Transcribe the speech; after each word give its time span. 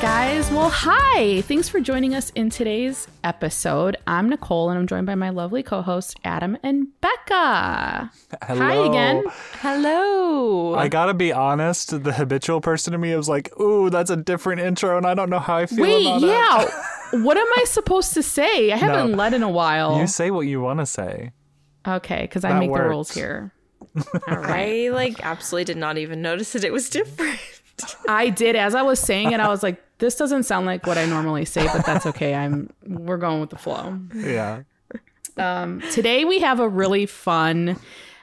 Guys. 0.00 0.48
Well, 0.52 0.70
hi. 0.72 1.40
Thanks 1.42 1.68
for 1.68 1.80
joining 1.80 2.14
us 2.14 2.30
in 2.30 2.50
today's 2.50 3.08
episode. 3.24 3.96
I'm 4.06 4.28
Nicole, 4.28 4.70
and 4.70 4.78
I'm 4.78 4.86
joined 4.86 5.06
by 5.06 5.16
my 5.16 5.30
lovely 5.30 5.62
co-hosts 5.64 6.14
Adam 6.24 6.56
and 6.62 6.88
Becca. 7.00 8.10
Hello. 8.42 8.60
Hi 8.60 8.74
again. 8.74 9.24
Hello. 9.60 10.74
I 10.76 10.86
gotta 10.88 11.14
be 11.14 11.32
honest, 11.32 12.04
the 12.04 12.12
habitual 12.12 12.60
person 12.60 12.92
to 12.92 12.98
me 12.98 13.14
was 13.16 13.28
like, 13.28 13.58
ooh, 13.60 13.90
that's 13.90 14.10
a 14.10 14.16
different 14.16 14.60
intro, 14.60 14.96
and 14.96 15.04
I 15.06 15.14
don't 15.14 15.30
know 15.30 15.40
how 15.40 15.56
I 15.56 15.66
feel 15.66 15.82
Wait, 15.82 16.06
about 16.06 16.22
it. 16.22 16.26
yeah. 16.28 17.20
what 17.24 17.36
am 17.36 17.46
I 17.56 17.64
supposed 17.64 18.14
to 18.14 18.22
say? 18.22 18.70
I 18.70 18.76
haven't 18.76 19.10
No. 19.12 19.16
led 19.16 19.34
in 19.34 19.42
a 19.42 19.50
while. 19.50 19.98
You 19.98 20.06
say 20.06 20.30
what 20.30 20.42
you 20.42 20.60
want 20.60 20.78
to 20.78 20.86
say. 20.86 21.32
okay, 21.86 22.22
because 22.22 22.44
I 22.44 22.50
That 22.52 22.60
make 22.60 22.72
the 22.72 22.82
rules 22.82 23.10
here. 23.12 23.52
All 24.28 24.36
right. 24.36 24.86
I 24.86 24.88
like 24.90 25.24
absolutely 25.26 25.64
did 25.64 25.76
not 25.76 25.98
even 25.98 26.22
notice 26.22 26.52
that 26.52 26.62
it 26.62 26.72
was 26.72 26.88
different. 26.88 27.40
I 28.08 28.28
did 28.30 28.54
as 28.56 28.74
I 28.76 28.82
was 28.82 29.00
saying 29.00 29.32
it. 29.32 29.40
I 29.40 29.48
was 29.48 29.62
like, 29.62 29.82
"This 29.98 30.14
doesn't 30.14 30.44
sound 30.44 30.66
like 30.66 30.86
what 30.86 30.98
I 30.98 31.06
normally 31.06 31.44
say, 31.44 31.66
but 31.66 31.84
that's 31.84 32.06
okay. 32.06 32.34
I'm 32.34 32.70
we're 32.86 33.16
going 33.16 33.40
with 33.40 33.50
the 33.50 33.58
flow." 33.58 33.98
Yeah. 34.14 34.62
Um, 35.36 35.80
today 35.92 36.24
we 36.24 36.40
have 36.40 36.58
a 36.58 36.68
really 36.68 37.06
fun 37.06 37.78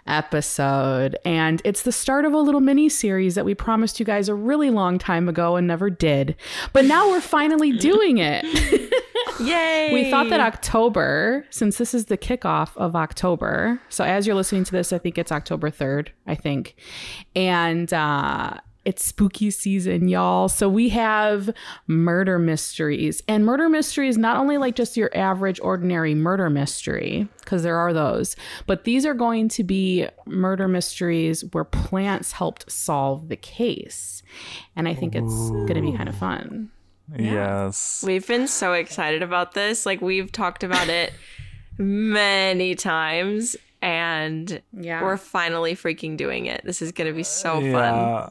episode, 0.08 1.18
and 1.26 1.62
it's 1.66 1.82
the 1.84 1.92
start 1.92 2.26
of 2.26 2.34
a 2.34 2.38
little 2.38 2.62
mini 2.62 2.90
series 2.90 3.36
that 3.36 3.46
we 3.46 3.56
promised 3.56 4.00
you 4.00 4.06
guys 4.06 4.30
a 4.30 4.36
really 4.36 4.70
long 4.70 5.00
time 5.00 5.28
ago 5.28 5.56
and 5.56 5.68
never 5.68 5.90
did. 5.90 6.36
But 6.74 6.86
now 6.86 7.10
we're 7.10 7.22
finally 7.22 7.72
doing 7.72 8.18
it. 8.18 8.46
Yay. 9.40 9.94
we 9.94 10.10
thought 10.10 10.30
that 10.30 10.40
October, 10.40 11.46
since 11.50 11.78
this 11.78 11.94
is 11.94 12.06
the 12.06 12.18
kickoff 12.18 12.70
of 12.78 12.96
October, 12.96 13.82
so 13.90 14.04
as 14.04 14.26
you're 14.26 14.36
listening 14.36 14.64
to 14.64 14.72
this, 14.72 14.94
I 14.94 14.98
think 14.98 15.18
it's 15.18 15.32
October 15.32 15.70
3rd, 15.70 16.10
I 16.26 16.36
think. 16.36 16.76
And 17.36 17.92
uh 17.94 18.56
it's 18.86 19.04
spooky 19.04 19.50
season, 19.52 20.08
y'all. 20.08 20.48
So 20.48 20.70
we 20.70 20.90
have 20.90 21.50
murder 21.88 22.38
mysteries. 22.40 23.22
And 23.28 23.44
murder 23.46 23.68
mysteries, 23.68 24.18
not 24.18 24.38
only 24.38 24.58
like 24.58 24.76
just 24.76 24.96
your 24.96 25.10
average, 25.18 25.60
ordinary 25.62 26.14
murder 26.16 26.50
mystery, 26.50 27.28
because 27.40 27.64
there 27.64 27.78
are 27.78 27.92
those, 27.94 28.36
but 28.68 28.84
these 28.84 29.06
are 29.06 29.16
going 29.16 29.50
to 29.50 29.64
be 29.64 30.08
murder 30.26 30.68
mysteries 30.68 31.44
where 31.52 31.64
plants 31.64 32.32
helped 32.34 32.72
solve 32.72 33.28
the 33.30 33.36
case. 33.36 34.22
And 34.76 34.88
I 34.88 34.94
think 34.94 35.16
it's 35.16 35.50
going 35.50 35.76
to 35.76 35.82
be 35.82 35.92
kind 35.92 36.08
of 36.08 36.16
fun. 36.16 36.70
Yes. 37.18 38.04
We've 38.06 38.26
been 38.28 38.48
so 38.48 38.74
excited 38.74 39.22
about 39.24 39.54
this. 39.54 39.86
Like 39.86 40.02
we've 40.02 40.32
talked 40.32 40.64
about 40.64 40.90
it 40.90 41.12
many 41.78 42.76
times 42.76 43.56
and 43.82 44.62
Yeah. 44.74 45.04
we're 45.04 45.18
finally 45.18 45.76
freaking 45.76 46.18
doing 46.18 46.46
it. 46.48 46.62
This 46.64 46.82
is 46.82 46.92
going 46.92 47.08
to 47.10 47.16
be 47.16 47.24
so 47.24 47.62
fun. 47.72 48.30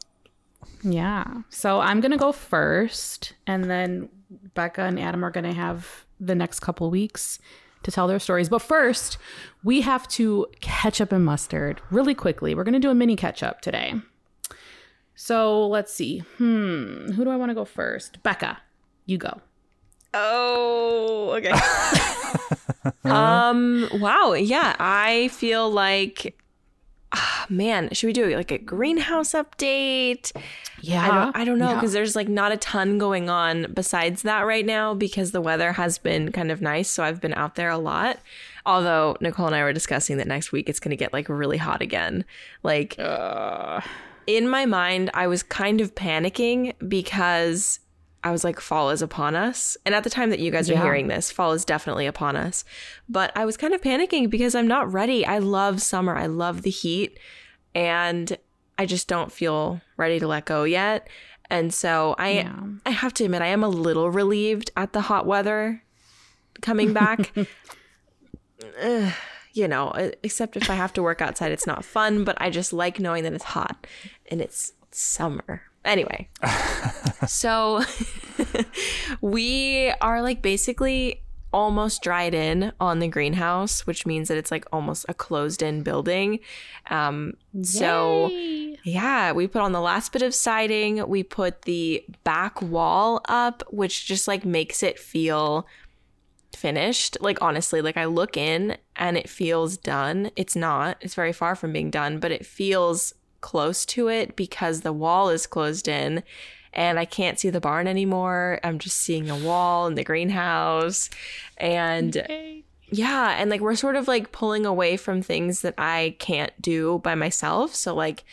Yeah. 0.85 1.25
Yeah. 1.25 1.43
So 1.49 1.81
I'm 1.81 2.01
going 2.01 2.13
to 2.13 2.19
go 2.19 2.33
first, 2.33 3.35
and 3.47 3.65
then 3.65 4.09
Becca 4.55 4.83
and 4.83 4.99
Adam 5.01 5.25
are 5.25 5.31
going 5.31 5.45
to 5.45 5.53
have 5.53 6.05
the 6.21 6.35
next 6.35 6.61
couple 6.61 6.91
weeks 6.91 7.39
to 7.83 7.91
tell 7.91 8.07
their 8.07 8.19
stories. 8.19 8.49
But 8.49 8.61
first, 8.61 9.19
we 9.63 9.83
have 9.83 10.09
to 10.09 10.47
ketchup 10.61 11.13
and 11.13 11.25
mustard 11.25 11.81
really 11.91 12.15
quickly. 12.15 12.55
We're 12.55 12.65
going 12.65 12.75
to 12.75 12.81
do 12.81 12.91
a 12.91 12.95
mini 12.95 13.17
catch 13.17 13.43
up 13.43 13.61
today. 13.61 13.95
So 15.15 15.67
let's 15.69 15.93
see. 15.93 16.21
Hmm. 16.39 17.13
Who 17.13 17.25
do 17.25 17.31
I 17.31 17.37
want 17.37 17.51
to 17.51 17.55
go 17.55 17.65
first? 17.65 18.23
Becca, 18.23 18.59
you 19.07 19.19
go. 19.19 19.41
Oh, 20.13 21.31
okay. 21.37 21.53
um, 23.05 23.89
wow. 23.95 24.33
Yeah, 24.33 24.77
I 24.79 25.29
feel 25.29 25.71
like 25.71 26.37
ah, 27.15 27.47
man, 27.49 27.89
should 27.93 28.07
we 28.09 28.13
do 28.13 28.35
like 28.37 28.51
a 28.51 28.59
greenhouse 28.59 29.33
update? 29.33 30.33
Yeah. 30.81 31.03
I 31.05 31.09
don't, 31.09 31.37
I 31.37 31.45
don't 31.45 31.59
know 31.59 31.69
Yeah. 31.71 31.75
because 31.75 31.93
there's 31.93 32.15
like 32.17 32.29
not 32.29 32.53
a 32.53 32.57
ton 32.57 32.99
going 32.99 33.31
on 33.31 33.73
besides 33.73 34.23
that 34.23 34.43
right 34.43 34.67
now 34.67 34.95
because 34.95 35.31
the 35.31 35.41
weather 35.41 35.73
has 35.73 35.97
been 35.99 36.33
kind 36.33 36.51
of 36.51 36.61
nice. 36.61 36.91
So 36.91 37.03
I've 37.05 37.21
been 37.21 37.35
out 37.35 37.55
there 37.55 37.71
a 37.71 37.79
lot. 37.79 38.19
Although 38.67 39.17
Nicole 39.21 39.47
and 39.47 39.55
I 39.55 39.63
were 39.63 39.73
discussing 39.73 40.17
that 40.19 40.27
next 40.27 40.51
week 40.53 40.69
it's 40.69 40.81
going 40.81 40.91
to 40.91 40.97
get 40.97 41.13
like 41.13 41.29
really 41.29 41.59
hot 41.59 41.81
again. 41.83 42.25
Like 42.63 42.99
in 44.27 44.49
my 44.49 44.65
mind, 44.67 45.11
I 45.15 45.27
was 45.27 45.43
kind 45.43 45.81
of 45.81 45.95
panicking 45.95 46.73
because 46.89 47.79
I 48.25 48.33
was 48.33 48.43
like, 48.43 48.59
fall 48.59 48.91
is 48.91 49.03
upon 49.03 49.37
us. 49.37 49.77
And 49.85 49.95
at 49.95 50.03
the 50.03 50.11
time 50.11 50.31
that 50.31 50.39
you 50.41 50.51
guys 50.51 50.69
are 50.71 50.73
Yeah. 50.73 50.83
hearing 50.83 51.09
this, 51.09 51.31
fall 51.31 51.53
is 51.53 51.65
definitely 51.65 52.07
upon 52.07 52.35
us. 52.37 52.65
But 53.09 53.31
I 53.37 53.45
was 53.45 53.57
kind 53.59 53.75
of 53.75 53.83
panicking 53.83 54.31
because 54.31 54.55
I'm 54.55 54.67
not 54.67 54.91
ready. 54.93 55.25
I 55.27 55.39
love 55.39 55.83
summer, 55.83 56.17
I 56.17 56.27
love 56.27 56.63
the 56.63 56.71
heat. 56.71 57.19
And 57.75 58.37
I 58.79 58.87
just 58.87 59.07
don't 59.09 59.31
feel 59.31 59.81
ready 59.97 60.19
to 60.19 60.27
let 60.27 60.47
go 60.47 60.65
yet. 60.65 61.07
And 61.51 61.73
so 61.73 62.17
I 62.19 62.31
Yeah. 62.31 62.55
I 62.87 62.91
have 62.91 63.13
to 63.15 63.25
admit 63.25 63.43
I 63.43 63.49
am 63.49 63.63
a 63.63 63.69
little 63.69 64.11
relieved 64.11 64.71
at 64.77 64.95
the 64.95 65.03
hot 65.03 65.27
weather 65.27 65.83
coming 66.63 66.93
back. 66.95 67.33
You 69.53 69.69
know, 69.69 69.93
except 70.25 70.57
if 70.57 70.69
I 70.69 70.75
have 70.75 70.93
to 70.95 71.03
work 71.03 71.21
outside 71.23 71.53
it's 71.53 71.67
not 71.67 71.85
fun, 71.85 72.25
but 72.25 72.37
I 72.41 72.51
just 72.51 72.73
like 72.73 72.99
knowing 72.99 73.23
that 73.23 73.33
it's 73.35 73.45
hot 73.45 73.87
and 74.29 74.41
it's 74.41 74.73
summer. 74.91 75.63
Anyway. 75.85 76.29
so 77.27 77.83
we 79.21 79.93
are 80.01 80.23
like 80.23 80.43
basically 80.43 81.21
almost 81.53 82.03
dried 82.03 82.35
in 82.35 82.73
on 82.81 82.99
the 82.99 83.07
greenhouse, 83.07 83.87
which 83.87 84.07
means 84.07 84.29
that 84.29 84.37
it's 84.37 84.51
like 84.51 84.67
almost 84.73 85.07
a 85.09 85.15
closed 85.15 85.63
in 85.63 85.83
building. 85.83 86.41
Um 86.91 87.35
so 87.63 88.31
yeah, 88.85 89.33
we 89.33 89.47
put 89.47 89.63
on 89.63 89.73
the 89.73 89.81
last 89.81 90.13
bit 90.13 90.23
of 90.23 90.35
siding. 90.35 91.09
We 91.09 91.23
put 91.23 91.63
the 91.63 92.05
back 92.25 92.61
wall 92.61 93.23
up, 93.29 93.63
which 93.71 94.07
just 94.07 94.27
like 94.29 94.45
makes 94.45 94.83
it 94.83 94.99
feel 94.99 95.67
finished. 96.57 97.17
Like 97.21 97.41
honestly, 97.41 97.81
like 97.81 97.97
I 97.97 98.07
look 98.07 98.37
in 98.37 98.77
and 98.97 99.17
it 99.17 99.29
feels 99.29 99.77
done. 99.77 100.31
It's 100.37 100.57
not. 100.57 100.97
It's 101.01 101.15
very 101.15 101.33
far 101.33 101.55
from 101.55 101.73
being 101.73 101.91
done, 101.91 102.19
but 102.19 102.33
it 102.33 102.45
feels 102.45 103.15
close 103.45 103.85
to 103.85 104.09
it 104.09 104.37
because 104.37 104.81
the 104.81 104.93
wall 104.93 105.29
is 105.29 105.47
closed 105.47 105.87
in 105.87 106.23
and 106.73 106.99
I 106.99 107.05
can't 107.05 107.39
see 107.39 107.51
the 107.51 107.61
barn 107.61 107.87
anymore. 107.87 108.59
I'm 108.65 108.79
just 108.79 108.97
seeing 108.97 109.27
the 109.27 109.37
wall 109.37 109.87
and 109.87 109.99
the 109.99 110.03
greenhouse. 110.03 111.11
And 111.59 112.17
yeah, 112.89 113.37
and 113.39 113.51
like 113.51 113.61
we're 113.61 113.75
sort 113.75 113.97
of 113.97 114.09
like 114.09 114.33
pulling 114.33 114.65
away 114.65 114.97
from 114.97 115.21
things 115.21 115.61
that 115.61 115.75
I 115.77 116.17
can't 116.19 116.53
do 116.63 117.01
by 117.05 117.15
myself. 117.15 117.75
So 117.75 117.95
like 117.95 118.25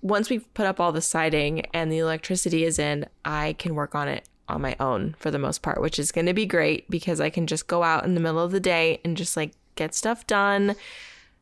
once 0.00 0.30
we've 0.30 0.52
put 0.54 0.64
up 0.64 0.80
all 0.80 0.90
the 0.90 1.02
siding 1.02 1.66
and 1.74 1.92
the 1.92 1.98
electricity 1.98 2.64
is 2.64 2.78
in, 2.78 3.04
I 3.26 3.56
can 3.58 3.74
work 3.74 3.94
on 3.94 4.08
it 4.08 4.26
on 4.48 4.62
my 4.62 4.74
own 4.80 5.16
for 5.18 5.30
the 5.30 5.38
most 5.38 5.60
part, 5.60 5.82
which 5.82 5.98
is 5.98 6.12
going 6.12 6.26
to 6.26 6.34
be 6.34 6.46
great 6.46 6.88
because 6.88 7.20
I 7.20 7.28
can 7.28 7.46
just 7.46 7.66
go 7.66 7.82
out 7.82 8.06
in 8.06 8.14
the 8.14 8.20
middle 8.20 8.42
of 8.42 8.52
the 8.52 8.60
day 8.60 9.02
and 9.04 9.18
just 9.18 9.36
like 9.36 9.52
get 9.74 9.94
stuff 9.94 10.26
done. 10.26 10.76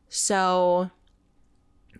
So 0.09 0.91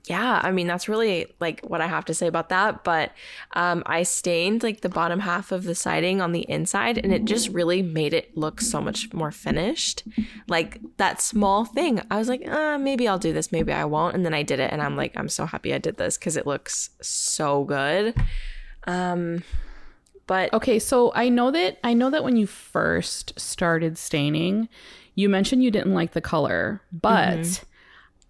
yeah, 0.10 0.40
I 0.44 0.52
mean 0.52 0.68
that's 0.68 0.88
really 0.88 1.34
like 1.40 1.62
what 1.62 1.82
I 1.82 1.88
have 1.88 2.06
to 2.06 2.14
say 2.14 2.28
about 2.28 2.50
that. 2.50 2.84
But 2.84 3.12
um, 3.54 3.84
I 3.86 4.04
stained 4.04 4.64
like 4.64 4.82
the 4.82 4.90
bottom 4.90 5.20
half 5.22 5.52
of 5.52 5.64
the 5.64 5.76
siding 5.76 6.22
on 6.22 6.32
the 6.32 6.50
inside, 6.50 6.98
and 6.98 7.14
it 7.14 7.26
just 7.26 7.50
really 7.50 7.82
made 7.82 8.14
it 8.14 8.36
look 8.38 8.62
so 8.62 8.82
much 8.82 9.14
more 9.14 9.32
finished. 9.32 10.04
Like 10.48 10.80
that 10.98 11.22
small 11.22 11.66
thing, 11.66 12.02
I 12.12 12.18
was 12.18 12.30
like, 12.30 12.48
uh, 12.48 12.78
maybe 12.78 13.08
I'll 13.08 13.20
do 13.20 13.34
this, 13.34 13.52
maybe 13.52 13.72
I 13.72 13.86
won't, 13.86 14.16
and 14.16 14.26
then 14.26 14.34
I 14.34 14.44
did 14.44 14.60
it, 14.60 14.72
and 14.72 14.82
I'm 14.82 14.96
like, 14.96 15.14
I'm 15.16 15.30
so 15.30 15.46
happy 15.46 15.74
I 15.74 15.78
did 15.80 15.98
this 15.98 16.18
because 16.18 16.38
it 16.38 16.46
looks 16.48 16.90
so 17.02 17.64
good. 17.64 18.16
Um, 18.88 19.44
but 20.28 20.54
Okay, 20.54 20.80
so 20.80 21.12
I 21.16 21.30
know 21.30 21.52
that 21.52 21.80
I 21.84 21.94
know 21.94 22.10
that 22.10 22.24
when 22.24 22.36
you 22.36 22.48
first 22.48 23.40
started 23.40 23.98
staining, 23.98 24.70
you 25.14 25.30
mentioned 25.30 25.64
you 25.64 25.72
didn't 25.72 25.94
like 25.94 26.14
the 26.14 26.22
color, 26.22 26.82
but 26.92 27.64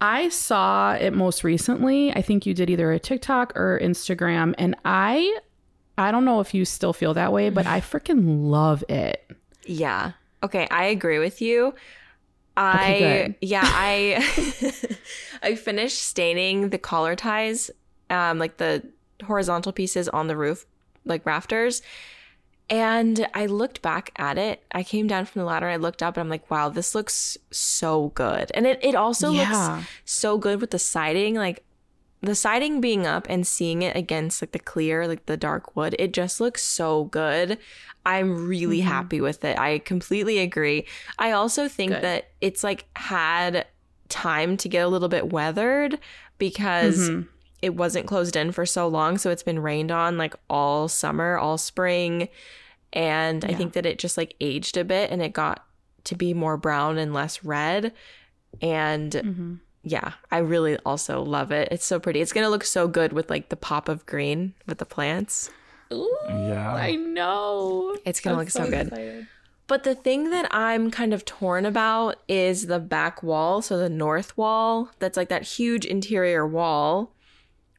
I 0.00 0.28
saw 0.28 0.94
it 0.94 1.14
most 1.14 1.42
recently. 1.42 2.12
I 2.12 2.22
think 2.22 2.44
you 2.44 2.54
did 2.54 2.68
either 2.68 2.92
a 2.92 2.98
TikTok 2.98 3.56
or 3.56 3.80
Instagram, 3.82 4.54
and 4.58 4.76
I 4.84 5.38
I 5.98 6.10
don't 6.10 6.24
know 6.24 6.40
if 6.40 6.52
you 6.52 6.64
still 6.64 6.92
feel 6.92 7.14
that 7.14 7.32
way, 7.32 7.50
but 7.50 7.66
I 7.66 7.80
freaking 7.80 8.50
love 8.50 8.84
it. 8.88 9.30
Yeah. 9.64 10.12
Okay, 10.42 10.68
I 10.70 10.84
agree 10.86 11.18
with 11.18 11.40
you. 11.40 11.74
I 12.56 12.94
Okay, 12.94 13.36
yeah, 13.40 13.62
I 13.64 14.96
I 15.42 15.54
finished 15.54 15.98
staining 15.98 16.70
the 16.70 16.78
collar 16.78 17.16
ties, 17.16 17.70
um, 18.10 18.38
like 18.38 18.58
the 18.58 18.82
horizontal 19.24 19.72
pieces 19.72 20.08
on 20.10 20.26
the 20.26 20.36
roof, 20.36 20.66
like 21.04 21.24
rafters. 21.24 21.82
And 22.68 23.28
I 23.32 23.46
looked 23.46 23.80
back 23.80 24.10
at 24.16 24.38
it. 24.38 24.62
I 24.72 24.82
came 24.82 25.06
down 25.06 25.24
from 25.26 25.40
the 25.40 25.46
ladder. 25.46 25.68
I 25.68 25.76
looked 25.76 26.02
up 26.02 26.16
and 26.16 26.22
I'm 26.22 26.28
like, 26.28 26.50
wow, 26.50 26.68
this 26.68 26.94
looks 26.94 27.38
so 27.52 28.08
good. 28.14 28.50
And 28.54 28.66
it, 28.66 28.80
it 28.82 28.94
also 28.96 29.30
Yeah. 29.30 29.48
looks 29.76 29.86
so 30.04 30.36
good 30.36 30.60
with 30.60 30.72
the 30.72 30.78
siding. 30.80 31.36
Like 31.36 31.62
the 32.22 32.34
siding 32.34 32.80
being 32.80 33.06
up 33.06 33.26
and 33.28 33.46
seeing 33.46 33.82
it 33.82 33.94
against 33.94 34.42
like 34.42 34.50
the 34.50 34.58
clear, 34.58 35.06
like 35.06 35.26
the 35.26 35.36
dark 35.36 35.76
wood, 35.76 35.94
it 35.98 36.12
just 36.12 36.40
looks 36.40 36.62
so 36.64 37.04
good. 37.04 37.58
I'm 38.04 38.48
really 38.48 38.78
Mm-hmm. 38.80 38.88
happy 38.88 39.20
with 39.20 39.44
it. 39.44 39.56
I 39.58 39.78
completely 39.78 40.38
agree. 40.38 40.86
I 41.20 41.30
also 41.32 41.68
think 41.68 41.92
Good. 41.92 42.02
that 42.02 42.30
it's 42.40 42.64
like 42.64 42.86
had 42.96 43.66
time 44.08 44.56
to 44.56 44.68
get 44.68 44.84
a 44.84 44.88
little 44.88 45.08
bit 45.08 45.32
weathered 45.32 45.98
because 46.38 47.10
Mhm. 47.10 47.28
It 47.62 47.74
wasn't 47.74 48.06
closed 48.06 48.36
in 48.36 48.52
for 48.52 48.66
so 48.66 48.86
long. 48.88 49.18
So 49.18 49.30
it's 49.30 49.42
been 49.42 49.58
rained 49.60 49.90
on 49.90 50.18
like 50.18 50.34
all 50.50 50.88
summer, 50.88 51.36
all 51.38 51.58
spring. 51.58 52.28
And 52.92 53.44
I 53.44 53.54
think 53.54 53.72
that 53.74 53.86
it 53.86 53.98
just 53.98 54.16
like 54.16 54.34
aged 54.40 54.76
a 54.76 54.84
bit 54.84 55.10
and 55.10 55.20
it 55.22 55.32
got 55.32 55.64
to 56.04 56.14
be 56.14 56.32
more 56.34 56.56
brown 56.56 56.98
and 56.98 57.12
less 57.12 57.42
red. 57.44 57.92
And 58.62 59.12
Mhm. 59.12 59.60
yeah, 59.82 60.12
I 60.30 60.38
really 60.38 60.76
also 60.78 61.22
love 61.22 61.50
it. 61.52 61.68
It's 61.70 61.84
so 61.84 61.98
pretty. 61.98 62.20
It's 62.20 62.32
going 62.32 62.44
to 62.44 62.50
look 62.50 62.64
so 62.64 62.88
good 62.88 63.12
with 63.12 63.28
like 63.30 63.48
the 63.48 63.56
pop 63.56 63.88
of 63.88 64.06
green 64.06 64.54
with 64.66 64.78
the 64.78 64.86
plants. 64.86 65.50
Ooh, 65.92 66.16
Yeah. 66.28 66.74
I 66.74 66.96
know. 66.96 67.96
It's 68.04 68.20
gonna 68.20 68.34
I'm 68.34 68.40
look 68.40 68.50
so 68.50 68.64
good. 68.68 68.88
excited. 68.88 69.26
But 69.68 69.82
the 69.82 69.94
thing 69.96 70.30
that 70.30 70.46
I'm 70.54 70.90
kind 70.92 71.12
of 71.12 71.24
torn 71.24 71.66
about 71.66 72.16
is 72.28 72.66
the 72.68 72.78
back 72.78 73.22
wall, 73.22 73.60
so 73.62 73.76
the 73.78 73.88
north 73.88 74.36
wall, 74.38 74.90
that's 75.00 75.16
like 75.16 75.28
that 75.28 75.42
huge 75.42 75.84
interior 75.84 76.46
wall 76.46 77.12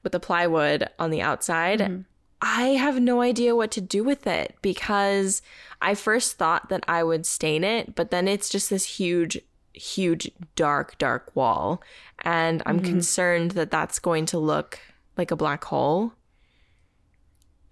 with 0.08 0.14
the 0.14 0.26
plywood 0.26 0.88
on 0.98 1.10
the 1.10 1.22
outside. 1.22 1.82
Mm-hmm. 1.82 2.02
I 2.42 2.62
have 2.70 3.02
no 3.02 3.20
idea 3.20 3.58
what 3.58 3.72
to 3.72 3.82
do 3.82 4.06
with 4.06 4.26
it 4.26 4.56
because 4.62 5.42
I 5.82 5.96
first 5.96 6.38
thought 6.38 6.70
that 6.70 6.86
I 6.88 7.04
would 7.04 7.26
stain 7.26 7.66
it, 7.66 7.94
but 7.94 8.10
then 8.10 8.26
it's 8.26 8.48
just 8.48 8.70
this 8.70 8.86
huge, 8.86 9.38
huge, 9.74 10.32
dark, 10.56 10.98
dark 10.98 11.36
wall. 11.36 11.82
And 12.20 12.64
I'm 12.66 12.80
concerned 12.80 13.52
that 13.52 13.70
that's 13.70 14.00
going 14.00 14.28
to 14.28 14.40
look 14.40 14.80
like 15.18 15.32
a 15.32 15.36
black 15.36 15.66
hole. 15.66 16.14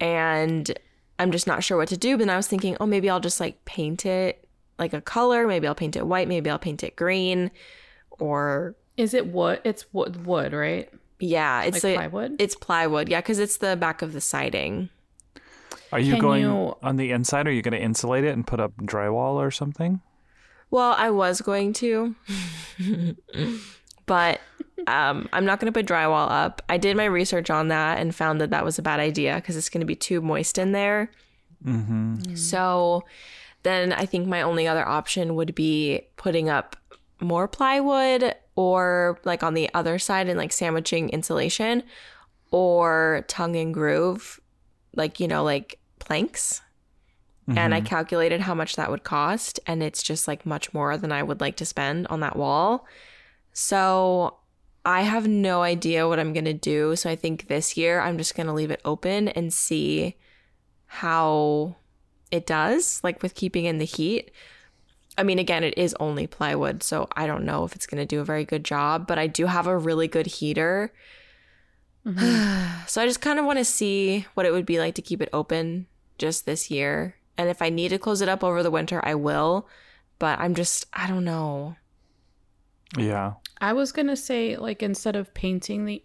And 0.02 0.78
I'm 1.18 1.32
just 1.32 1.48
not 1.48 1.64
sure 1.64 1.78
what 1.78 1.88
to 1.88 1.98
do. 1.98 2.18
But 2.18 2.26
then 2.26 2.30
I 2.32 2.38
was 2.38 2.48
thinking, 2.48 2.76
oh, 2.82 2.86
maybe 2.86 3.10
I'll 3.10 3.22
just 3.22 3.40
like 3.40 3.64
paint 3.64 4.06
it 4.06 4.46
like 4.78 4.92
a 4.92 5.00
color. 5.00 5.48
Maybe 5.48 5.68
I'll 5.68 5.76
paint 5.76 5.96
it 5.96 6.06
white. 6.06 6.28
Maybe 6.28 6.50
I'll 6.50 6.60
paint 6.60 6.84
it 6.84 6.98
green. 6.98 7.50
Or 8.12 8.76
Is 8.98 9.14
it 9.14 9.28
wood? 9.28 9.62
It's 9.64 9.94
wood, 9.94 10.26
wood, 10.26 10.52
right? 10.52 10.92
Yeah, 11.20 11.64
it's 11.64 11.84
Like 11.84 11.96
like 11.98 12.12
plywood? 12.12 12.36
It's 12.40 12.56
plywood. 12.56 13.10
Yeah, 13.10 13.22
because 13.22 13.40
it's 13.40 13.58
the 13.58 13.76
back 13.76 14.02
of 14.02 14.14
the 14.14 14.22
siding. 14.22 14.90
Are 15.92 16.00
you 16.00 16.14
Can 16.14 16.22
going 16.22 16.42
you- 16.44 16.76
on 16.84 16.96
the 16.98 17.12
inside? 17.12 17.48
Are 17.48 17.52
you 17.52 17.62
going 17.62 17.74
to 17.74 17.82
insulate 17.82 18.24
it 18.24 18.34
and 18.34 18.46
put 18.46 18.60
up 18.60 18.76
drywall 18.78 19.36
or 19.36 19.52
something? 19.52 20.02
Well, 20.72 20.94
I 20.98 21.10
was 21.12 21.42
going 21.42 21.74
to, 21.74 22.16
but 24.06 24.42
um, 24.88 25.30
I'm 25.32 25.46
not 25.46 25.60
going 25.60 25.72
to 25.72 25.78
put 25.78 25.86
drywall 25.86 26.30
up. 26.30 26.62
I 26.68 26.78
did 26.78 26.98
my 26.98 27.06
research 27.06 27.50
on 27.50 27.70
that 27.70 28.00
and 28.00 28.14
found 28.14 28.42
that 28.42 28.50
that 28.50 28.66
was 28.66 28.78
a 28.78 28.82
bad 28.82 29.00
idea 29.00 29.36
because 29.36 29.56
it's 29.56 29.70
going 29.70 29.82
to 29.82 29.86
be 29.86 29.96
too 29.96 30.22
moist 30.22 30.58
in 30.58 30.72
there. 30.72 31.12
Mm-hmm. 31.64 32.36
So 32.36 33.04
then 33.64 33.94
I 33.94 34.06
think 34.06 34.28
my 34.28 34.42
only 34.42 34.68
other 34.68 34.86
option 34.86 35.36
would 35.36 35.56
be 35.56 36.02
putting 36.18 36.50
up 36.50 36.76
more 37.22 37.48
plywood 37.48 38.36
or 38.56 39.20
like 39.26 39.44
on 39.44 39.54
the 39.54 39.70
other 39.74 40.00
side 40.00 40.28
and 40.30 40.38
like 40.38 40.52
sandwiching 40.52 41.10
insulation 41.10 41.84
or 42.52 43.26
tongue 43.28 43.56
and 43.56 43.74
groove, 43.74 44.40
like, 44.96 45.20
you 45.20 45.28
know, 45.28 45.44
like 45.44 45.80
planks. 46.00 46.62
And 47.48 47.76
I 47.76 47.78
mm-hmm. 47.78 47.86
calculated 47.86 48.42
how 48.42 48.56
much 48.56 48.76
that 48.76 48.90
would 48.90 49.04
cost, 49.04 49.60
and 49.68 49.84
it's 49.84 50.02
just 50.02 50.28
like 50.28 50.48
much 50.48 50.74
more 50.74 50.98
than 50.98 51.12
I 51.12 51.22
would 51.22 51.42
like 51.42 51.58
to 51.58 51.66
spend 51.66 52.08
on 52.08 52.22
that 52.22 52.36
wall. 52.36 52.88
So 53.54 54.38
I 54.84 55.02
have 55.02 55.28
no 55.28 55.62
idea 55.62 56.08
what 56.08 56.20
I'm 56.20 56.34
going 56.34 56.46
to 56.46 56.54
do. 56.54 56.96
So 56.96 57.08
I 57.08 57.16
think 57.16 57.48
this 57.48 57.78
year 57.78 58.00
I'm 58.00 58.18
just 58.18 58.34
going 58.34 58.48
to 58.48 58.54
leave 58.54 58.72
it 58.72 58.82
open 58.84 59.28
and 59.28 59.54
see 59.54 60.16
how 60.88 61.76
it 62.32 62.48
does, 62.48 63.00
like 63.04 63.22
with 63.22 63.36
keeping 63.36 63.66
in 63.66 63.78
the 63.78 63.86
heat. 63.86 64.32
I 65.18 65.24
mean, 65.24 65.40
again, 65.40 65.64
it 65.64 65.78
is 65.78 65.96
only 66.00 66.28
plywood, 66.28 66.84
so 66.84 67.08
I 67.16 67.26
don't 67.26 67.46
know 67.46 67.64
if 67.64 67.76
it's 67.76 67.88
going 67.88 68.02
to 68.02 68.06
do 68.06 68.20
a 68.20 68.26
very 68.26 68.44
good 68.44 68.66
job, 68.66 69.08
but 69.08 69.18
I 69.18 69.28
do 69.28 69.46
have 69.46 69.68
a 69.68 69.78
really 69.78 70.08
good 70.08 70.26
heater. 70.26 70.92
Mm-hmm. 72.06 72.84
so 72.88 73.02
I 73.02 73.08
just 73.08 73.22
kind 73.22 73.40
of 73.40 73.46
want 73.46 73.60
to 73.60 73.66
see 73.66 74.26
what 74.34 74.46
it 74.46 74.52
would 74.52 74.66
be 74.66 74.80
like 74.80 74.96
to 74.96 75.02
keep 75.02 75.22
it 75.22 75.30
open 75.32 75.88
just 76.18 76.46
this 76.46 76.70
year. 76.70 77.16
And 77.38 77.50
if 77.50 77.62
I 77.62 77.70
need 77.70 77.90
to 77.90 78.00
close 78.00 78.22
it 78.22 78.30
up 78.30 78.44
over 78.44 78.62
the 78.62 78.72
winter, 78.72 79.02
I 79.04 79.16
will. 79.16 79.68
But 80.20 80.40
I'm 80.40 80.56
just, 80.56 80.86
I 80.94 81.08
don't 81.08 81.26
know. 81.26 81.76
Yeah. 82.98 83.34
I 83.60 83.74
was 83.74 83.92
gonna 83.92 84.16
say, 84.16 84.58
like, 84.58 84.84
instead 84.84 85.16
of 85.16 85.34
painting 85.34 85.86
the, 85.86 86.04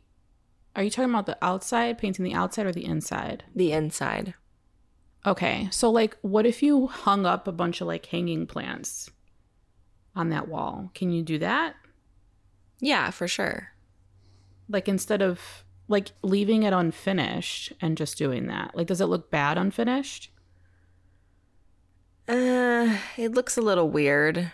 are 0.75 0.83
you 0.83 0.91
talking 0.91 1.11
about 1.11 1.27
the 1.27 1.39
outside, 1.43 1.99
painting 1.99 2.25
the 2.25 2.35
outside 2.35 2.67
or 2.67 2.73
the 2.73 2.85
inside? 2.85 3.45
The 3.55 3.73
inside. 3.73 4.35
Okay, 5.27 5.69
so 5.71 5.91
like, 5.91 6.17
what 6.23 6.47
if 6.47 6.63
you 6.63 6.87
hung 6.87 7.27
up 7.27 7.47
a 7.47 7.53
bunch 7.53 7.81
of 7.81 7.87
like 7.87 8.07
hanging 8.07 8.47
plants 8.47 9.11
on 10.17 10.31
that 10.31 10.49
wall? 10.49 10.91
Can 10.95 11.11
you 11.11 11.23
do 11.23 11.39
that? 11.39 11.75
Yeah, 12.81 13.11
for 13.11 13.29
sure. 13.29 13.73
Like, 14.69 14.89
instead 14.89 15.21
of 15.21 15.65
like 15.89 16.13
leaving 16.23 16.63
it 16.63 16.73
unfinished 16.73 17.73
and 17.81 17.97
just 17.97 18.17
doing 18.17 18.47
that, 18.47 18.75
like, 18.75 18.87
does 18.87 19.01
it 19.01 19.07
look 19.07 19.31
bad 19.31 19.59
unfinished? 19.59 20.31
Uh, 22.27 22.97
it 23.17 23.33
looks 23.33 23.57
a 23.57 23.63
little 23.63 23.91
weird. 23.91 24.53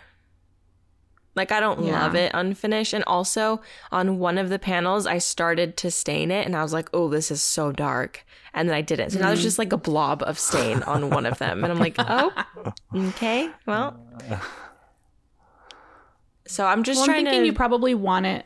Like 1.37 1.51
I 1.53 1.59
don't 1.61 1.83
Yeah. 1.83 2.01
love 2.01 2.15
it 2.15 2.31
unfinished. 2.33 2.93
And 2.93 3.03
also 3.05 3.61
on 3.91 4.19
one 4.19 4.37
of 4.37 4.49
the 4.49 4.59
panels, 4.59 5.05
I 5.07 5.19
started 5.19 5.77
to 5.77 5.91
stain 5.91 6.31
it, 6.31 6.45
and 6.45 6.55
I 6.55 6.63
was 6.63 6.73
like, 6.73 6.89
"Oh, 6.93 7.07
this 7.07 7.31
is 7.31 7.41
so 7.41 7.71
dark," 7.71 8.25
and 8.53 8.67
then 8.67 8.75
I 8.75 8.81
didn't. 8.81 9.11
So 9.11 9.19
now 9.19 9.27
there's 9.27 9.39
mm. 9.39 9.43
just 9.43 9.59
like 9.59 9.71
a 9.71 9.77
blob 9.77 10.23
of 10.23 10.37
stain 10.39 10.83
on 10.83 11.09
one 11.09 11.25
of 11.25 11.37
them, 11.37 11.63
and 11.63 11.71
I'm 11.71 11.79
like, 11.79 11.95
"Oh, 11.99 12.33
okay, 12.93 13.49
well." 13.65 13.97
So 16.47 16.65
I'm 16.65 16.83
just 16.83 16.97
Well, 16.97 17.03
I'm 17.03 17.09
trying 17.09 17.25
thinking 17.25 17.41
to. 17.41 17.45
you 17.45 17.53
probably 17.53 17.93
want 17.93 18.25
it. 18.25 18.45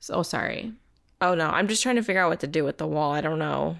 So, 0.00 0.14
oh, 0.14 0.22
sorry. 0.22 0.72
oh 1.20 1.34
no, 1.34 1.48
I'm 1.48 1.68
just 1.68 1.82
trying 1.82 1.96
to 1.96 2.02
figure 2.02 2.22
out 2.22 2.30
what 2.30 2.40
to 2.40 2.46
do 2.46 2.64
with 2.64 2.78
the 2.78 2.86
wall. 2.86 3.12
I 3.12 3.20
don't 3.20 3.38
know. 3.38 3.76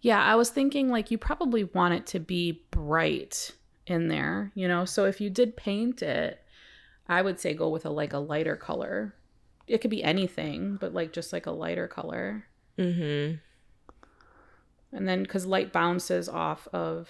Yeah, 0.00 0.22
I 0.22 0.34
was 0.34 0.48
thinking 0.50 0.88
like 0.88 1.10
you 1.10 1.18
probably 1.18 1.64
want 1.64 1.94
it 1.94 2.06
to 2.08 2.20
be 2.20 2.64
bright 2.70 3.52
in 3.86 4.08
there, 4.08 4.50
you 4.54 4.66
know. 4.66 4.84
So 4.86 5.04
if 5.04 5.20
you 5.20 5.28
did 5.28 5.56
paint 5.56 6.00
it, 6.02 6.39
I 7.10 7.20
would 7.22 7.38
say 7.40 7.52
go 7.54 7.68
with 7.68 7.84
a 7.84 7.90
like 7.90 8.12
a 8.12 8.18
lighter 8.18 8.56
color. 8.56 9.14
It 9.66 9.80
could 9.80 9.90
be 9.90 10.02
anything, 10.02 10.76
but 10.80 10.94
like 10.94 11.12
just 11.12 11.32
like 11.32 11.46
a 11.46 11.50
lighter 11.50 11.88
color. 11.88 12.44
Mm-hmm. 12.78 13.36
And 14.96 15.08
then 15.08 15.26
cuz 15.26 15.44
light 15.46 15.72
bounces 15.72 16.28
off 16.28 16.66
of 16.72 17.08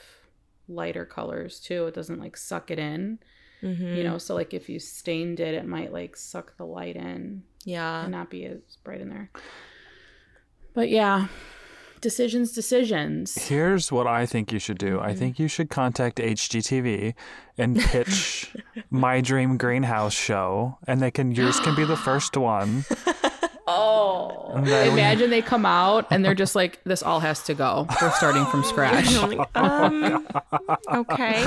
lighter 0.69 1.05
colors 1.07 1.61
too. 1.61 1.87
It 1.87 1.95
doesn't 1.95 2.19
like 2.21 2.37
suck 2.37 2.71
it 2.71 2.79
in, 2.79 3.19
Mm-hmm. 3.63 3.95
you 3.95 4.03
know. 4.05 4.17
So 4.19 4.35
like 4.35 4.55
if 4.55 4.69
you 4.71 4.79
stained 4.79 5.39
it, 5.39 5.55
it 5.55 5.67
might 5.67 5.93
like 5.93 6.17
suck 6.17 6.57
the 6.57 6.65
light 6.65 6.97
in 6.97 7.43
Yeah. 7.65 8.03
and 8.03 8.11
not 8.13 8.31
be 8.31 8.47
as 8.47 8.61
bright 8.85 9.01
in 9.03 9.11
there. 9.11 9.31
But 10.73 10.89
yeah, 10.89 11.29
decisions 12.01 12.53
decisions. 12.53 13.35
Here's 13.37 13.91
what 13.93 14.07
I 14.07 14.27
think 14.27 14.53
you 14.53 14.59
should 14.59 14.79
do. 14.79 15.01
I 15.01 15.15
think 15.15 15.39
you 15.39 15.49
should 15.49 15.71
contact 15.71 16.19
HGTV 16.19 17.15
and 17.59 17.79
pitch 17.93 18.55
my 18.91 19.21
dream 19.21 19.57
greenhouse 19.57 20.15
show, 20.15 20.79
and 20.87 21.01
they 21.01 21.11
can 21.11 21.33
yours 21.33 21.61
can 21.61 21.75
be 21.75 21.85
the 21.85 21.97
first 21.97 22.37
one. 22.37 22.85
Oh. 23.73 24.51
And 24.57 24.67
then 24.67 24.95
we- 24.95 24.99
Imagine 25.01 25.31
they 25.31 25.43
come 25.43 25.65
out 25.65 26.05
and 26.11 26.25
they're 26.25 26.35
just 26.35 26.57
like, 26.57 26.81
this 26.83 27.05
all 27.05 27.21
has 27.21 27.41
to 27.45 27.55
go. 27.55 27.87
We're 28.03 28.11
starting 28.11 28.45
from 28.47 28.65
scratch. 28.73 29.17
Like, 29.23 29.49
um, 29.57 30.27
okay. 30.93 31.45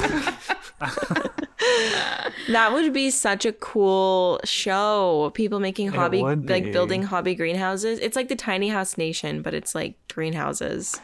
that 2.50 2.72
would 2.74 2.94
be 2.94 3.10
such 3.10 3.46
a 3.46 3.54
cool 3.54 4.40
show. 4.44 5.32
People 5.34 5.60
making 5.60 5.90
hobby, 5.90 6.22
like 6.22 6.66
be. 6.66 6.72
building 6.72 7.04
hobby 7.04 7.36
greenhouses. 7.36 8.00
It's 8.00 8.16
like 8.16 8.30
the 8.30 8.36
Tiny 8.36 8.70
House 8.70 8.98
Nation, 8.98 9.42
but 9.42 9.54
it's 9.54 9.74
like 9.76 9.96
greenhouses. 10.14 11.00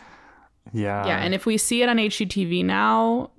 Yeah. 0.73 1.05
yeah. 1.07 1.17
And 1.19 1.33
if 1.33 1.45
we 1.45 1.57
see 1.57 1.81
it 1.81 1.89
on 1.89 1.97
HGTV 1.97 2.63
now, 2.63 3.31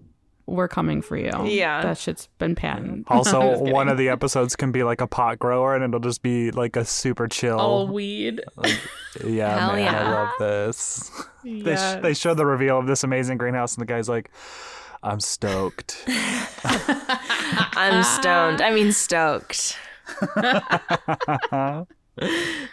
we're 0.47 0.69
coming 0.69 1.01
for 1.01 1.17
you. 1.17 1.31
Yeah. 1.45 1.83
that 1.83 1.97
shit's 1.99 2.29
been 2.39 2.55
patented. 2.55 3.05
Also, 3.09 3.59
one 3.59 3.89
of 3.89 3.97
the 3.99 4.09
episodes 4.09 4.57
can 4.57 4.73
be 4.73 4.83
like 4.83 5.01
a 5.01 5.07
pot 5.07 5.39
grower, 5.39 5.75
and 5.75 5.85
it'll 5.85 6.01
just 6.01 6.23
be 6.23 6.51
like 6.51 6.77
a 6.77 6.85
super 6.85 7.29
chill. 7.29 7.59
all 7.59 7.87
weed. 7.89 8.43
yeah, 9.25 9.59
Hell 9.59 9.73
man, 9.75 9.95
I 9.95 10.11
love 10.11 10.31
this. 10.39 11.11
They, 11.43 11.75
sh- 11.75 12.03
they 12.03 12.13
show 12.13 12.35
the 12.35 12.45
reveal 12.45 12.79
of 12.79 12.87
this 12.87 13.03
amazing 13.03 13.39
greenhouse, 13.39 13.75
and 13.75 13.81
the 13.81 13.87
guy's 13.87 14.11
like, 14.11 14.31
"I'm 15.03 15.21
stoked." 15.21 16.05
I'm 16.07 18.03
stoned. 18.03 18.61
I 18.61 18.71
mean, 18.73 18.93
stoked. 18.93 19.79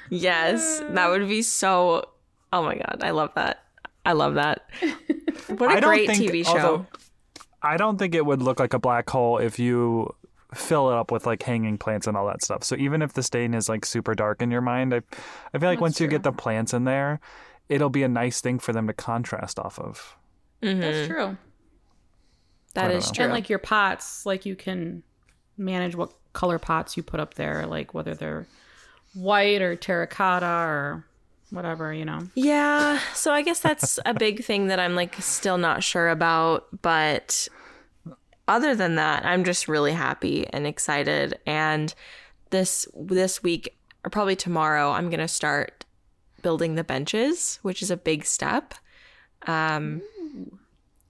yes, 0.09 0.81
that 0.89 1.09
would 1.09 1.27
be 1.27 1.41
so. 1.41 2.09
Oh 2.53 2.63
my 2.63 2.75
god, 2.75 2.99
I 3.01 3.11
love 3.11 3.31
that. 3.35 3.63
I 4.05 4.13
love 4.13 4.35
that. 4.35 4.69
What 5.47 5.71
a 5.71 5.73
I 5.75 5.79
don't 5.79 5.89
great 5.89 6.09
think- 6.09 6.31
TV 6.31 6.45
show. 6.45 6.51
although, 6.51 6.85
I 7.61 7.77
don't 7.77 7.97
think 7.97 8.15
it 8.15 8.25
would 8.25 8.41
look 8.41 8.59
like 8.59 8.73
a 8.73 8.79
black 8.79 9.09
hole 9.09 9.37
if 9.37 9.59
you 9.59 10.15
fill 10.53 10.89
it 10.89 10.95
up 10.95 11.11
with 11.11 11.25
like 11.25 11.43
hanging 11.43 11.77
plants 11.77 12.07
and 12.07 12.15
all 12.15 12.25
that 12.27 12.41
stuff. 12.41 12.63
So 12.63 12.75
even 12.77 13.01
if 13.01 13.13
the 13.13 13.23
stain 13.23 13.53
is 13.53 13.67
like 13.67 13.85
super 13.85 14.15
dark 14.15 14.41
in 14.41 14.49
your 14.49 14.61
mind, 14.61 14.93
I, 14.93 15.01
I 15.53 15.59
feel 15.59 15.69
like 15.69 15.81
once 15.81 15.99
you 15.99 16.07
get 16.07 16.23
the 16.23 16.31
plants 16.31 16.73
in 16.73 16.85
there, 16.85 17.19
it'll 17.67 17.89
be 17.89 18.03
a 18.03 18.07
nice 18.07 18.39
thing 18.39 18.59
for 18.59 18.71
them 18.71 18.87
to 18.87 18.93
contrast 18.93 19.59
off 19.59 19.77
of. 19.79 20.15
That's 20.61 20.79
mm-hmm. 20.79 21.11
true. 21.11 21.37
That 22.77 22.85
I 22.85 22.87
don't 22.89 22.97
is 22.97 23.07
know. 23.07 23.13
true. 23.13 23.23
And 23.25 23.33
like 23.33 23.49
your 23.49 23.59
pots, 23.59 24.25
like 24.25 24.45
you 24.45 24.55
can 24.55 25.01
manage 25.57 25.95
what 25.95 26.11
color 26.33 26.59
pots 26.59 26.95
you 26.95 27.01
put 27.01 27.19
up 27.19 27.33
there, 27.33 27.65
like 27.65 27.95
whether 27.95 28.13
they're 28.13 28.47
white 29.15 29.63
or 29.63 29.75
terracotta 29.75 30.45
or 30.45 31.03
whatever, 31.49 31.91
you 31.91 32.05
know. 32.05 32.19
Yeah, 32.35 32.99
so 33.15 33.33
I 33.33 33.41
guess 33.41 33.59
that's 33.59 33.97
a 34.05 34.13
big 34.13 34.43
thing 34.43 34.67
that 34.67 34.79
I'm 34.79 34.93
like 34.93 35.15
still 35.15 35.57
not 35.57 35.83
sure 35.83 36.09
about, 36.09 36.67
but 36.83 37.47
other 38.47 38.75
than 38.75 38.93
that, 38.95 39.25
I'm 39.25 39.43
just 39.43 39.67
really 39.67 39.93
happy 39.93 40.45
and 40.47 40.67
excited 40.67 41.39
and 41.47 41.93
this 42.51 42.87
this 42.95 43.41
week 43.41 43.75
or 44.05 44.11
probably 44.11 44.35
tomorrow 44.35 44.91
I'm 44.91 45.09
going 45.09 45.19
to 45.19 45.27
start 45.27 45.83
building 46.43 46.75
the 46.75 46.83
benches, 46.83 47.57
which 47.63 47.81
is 47.81 47.89
a 47.89 47.97
big 47.97 48.23
step. 48.23 48.75
Um 49.47 50.03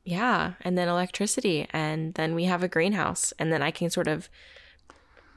yeah, 0.07 0.53
and 0.61 0.77
then 0.77 0.87
electricity 0.87 1.67
and 1.71 2.13
then 2.13 2.33
we 2.33 2.45
have 2.45 2.63
a 2.63 2.69
greenhouse 2.69 3.33
and 3.37 3.51
then 3.51 3.61
I 3.61 3.71
can 3.71 3.89
sort 3.89 4.07
of 4.07 4.29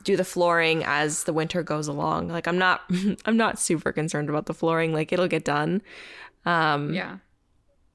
do 0.04 0.16
the 0.16 0.24
flooring 0.24 0.84
as 0.84 1.24
the 1.24 1.32
winter 1.32 1.64
goes 1.64 1.88
along. 1.88 2.28
Like 2.28 2.46
I'm 2.46 2.56
not 2.58 2.82
I'm 3.26 3.36
not 3.36 3.58
super 3.58 3.90
concerned 3.92 4.28
about 4.30 4.46
the 4.46 4.54
flooring. 4.54 4.92
Like 4.92 5.12
it'll 5.12 5.26
get 5.26 5.44
done. 5.44 5.82
Um 6.46 6.94
Yeah. 6.94 7.18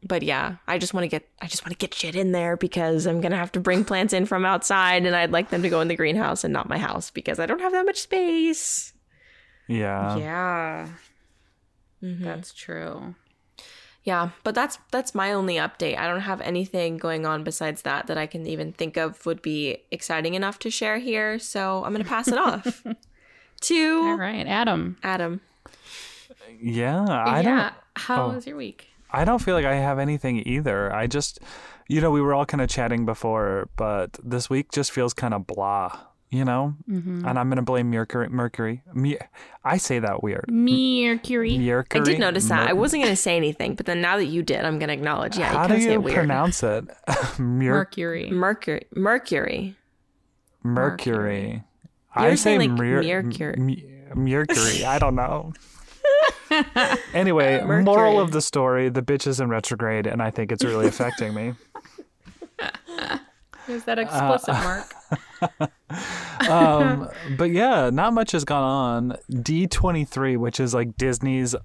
but 0.04 0.22
yeah, 0.22 0.58
I 0.68 0.78
just 0.78 0.94
want 0.94 1.06
to 1.06 1.08
get 1.08 1.28
I 1.42 1.48
just 1.48 1.64
want 1.66 1.72
to 1.72 1.78
get 1.78 1.94
shit 1.94 2.16
in 2.16 2.34
there 2.34 2.58
because 2.58 3.06
I'm 3.08 3.22
going 3.22 3.32
to 3.32 3.38
have 3.38 3.54
to 3.54 3.62
bring 3.62 3.86
plants 3.86 4.14
in 4.14 4.26
from 4.26 4.46
outside 4.46 5.06
and 5.06 5.16
I'd 5.16 5.32
like 5.32 5.50
them 5.52 5.62
to 5.64 5.70
go 5.70 5.80
in 5.82 5.88
the 5.88 5.96
greenhouse 5.96 6.44
and 6.44 6.52
not 6.52 6.68
my 6.68 6.78
house 6.78 7.10
because 7.10 7.40
I 7.40 7.46
don't 7.46 7.62
have 7.62 7.72
that 7.72 7.86
much 7.86 8.02
space. 8.02 8.92
Yeah. 9.70 10.18
yeah. 10.18 10.88
That's 12.02 12.54
true. 12.54 13.16
Yeah, 14.06 14.30
but 14.44 14.54
that's 14.54 14.78
that's 14.92 15.16
my 15.16 15.34
only 15.34 15.56
update. 15.56 15.98
I 15.98 16.08
don't 16.08 16.22
have 16.22 16.40
anything 16.42 16.98
going 16.98 17.26
on 17.26 17.44
besides 17.44 17.82
that 17.82 18.06
that 18.06 18.20
I 18.20 18.28
can 18.28 18.46
even 18.46 18.72
think 18.72 18.98
of 18.98 19.26
would 19.26 19.42
be 19.42 19.80
exciting 19.90 20.36
enough 20.36 20.60
to 20.60 20.70
share 20.70 21.00
here, 21.00 21.40
so 21.40 21.84
I'm 21.84 21.92
going 21.92 22.04
to 22.04 22.10
pass 22.10 22.28
it 22.28 22.38
off 22.38 22.84
to 23.62 24.16
right, 24.16 24.46
Adam. 24.46 24.98
Adam. 25.02 25.42
Yeah. 26.62 27.04
I 27.04 27.42
yeah. 27.42 27.44
don't. 27.44 27.74
How 27.96 28.26
oh. 28.26 28.34
was 28.34 28.46
your 28.46 28.58
week? 28.58 28.90
I 29.12 29.26
don't 29.26 29.42
feel 29.42 29.56
like 29.56 29.66
I 29.66 29.76
have 29.76 29.98
anything 29.98 30.46
either. 30.46 30.94
I 30.94 31.08
just, 31.08 31.40
you 31.88 32.02
know, 32.02 32.12
we 32.12 32.22
were 32.22 32.34
all 32.34 32.46
kind 32.46 32.62
of 32.62 32.70
chatting 32.70 33.06
before, 33.06 33.70
but 33.78 34.20
this 34.24 34.50
week 34.50 34.72
just 34.72 34.92
feels 34.92 35.14
kind 35.14 35.34
of 35.34 35.48
blah, 35.48 35.98
you 36.30 36.44
know? 36.46 36.76
Mm-hmm. 36.90 37.26
And 37.26 37.40
I'm 37.40 37.48
going 37.50 37.58
to 37.58 37.62
blame 37.64 37.90
Mercury. 37.92 38.28
Mercury. 38.30 38.82
Me- 38.94 39.18
I 39.64 39.78
say 39.78 40.00
that 40.00 40.22
weird. 40.24 40.46
Mercury. 40.50 41.58
Mercury. 41.58 42.02
I 42.02 42.04
did 42.04 42.20
notice 42.20 42.48
that. 42.50 42.70
I 42.70 42.74
wasn't 42.74 43.04
going 43.04 43.14
to 43.14 43.22
say 43.22 43.38
anything, 43.38 43.76
but 43.76 43.86
then 43.86 44.02
now 44.02 44.18
that 44.18 44.26
you 44.26 44.44
did, 44.44 44.66
I'm 44.66 44.78
going 44.80 44.90
to 44.90 44.94
acknowledge. 44.94 45.38
Yeah, 45.38 45.50
How 45.54 45.64
you 45.74 45.80
do 45.80 45.92
you 45.92 46.08
it 46.08 46.14
pronounce 46.14 46.62
it? 46.64 46.86
Mer- 47.40 47.72
Mercury. 47.72 48.30
Mercury. 48.32 48.86
Mercury. 48.96 49.76
Mercury. 50.64 51.64
You're 52.18 52.26
I 52.32 52.36
say 52.36 52.58
like, 52.58 52.72
mer- 52.72 53.02
Mercury. 53.04 53.56
m- 53.58 54.24
Mercury. 54.24 54.86
I 54.86 55.00
don't 55.00 55.16
know. 55.16 55.54
anyway, 57.14 57.62
moral 57.84 58.20
of 58.20 58.32
the 58.32 58.42
story: 58.42 58.90
the 58.90 59.02
bitch 59.02 59.28
is 59.28 59.40
in 59.40 59.50
retrograde, 59.50 60.06
and 60.08 60.22
I 60.22 60.30
think 60.32 60.52
it's 60.52 60.64
really 60.64 60.88
affecting 60.88 61.34
me. 61.34 61.54
Is 63.68 63.84
that 63.86 64.00
explicit, 64.00 64.54
Mark? 64.54 64.94
um, 66.50 67.10
but 67.38 67.52
yeah, 67.52 67.90
not 67.92 68.14
much 68.14 68.32
has 68.32 68.44
gone 68.46 68.64
on. 68.64 69.18
D23, 69.32 70.38
which 70.38 70.60
is 70.60 70.74
like 70.74 70.98
Disney's 70.98 71.56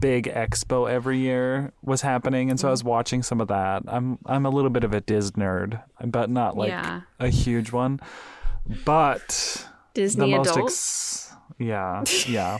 big 0.00 0.24
expo 0.26 0.90
every 0.90 1.18
year, 1.18 1.72
was 1.82 2.00
happening, 2.02 2.50
and 2.50 2.58
so 2.58 2.68
I 2.68 2.70
was 2.70 2.82
watching 2.84 3.22
some 3.22 3.40
of 3.40 3.48
that. 3.48 3.82
I'm 3.86 4.18
I'm 4.26 4.46
a 4.46 4.50
little 4.50 4.70
bit 4.70 4.84
of 4.84 4.94
a 4.94 5.00
Dis 5.00 5.32
nerd, 5.32 5.82
but 6.04 6.30
not 6.30 6.56
like 6.56 6.70
Yeah. 6.70 7.02
a 7.20 7.28
huge 7.28 7.72
one. 7.72 8.00
But 8.84 9.66
Disney 9.94 10.30
the 10.32 10.38
most 10.38 10.50
adult. 10.50 10.66
ex- 10.70 11.32
yeah, 11.58 12.02
yeah. 12.26 12.58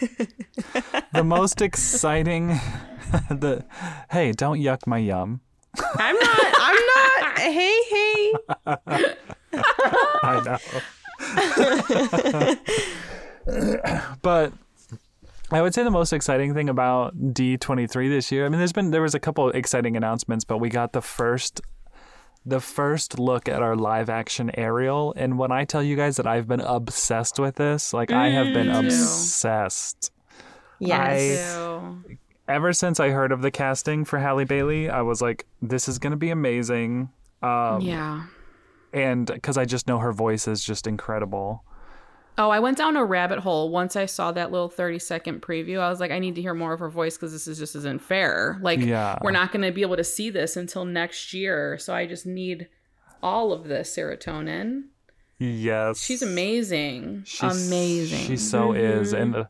the 1.12 1.24
most 1.24 1.60
exciting 1.60 2.48
the 3.30 3.64
hey, 4.10 4.32
don't 4.32 4.60
yuck 4.60 4.86
my 4.86 4.98
yum. 4.98 5.40
I'm 5.98 6.16
not. 6.16 6.40
I'm 6.58 6.74
not. 6.74 6.95
Hey, 7.36 7.76
hey. 7.90 8.32
I 10.22 10.42
know. 10.44 10.58
but 14.22 14.52
I 15.50 15.62
would 15.62 15.74
say 15.74 15.84
the 15.84 15.90
most 15.90 16.12
exciting 16.12 16.54
thing 16.54 16.68
about 16.68 17.16
D23 17.16 18.08
this 18.08 18.32
year, 18.32 18.46
I 18.46 18.48
mean 18.48 18.58
there's 18.58 18.72
been 18.72 18.90
there 18.90 19.02
was 19.02 19.14
a 19.14 19.20
couple 19.20 19.48
exciting 19.50 19.96
announcements, 19.96 20.44
but 20.44 20.58
we 20.58 20.68
got 20.68 20.92
the 20.92 21.02
first 21.02 21.60
the 22.44 22.60
first 22.60 23.18
look 23.18 23.48
at 23.48 23.62
our 23.62 23.76
live 23.76 24.08
action 24.08 24.50
Ariel 24.54 25.12
and 25.16 25.38
when 25.38 25.50
I 25.50 25.64
tell 25.64 25.82
you 25.82 25.96
guys 25.96 26.16
that 26.16 26.26
I've 26.26 26.48
been 26.48 26.60
obsessed 26.60 27.38
with 27.38 27.56
this, 27.56 27.92
like 27.92 28.10
I 28.10 28.30
have 28.30 28.52
been 28.52 28.66
too. 28.66 28.86
obsessed. 28.86 30.12
Yes. 30.78 31.56
Ew. 31.56 32.18
Ever 32.48 32.72
since 32.72 33.00
I 33.00 33.10
heard 33.10 33.32
of 33.32 33.42
the 33.42 33.50
casting 33.50 34.04
for 34.04 34.18
Halle 34.18 34.44
Bailey, 34.44 34.88
I 34.88 35.02
was 35.02 35.22
like 35.22 35.46
this 35.62 35.88
is 35.88 35.98
going 35.98 36.12
to 36.12 36.16
be 36.16 36.30
amazing. 36.30 37.10
Um, 37.46 37.80
yeah. 37.80 38.24
and 38.92 39.26
because 39.26 39.56
I 39.56 39.64
just 39.64 39.86
know 39.88 39.98
her 39.98 40.12
voice 40.12 40.48
is 40.48 40.64
just 40.64 40.86
incredible. 40.86 41.62
Oh, 42.38 42.50
I 42.50 42.58
went 42.58 42.76
down 42.76 42.96
a 42.98 43.04
rabbit 43.04 43.38
hole 43.38 43.70
once 43.70 43.96
I 43.96 44.04
saw 44.04 44.30
that 44.32 44.52
little 44.52 44.68
30 44.68 44.98
second 44.98 45.40
preview. 45.40 45.78
I 45.80 45.88
was 45.88 46.00
like, 46.00 46.10
I 46.10 46.18
need 46.18 46.34
to 46.34 46.42
hear 46.42 46.52
more 46.52 46.74
of 46.74 46.80
her 46.80 46.90
voice 46.90 47.16
because 47.16 47.32
this 47.32 47.46
is 47.48 47.58
just 47.58 47.74
isn't 47.76 48.02
fair. 48.02 48.58
Like, 48.60 48.78
Yeah. 48.80 49.18
we're 49.22 49.30
not 49.30 49.52
going 49.52 49.62
to 49.62 49.72
be 49.72 49.80
able 49.80 49.96
to 49.96 50.04
see 50.04 50.28
this 50.28 50.54
until 50.54 50.84
next 50.84 51.32
year. 51.32 51.78
So 51.78 51.94
I 51.94 52.04
just 52.06 52.26
need 52.26 52.68
all 53.22 53.52
of 53.54 53.68
the 53.68 53.76
serotonin. 53.76 54.84
Yes, 55.38 56.02
She's 56.02 56.20
amazing. 56.22 57.22
She's- 57.26 57.66
amazing. 57.68 58.26
She 58.26 58.36
so 58.36 58.72
is, 58.72 59.12
and 59.14 59.34
uh, 59.36 59.44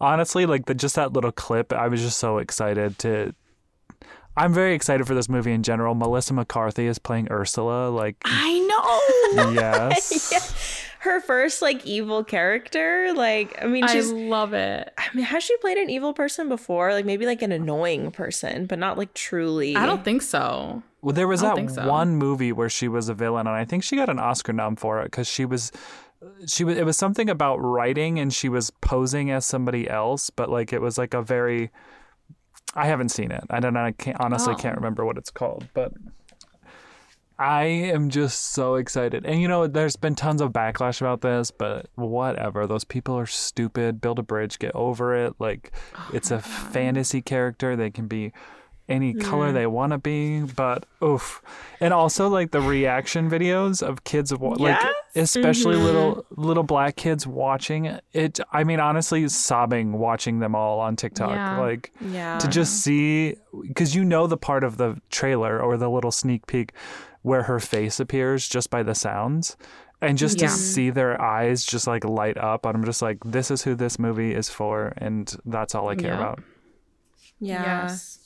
honestly, 0.00 0.44
like 0.46 0.66
the 0.66 0.74
just 0.74 0.96
that 0.96 1.12
little 1.14 1.32
clip, 1.32 1.72
I 1.72 1.88
was 1.88 2.00
just 2.02 2.18
so 2.18 2.38
excited 2.38 2.98
to. 3.00 3.34
I'm 4.38 4.54
very 4.54 4.74
excited 4.74 5.06
for 5.06 5.14
this 5.14 5.28
movie 5.28 5.52
in 5.52 5.64
general. 5.64 5.94
Melissa 5.94 6.32
McCarthy 6.32 6.86
is 6.86 6.98
playing 6.98 7.28
Ursula. 7.30 7.88
Like, 7.88 8.16
I 8.24 8.58
know. 8.60 9.52
yes, 9.52 10.84
Her 11.00 11.20
first 11.20 11.60
like 11.60 11.84
evil 11.84 12.22
character. 12.22 13.12
Like, 13.14 13.60
I 13.62 13.66
mean, 13.66 13.84
I 13.84 13.92
she's. 13.92 14.12
love 14.12 14.52
it. 14.52 14.92
I 14.96 15.06
mean, 15.14 15.24
has 15.24 15.42
she 15.42 15.56
played 15.58 15.76
an 15.78 15.90
evil 15.90 16.12
person 16.12 16.48
before? 16.48 16.92
Like 16.92 17.04
maybe 17.04 17.26
like 17.26 17.42
an 17.42 17.50
annoying 17.52 18.10
person, 18.12 18.66
but 18.66 18.78
not 18.78 18.96
like 18.96 19.12
truly. 19.14 19.74
I 19.74 19.86
don't 19.86 20.04
think 20.04 20.22
so. 20.22 20.82
well, 21.02 21.12
there 21.14 21.28
was 21.28 21.40
that 21.40 21.70
so. 21.70 21.88
one 21.88 22.16
movie 22.16 22.52
where 22.52 22.68
she 22.68 22.86
was 22.86 23.08
a 23.08 23.14
villain, 23.14 23.46
and 23.46 23.56
I 23.56 23.64
think 23.64 23.82
she 23.82 23.96
got 23.96 24.08
an 24.08 24.18
Oscar 24.20 24.52
nom 24.52 24.76
for 24.76 25.00
it 25.00 25.06
because 25.06 25.26
she 25.28 25.44
was. 25.44 25.72
She 26.46 26.62
was. 26.64 26.76
It 26.76 26.84
was 26.84 26.96
something 26.96 27.28
about 27.28 27.56
writing, 27.58 28.18
and 28.18 28.32
she 28.32 28.48
was 28.48 28.70
posing 28.70 29.30
as 29.30 29.46
somebody 29.46 29.88
else, 29.88 30.30
but 30.30 30.48
like 30.48 30.72
it 30.72 30.80
was 30.80 30.96
like 30.96 31.12
a 31.14 31.22
very. 31.22 31.70
I 32.74 32.86
haven't 32.86 33.08
seen 33.10 33.30
it. 33.30 33.44
I 33.50 33.60
don't. 33.60 33.76
I 33.76 33.92
can't 33.92 34.16
honestly 34.20 34.54
Oh. 34.54 34.56
can't 34.56 34.76
remember 34.76 35.04
what 35.04 35.16
it's 35.18 35.30
called, 35.30 35.68
but 35.74 35.92
I 37.38 37.64
am 37.64 38.10
just 38.10 38.52
so 38.52 38.74
excited. 38.74 39.24
And 39.24 39.40
you 39.40 39.46
know, 39.46 39.66
there's 39.68 39.94
been 39.96 40.14
tons 40.16 40.40
of 40.40 40.52
backlash 40.52 41.00
about 41.00 41.20
this, 41.20 41.50
but 41.52 41.86
whatever. 41.94 42.66
Those 42.66 42.84
people 42.84 43.16
are 43.16 43.26
stupid. 43.26 44.00
Build 44.00 44.18
a 44.18 44.22
bridge, 44.24 44.58
get 44.58 44.74
over 44.74 45.14
it. 45.14 45.34
Like 45.38 45.72
it's 46.12 46.30
a 46.32 46.38
fantasy 46.72 47.22
character. 47.22 47.76
They 47.76 47.90
can 47.90 48.06
be 48.08 48.32
any 48.88 49.12
color 49.14 49.50
mm. 49.50 49.54
they 49.54 49.66
want 49.66 49.92
to 49.92 49.98
be, 49.98 50.40
but 50.40 50.86
oof. 51.02 51.42
And 51.80 51.92
also 51.92 52.28
like 52.28 52.50
the 52.50 52.60
reaction 52.60 53.30
videos 53.30 53.82
of 53.82 54.04
kids 54.04 54.32
of 54.32 54.40
like 54.40 54.58
Yeah? 54.58 54.90
especially 55.14 55.76
mm-hmm. 55.76 55.84
little 55.84 56.26
little 56.30 56.62
black 56.62 56.96
kids 56.96 57.26
watching 57.26 57.98
it. 58.12 58.40
I 58.52 58.64
mean, 58.64 58.80
honestly, 58.80 59.28
sobbing 59.28 59.92
watching 59.98 60.38
them 60.38 60.54
all 60.54 60.80
on 60.80 60.96
TikTok. 60.96 61.30
Yeah. 61.30 61.58
Like 61.60 61.92
Yeah. 62.00 62.38
to 62.38 62.48
just 62.48 62.82
see 62.82 63.36
because 63.62 63.94
you 63.94 64.04
know 64.04 64.26
the 64.26 64.36
part 64.36 64.64
of 64.64 64.76
the 64.76 65.00
trailer 65.10 65.60
or 65.60 65.76
the 65.76 65.88
little 65.90 66.12
sneak 66.12 66.46
peek 66.46 66.72
where 67.22 67.42
her 67.42 67.60
face 67.60 68.00
appears 68.00 68.48
just 68.48 68.70
by 68.70 68.82
the 68.82 68.94
sounds. 68.94 69.56
And 70.00 70.16
just 70.16 70.40
Yeah. 70.40 70.46
to 70.46 70.52
see 70.54 70.90
their 70.90 71.20
eyes 71.20 71.64
just 71.64 71.88
like 71.88 72.04
light 72.04 72.38
up, 72.38 72.64
I'm 72.64 72.84
just 72.84 73.02
like, 73.02 73.18
this 73.24 73.50
is 73.50 73.62
who 73.62 73.74
this 73.74 73.98
movie 73.98 74.32
is 74.32 74.48
for, 74.48 74.92
and 74.96 75.34
that's 75.44 75.74
all 75.74 75.88
I 75.88 75.96
care 75.96 76.12
Yeah. 76.12 76.18
about. 76.20 76.40
yeah. 77.40 77.82
Yes. 77.82 78.17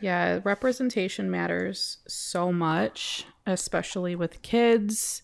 Yeah, 0.00 0.40
representation 0.44 1.30
matters 1.30 1.98
so 2.06 2.52
much, 2.52 3.24
especially 3.46 4.16
with 4.16 4.42
kids. 4.42 5.22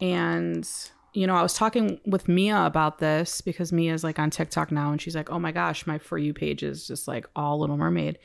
And, 0.00 0.68
you 1.12 1.26
know, 1.26 1.34
I 1.34 1.42
was 1.42 1.54
talking 1.54 2.00
with 2.06 2.28
Mia 2.28 2.64
about 2.66 2.98
this 2.98 3.40
because 3.40 3.72
Mia's 3.72 4.04
like 4.04 4.18
on 4.18 4.30
TikTok 4.30 4.72
now 4.72 4.92
and 4.92 5.00
she's 5.00 5.16
like, 5.16 5.30
oh 5.30 5.38
my 5.38 5.52
gosh, 5.52 5.86
my 5.86 5.98
For 5.98 6.18
You 6.18 6.32
page 6.34 6.62
is 6.62 6.86
just 6.86 7.08
like 7.08 7.26
all 7.34 7.60
Little 7.60 7.76
Mermaid. 7.76 8.18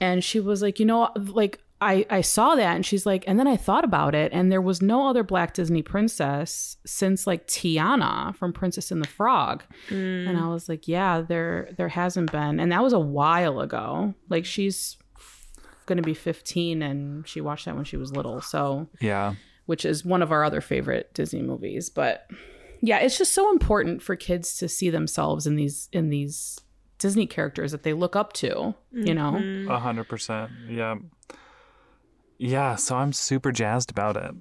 And 0.00 0.22
she 0.24 0.40
was 0.40 0.62
like, 0.62 0.80
you 0.80 0.86
know, 0.86 1.10
like, 1.16 1.60
I, 1.84 2.06
I 2.08 2.20
saw 2.20 2.54
that 2.54 2.76
and 2.76 2.86
she's 2.86 3.06
like, 3.06 3.24
and 3.26 3.40
then 3.40 3.48
I 3.48 3.56
thought 3.56 3.82
about 3.82 4.14
it, 4.14 4.30
and 4.32 4.52
there 4.52 4.60
was 4.60 4.80
no 4.80 5.08
other 5.08 5.24
Black 5.24 5.52
Disney 5.52 5.82
princess 5.82 6.76
since 6.86 7.26
like 7.26 7.48
Tiana 7.48 8.36
from 8.36 8.52
Princess 8.52 8.92
and 8.92 9.02
the 9.02 9.08
Frog. 9.08 9.64
And 9.88 10.28
mm. 10.28 10.40
I 10.40 10.46
was 10.46 10.68
like, 10.68 10.86
yeah, 10.86 11.22
there 11.22 11.70
there 11.76 11.88
hasn't 11.88 12.30
been. 12.30 12.60
And 12.60 12.70
that 12.70 12.84
was 12.84 12.92
a 12.92 13.00
while 13.00 13.58
ago. 13.58 14.14
Like 14.28 14.44
she's 14.44 14.96
going 15.86 15.96
to 15.96 16.02
be 16.02 16.14
15 16.14 16.82
and 16.82 17.26
she 17.26 17.40
watched 17.40 17.64
that 17.66 17.74
when 17.76 17.84
she 17.84 17.96
was 17.96 18.12
little. 18.12 18.40
So, 18.40 18.88
Yeah. 19.00 19.34
which 19.66 19.84
is 19.84 20.04
one 20.04 20.22
of 20.22 20.32
our 20.32 20.44
other 20.44 20.60
favorite 20.60 21.12
Disney 21.14 21.42
movies, 21.42 21.90
but 21.90 22.26
yeah, 22.80 22.98
it's 22.98 23.16
just 23.16 23.32
so 23.32 23.50
important 23.52 24.02
for 24.02 24.16
kids 24.16 24.56
to 24.58 24.68
see 24.68 24.90
themselves 24.90 25.46
in 25.46 25.54
these 25.56 25.88
in 25.92 26.10
these 26.10 26.58
Disney 26.98 27.26
characters 27.26 27.70
that 27.72 27.82
they 27.84 27.92
look 27.92 28.16
up 28.16 28.32
to, 28.34 28.74
you 28.92 29.14
mm-hmm. 29.14 29.66
know. 29.66 29.74
A 29.74 29.78
hundred 29.78 30.08
percent. 30.08 30.50
Yeah. 30.68 30.96
Yeah, 32.38 32.74
so 32.74 32.96
I'm 32.96 33.12
super 33.12 33.52
jazzed 33.52 33.90
about 33.90 34.16
it. 34.16 34.34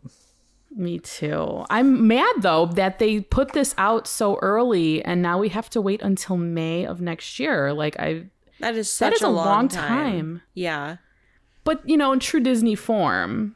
Me 0.76 1.00
too. 1.00 1.66
I'm 1.70 2.08
mad 2.08 2.34
though 2.40 2.66
that 2.68 2.98
they 2.98 3.20
put 3.20 3.52
this 3.54 3.76
out 3.78 4.08
so 4.08 4.38
early 4.42 5.04
and 5.04 5.22
now 5.22 5.38
we 5.38 5.50
have 5.50 5.70
to 5.72 5.82
wait 5.82 6.02
until 6.02 6.38
May 6.38 6.86
of 6.86 7.02
next 7.02 7.40
year. 7.40 7.74
Like 7.74 8.00
I 8.00 8.26
That 8.60 8.76
is 8.76 8.88
That 9.00 9.12
such 9.12 9.14
is 9.16 9.22
a 9.22 9.28
a 9.28 9.30
long 9.30 9.46
long 9.46 9.68
time. 9.68 9.88
time. 9.88 10.42
Yeah. 10.54 10.98
But 11.64 11.88
you 11.88 11.98
know, 11.98 12.12
in 12.14 12.20
true 12.20 12.40
Disney 12.40 12.76
form, 12.76 13.56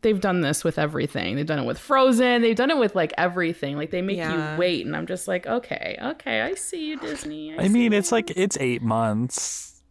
they've 0.00 0.20
done 0.20 0.40
this 0.40 0.64
with 0.64 0.78
everything. 0.78 1.36
They've 1.36 1.44
done 1.46 1.58
it 1.58 1.64
with 1.66 1.78
Frozen. 1.78 2.40
They've 2.42 2.56
done 2.56 2.70
it 2.70 2.78
with 2.78 2.94
like 2.94 3.12
everything. 3.18 3.76
Like 3.76 3.90
they 3.90 4.00
make 4.02 4.16
Yeah. 4.16 4.54
you 4.54 4.58
wait, 4.58 4.86
and 4.86 4.96
I'm 4.96 5.06
just 5.06 5.28
like, 5.28 5.46
okay, 5.46 5.98
okay, 6.02 6.40
I 6.42 6.54
see 6.54 6.88
you, 6.88 6.98
Disney. 6.98 7.54
I 7.58 7.68
mean, 7.68 7.92
it's 7.92 8.10
like 8.12 8.30
it's 8.36 8.56
eight 8.58 8.80
months. 8.82 9.82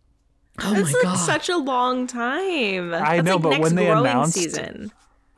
oh 0.61 0.73
That's 0.73 0.93
like 1.03 1.17
such 1.17 1.49
a 1.49 1.57
long 1.57 2.07
time. 2.07 2.93
I 2.93 3.17
That's 3.21 3.25
know, 3.25 3.35
like 3.35 3.41
but 3.43 3.49
next 3.51 3.61
when 3.61 3.75
they 3.75 3.89
announced- 3.89 4.33
season. 4.33 4.91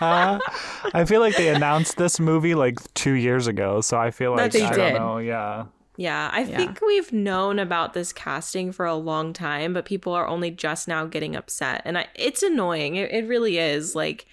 I 0.00 1.04
feel 1.06 1.20
like 1.20 1.36
they 1.36 1.48
announced 1.48 1.96
this 1.96 2.18
movie 2.20 2.54
like 2.54 2.76
two 2.94 3.12
years 3.12 3.46
ago, 3.46 3.80
so 3.80 3.96
I 3.98 4.10
feel 4.10 4.32
like 4.32 4.52
That 4.52 4.58
they 4.58 4.64
I 4.64 4.70
did. 4.70 4.76
don't 4.76 4.94
know. 4.94 5.18
Yeah. 5.18 5.64
Yeah, 5.96 6.28
I 6.32 6.42
Yeah. 6.42 6.56
think 6.56 6.80
we've 6.80 7.12
known 7.12 7.58
about 7.58 7.94
this 7.94 8.12
casting 8.12 8.72
for 8.72 8.84
a 8.84 8.96
long 8.96 9.32
time, 9.32 9.72
but 9.72 9.84
people 9.84 10.12
are 10.12 10.26
only 10.26 10.50
just 10.50 10.88
now 10.88 11.06
getting 11.06 11.36
upset, 11.36 11.82
and 11.84 11.96
I, 11.96 12.08
it's 12.14 12.42
annoying. 12.42 12.96
It, 12.96 13.12
it 13.12 13.28
really 13.28 13.58
is. 13.58 13.94
Like, 13.94 14.26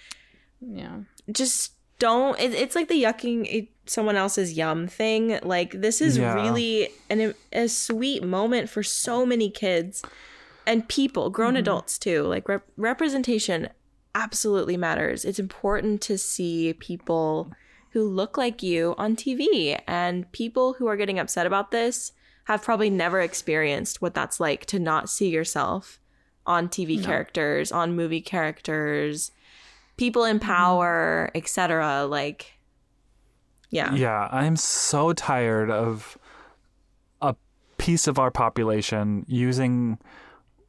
yeah, 0.60 1.00
just 1.30 1.72
don't. 1.98 2.38
It, 2.40 2.52
it's 2.52 2.74
like 2.74 2.88
the 2.88 3.00
yucking 3.00 3.68
someone 3.86 4.16
else's 4.16 4.54
yum 4.54 4.88
thing. 4.88 5.38
Like, 5.42 5.80
this 5.80 6.00
is 6.00 6.18
Yeah. 6.18 6.34
really 6.34 6.88
an 7.08 7.34
a 7.52 7.68
sweet 7.68 8.22
moment 8.24 8.68
for 8.68 8.82
so 8.82 9.24
many 9.24 9.50
kids 9.50 10.02
and 10.66 10.88
people, 10.88 11.30
grown 11.30 11.50
mm-hmm. 11.50 11.58
adults 11.58 11.98
too. 11.98 12.22
Like, 12.22 12.48
rep- 12.48 12.66
representation 12.76 13.68
absolutely 14.14 14.76
matters. 14.76 15.24
It's 15.24 15.38
important 15.38 16.00
to 16.02 16.18
see 16.18 16.72
people 16.74 17.52
who 17.92 18.08
look 18.08 18.36
like 18.36 18.62
you 18.62 18.94
on 18.98 19.16
TV. 19.16 19.80
And 19.86 20.30
people 20.32 20.74
who 20.74 20.86
are 20.86 20.96
getting 20.96 21.18
upset 21.18 21.46
about 21.46 21.70
this 21.70 22.12
have 22.44 22.62
probably 22.62 22.90
never 22.90 23.20
experienced 23.20 24.02
what 24.02 24.14
that's 24.14 24.40
like 24.40 24.66
to 24.66 24.78
not 24.78 25.08
see 25.08 25.28
yourself 25.28 26.00
on 26.44 26.68
TV 26.68 27.02
characters, 27.02 27.70
on 27.70 27.94
movie 27.94 28.20
characters, 28.20 29.30
people 29.96 30.24
in 30.24 30.38
mm-hmm. 30.38 30.48
power, 30.48 31.30
etc. 31.34 32.04
Like, 32.04 32.58
yeah. 33.70 33.94
Yeah, 33.94 34.28
I'm 34.32 34.56
so 34.56 35.12
tired 35.12 35.70
of 35.70 36.18
a 37.20 37.36
piece 37.78 38.06
of 38.06 38.18
our 38.18 38.30
population 38.30 39.24
using 39.28 39.98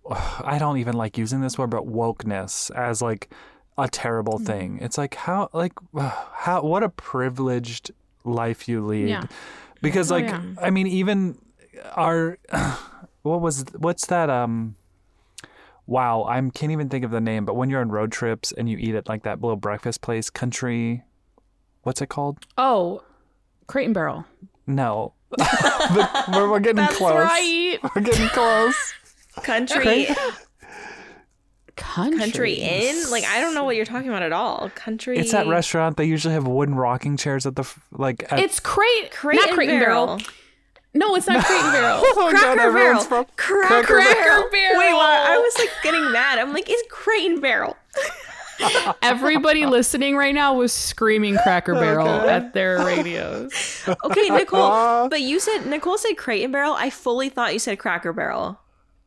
I 0.12 0.58
don't 0.60 0.78
even 0.78 0.96
like 0.96 1.18
using 1.18 1.42
this 1.42 1.58
word 1.58 1.70
but 1.70 1.88
wokeness 1.88 2.70
as 2.76 3.02
like 3.02 3.34
a 3.78 3.88
terrible 3.88 4.40
Mm. 4.40 4.46
thing. 4.46 4.80
It's 4.82 4.98
like 4.98 5.16
how 5.16 5.50
like 5.54 5.74
how 5.96 6.62
what 6.64 6.84
a 6.84 6.90
privileged 6.90 7.92
life 8.24 8.68
you 8.70 8.86
lead. 8.86 9.10
Yeah. 9.10 9.24
Because 9.82 10.12
Oh, 10.12 10.16
like 10.16 10.26
yeah. 10.28 10.42
I 10.62 10.70
mean 10.70 10.88
even 10.88 11.38
our 11.96 12.38
what 13.24 13.42
was 13.42 13.66
what's 13.78 14.06
that 14.08 14.30
um 14.30 14.76
wow, 15.86 16.24
I 16.24 16.40
can't 16.54 16.72
even 16.72 16.88
think 16.88 17.04
of 17.04 17.12
the 17.12 17.20
name, 17.20 17.44
but 17.46 17.56
when 17.56 17.70
you're 17.70 17.82
on 17.82 17.90
road 17.90 18.12
trips 18.12 18.54
and 18.54 18.70
you 18.70 18.78
eat 18.78 18.96
at 18.96 19.10
like 19.10 19.24
that 19.24 19.42
little 19.42 19.58
breakfast 19.58 20.02
place, 20.02 20.30
country 20.30 21.04
what's 21.84 22.02
it 22.02 22.08
called? 22.08 22.46
Oh, 22.58 23.04
Crate 23.68 23.86
and 23.86 23.94
Barrel. 23.94 24.26
No. 24.68 25.14
We're, 26.32 26.50
we're 26.50 26.60
getting 26.60 26.76
That's 26.86 26.96
close. 26.98 27.16
right. 27.16 27.80
We're 27.96 28.02
getting 28.04 28.30
close. 28.30 28.94
Country 29.44 30.08
Country. 31.76 32.20
country 32.20 32.54
inn? 32.54 33.10
Like 33.10 33.24
I 33.26 33.42
don't 33.42 33.54
know 33.56 33.64
what 33.64 33.76
you're 33.76 33.86
talking 33.86 34.10
about 34.10 34.22
at 34.24 34.32
all. 34.34 34.70
Country 34.76 35.18
It's 35.18 35.32
that 35.32 35.48
restaurant. 35.48 35.98
They 35.98 36.06
usually 36.06 36.34
have 36.36 36.46
wooden 36.48 36.76
rocking 36.76 37.18
chairs 37.18 37.46
at 37.46 37.56
the 37.56 37.64
like. 37.92 38.32
At, 38.32 38.40
It's 38.40 38.60
Crate. 38.60 39.12
Crate 39.12 39.38
not 39.40 39.50
and 39.50 39.56
Crate 39.56 39.70
and 39.70 39.80
Barrel. 39.80 40.06
Barrel. 40.08 40.22
No, 40.96 41.16
it's 41.16 41.28
not 41.28 41.44
Crate 41.46 41.60
and 41.62 41.72
Barrel. 41.74 42.02
Oh 42.04 42.14
my 42.26 42.32
God, 42.34 42.42
Cracker 42.58 42.72
Barrel. 42.74 43.02
from- 43.02 43.26
Cracker, 43.36 43.84
Cracker 43.84 43.98
Barrel. 43.98 44.50
Barrel. 44.52 44.80
Wait, 44.80 44.94
what? 44.94 45.30
I 45.32 45.38
was 45.38 45.56
like 45.58 45.70
getting 45.82 46.12
mad. 46.12 46.38
I'm 46.40 46.54
like, 46.54 46.70
it's 46.70 46.84
Crate 46.92 47.32
and 47.32 47.42
Barrel. 47.42 47.76
Everybody 49.02 49.66
listening 49.66 50.16
right 50.16 50.34
now 50.34 50.54
was 50.54 50.72
screaming 50.72 51.38
Cracker 51.38 51.74
Barrel 51.74 52.08
at 52.08 52.54
their 52.54 52.86
radios. 52.86 53.52
Okay, 54.06 54.30
Nicole. 54.30 55.10
but 55.10 55.22
you 55.22 55.40
said 55.40 55.66
Nicole 55.66 55.98
said 55.98 56.14
Crate 56.18 56.44
and 56.44 56.54
Barrel. 56.54 56.74
I 56.74 56.90
fully 56.90 57.30
thought 57.30 57.52
you 57.54 57.60
said 57.60 57.80
Cracker 57.80 58.14
Barrel. 58.14 58.60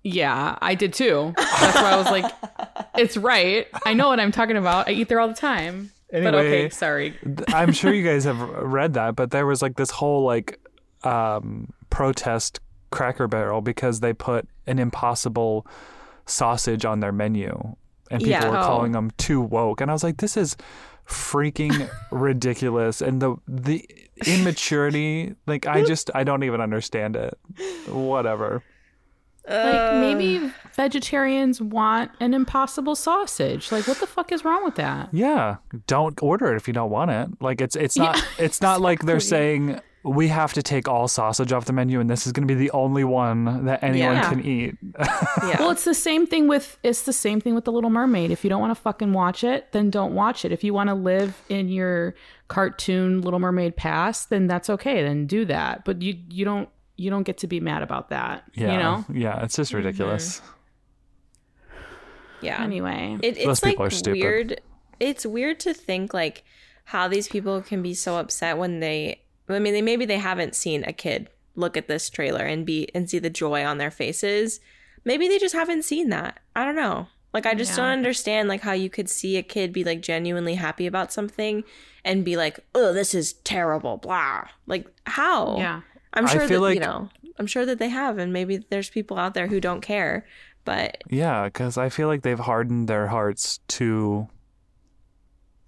Yeah, 0.09 0.57
I 0.63 0.77
did 0.77 0.93
too. 0.93 1.35
That's 1.37 1.75
why 1.75 1.91
I 1.91 1.97
was 1.97 2.07
like, 2.07 2.33
it's 2.97 3.17
right. 3.17 3.67
I 3.85 3.93
know 3.95 4.09
what 4.09 4.21
I'm 4.21 4.31
talking 4.31 4.57
about. 4.57 4.89
I 4.89 4.93
eat 4.93 5.09
there 5.09 5.19
all 5.19 5.27
the 5.29 5.35
time. 5.35 5.91
but 6.13 6.33
okay, 6.35 6.69
sorry. 6.71 7.15
I'm 7.49 7.73
sure 7.73 7.93
you 7.93 8.05
guys 8.05 8.23
have 8.25 8.39
read 8.41 8.95
that, 8.95 9.17
but 9.17 9.33
there 9.33 9.47
was 9.47 9.63
like 9.63 9.77
this 9.77 9.91
whole 9.91 10.23
like 10.25 10.61
um, 11.03 11.73
protest 11.91 12.61
Cracker 12.93 13.27
Barrel 13.27 13.61
because 13.61 13.99
they 13.99 14.13
put 14.13 14.47
an 14.69 14.79
impossible 14.79 15.67
sausage 16.25 16.85
on 16.85 17.01
their 17.01 17.13
menu, 17.13 17.75
and 18.11 18.21
people 18.23 18.31
Yeah. 18.31 18.49
were 18.51 18.59
Oh. 18.59 18.63
calling 18.63 18.93
them 18.93 19.11
too 19.19 19.41
woke, 19.41 19.81
and 19.81 19.91
I 19.91 19.95
was 19.95 20.05
like, 20.05 20.19
this 20.19 20.37
is 20.37 20.57
freaking 21.09 21.91
ridiculous, 22.13 23.03
and 23.03 23.21
the 23.21 23.35
the 23.49 23.85
immaturity, 24.25 25.35
like 25.49 25.67
I 25.67 25.83
just 25.93 26.11
I 26.15 26.23
don't 26.23 26.45
even 26.45 26.61
understand 26.61 27.17
it. 27.17 27.37
Whatever. 27.89 28.63
Like 29.49 29.95
maybe 30.01 30.53
vegetarians 30.75 31.61
want 31.61 32.11
an 32.21 32.35
impossible 32.35 32.95
sausage. 32.97 33.71
Like 33.73 33.87
what 33.87 33.99
the 34.01 34.07
fuck 34.07 34.33
is 34.33 34.45
wrong 34.45 34.65
with 34.65 34.75
that? 34.77 35.09
Yeah, 35.13 35.57
don't 35.87 36.21
order 36.23 36.53
it 36.53 36.57
if 36.57 36.67
you 36.67 36.75
don't 36.75 36.91
want 36.91 37.11
it. 37.11 37.29
Like 37.41 37.61
it's 37.61 37.77
it's 37.77 37.97
not 37.97 38.23
it's 38.39 38.61
not 38.61 38.81
like 38.81 39.03
they're 39.03 39.21
saying 39.21 39.81
we 40.05 40.29
have 40.29 40.53
to 40.53 40.63
take 40.63 40.87
all 40.87 41.09
sausage 41.09 41.53
off 41.53 41.65
the 41.65 41.73
menu 41.73 41.99
and 41.99 42.09
this 42.09 42.29
is 42.29 42.33
going 42.33 42.47
to 42.47 42.55
be 42.55 42.57
the 42.57 42.71
only 42.71 43.03
one 43.03 43.65
that 43.65 43.83
anyone 43.83 44.15
Yeah. 44.15 44.29
can 44.31 44.45
eat. 44.45 44.77
Yeah. 44.99 45.57
Well, 45.59 45.71
it's 45.71 45.85
the 45.85 45.95
same 45.95 46.27
thing 46.29 46.47
with 46.47 46.79
it's 46.85 47.03
the 47.03 47.13
same 47.13 47.41
thing 47.41 47.55
with 47.57 47.65
the 47.65 47.73
Little 47.73 47.91
Mermaid. 47.91 48.31
If 48.31 48.45
you 48.45 48.51
don't 48.51 48.61
want 48.61 48.71
to 48.71 48.81
fucking 48.81 49.13
watch 49.13 49.43
it, 49.43 49.73
then 49.73 49.91
don't 49.91 50.15
watch 50.15 50.45
it. 50.45 50.53
If 50.53 50.63
you 50.63 50.73
want 50.75 50.89
to 50.91 50.95
live 50.95 51.43
in 51.49 51.69
your 51.69 52.15
cartoon 52.49 53.21
Little 53.23 53.41
Mermaid 53.41 53.77
past, 53.77 54.31
then 54.31 54.47
that's 54.47 54.71
okay. 54.71 55.03
Then 55.03 55.27
do 55.27 55.45
that. 55.47 55.85
But 55.85 56.03
you 56.03 56.15
you 56.29 56.45
don't 56.45 56.69
you 56.97 57.11
don't 57.11 57.25
get 57.25 57.39
to 57.39 57.47
be 57.47 57.61
mad 57.61 57.83
about 57.83 58.09
that. 58.11 58.45
yeah, 58.55 58.73
You 58.73 58.79
know. 58.79 59.05
yeah, 59.13 59.43
it's 59.43 59.57
just 59.57 59.71
mm-hmm. 59.71 59.79
ridiculous. 59.85 60.41
yeah. 62.41 62.63
Anyway. 62.63 63.19
It, 63.23 63.35
Those 63.37 63.45
it's 63.47 63.63
like 63.63 63.73
people 63.73 63.87
are 63.87 63.91
stupid. 63.91 64.21
weird. 64.23 64.61
It's 65.01 65.27
weird 65.27 65.61
to 65.61 65.75
think 65.75 66.15
like 66.15 66.45
how 66.85 67.09
these 67.09 67.29
people 67.29 67.61
can 67.63 67.83
be 67.83 67.95
so 67.95 68.17
upset 68.19 68.59
when 68.59 68.81
they. 68.81 69.23
I 69.49 69.59
mean, 69.59 69.75
they 69.75 69.83
maybe 69.83 70.05
they 70.07 70.19
haven't 70.19 70.57
seen 70.57 70.83
a 70.85 70.93
kid 70.93 71.29
look 71.55 71.77
at 71.77 71.89
this 71.89 72.11
trailer 72.11 72.45
and 72.45 72.67
be 72.67 72.89
and 72.95 73.09
see 73.09 73.19
the 73.19 73.31
joy 73.31 73.65
on 73.65 73.79
their 73.79 73.91
faces. 73.91 74.61
Maybe 75.05 75.29
they 75.29 75.39
just 75.39 75.55
haven't 75.55 75.85
seen 75.85 76.09
that. 76.11 76.41
I 76.57 76.65
don't 76.65 76.75
know. 76.77 77.09
Like 77.33 77.47
I 77.47 77.55
just 77.55 77.73
Yeah. 77.73 77.85
don't 77.85 77.93
understand 77.93 78.49
like 78.49 78.63
how 78.63 78.73
you 78.73 78.89
could 78.91 79.09
see 79.09 79.37
a 79.37 79.43
kid 79.43 79.73
be 79.73 79.85
like 79.85 80.01
genuinely 80.01 80.55
happy 80.55 80.87
about 80.87 81.13
something 81.13 81.63
and 82.05 82.25
be 82.25 82.37
like, 82.37 82.59
"Oh, 82.75 82.93
this 82.93 83.15
is 83.15 83.35
terrible." 83.45 83.99
Blah. 83.99 84.45
Like 84.67 84.87
how? 85.07 85.59
Yeah. 85.59 85.81
I'm 86.17 86.27
I 86.27 86.29
sure 86.33 86.49
feel 86.49 86.61
that 86.63 86.67
like- 86.67 86.75
you 86.75 86.81
know. 86.81 87.09
I'm 87.39 87.47
sure 87.47 87.67
that 87.67 87.79
they 87.79 87.91
have 87.91 88.17
and 88.17 88.33
maybe 88.33 88.65
there's 88.71 88.89
people 88.89 89.19
out 89.19 89.35
there 89.35 89.47
who 89.47 89.61
don't 89.61 89.83
care. 89.83 90.27
But 90.65 91.03
Yeah, 91.11 91.45
because 91.45 91.77
I 91.77 91.91
feel 91.91 92.09
like 92.09 92.23
they've 92.23 92.39
hardened 92.39 92.89
their 92.89 93.09
hearts 93.09 93.61
to 93.69 94.27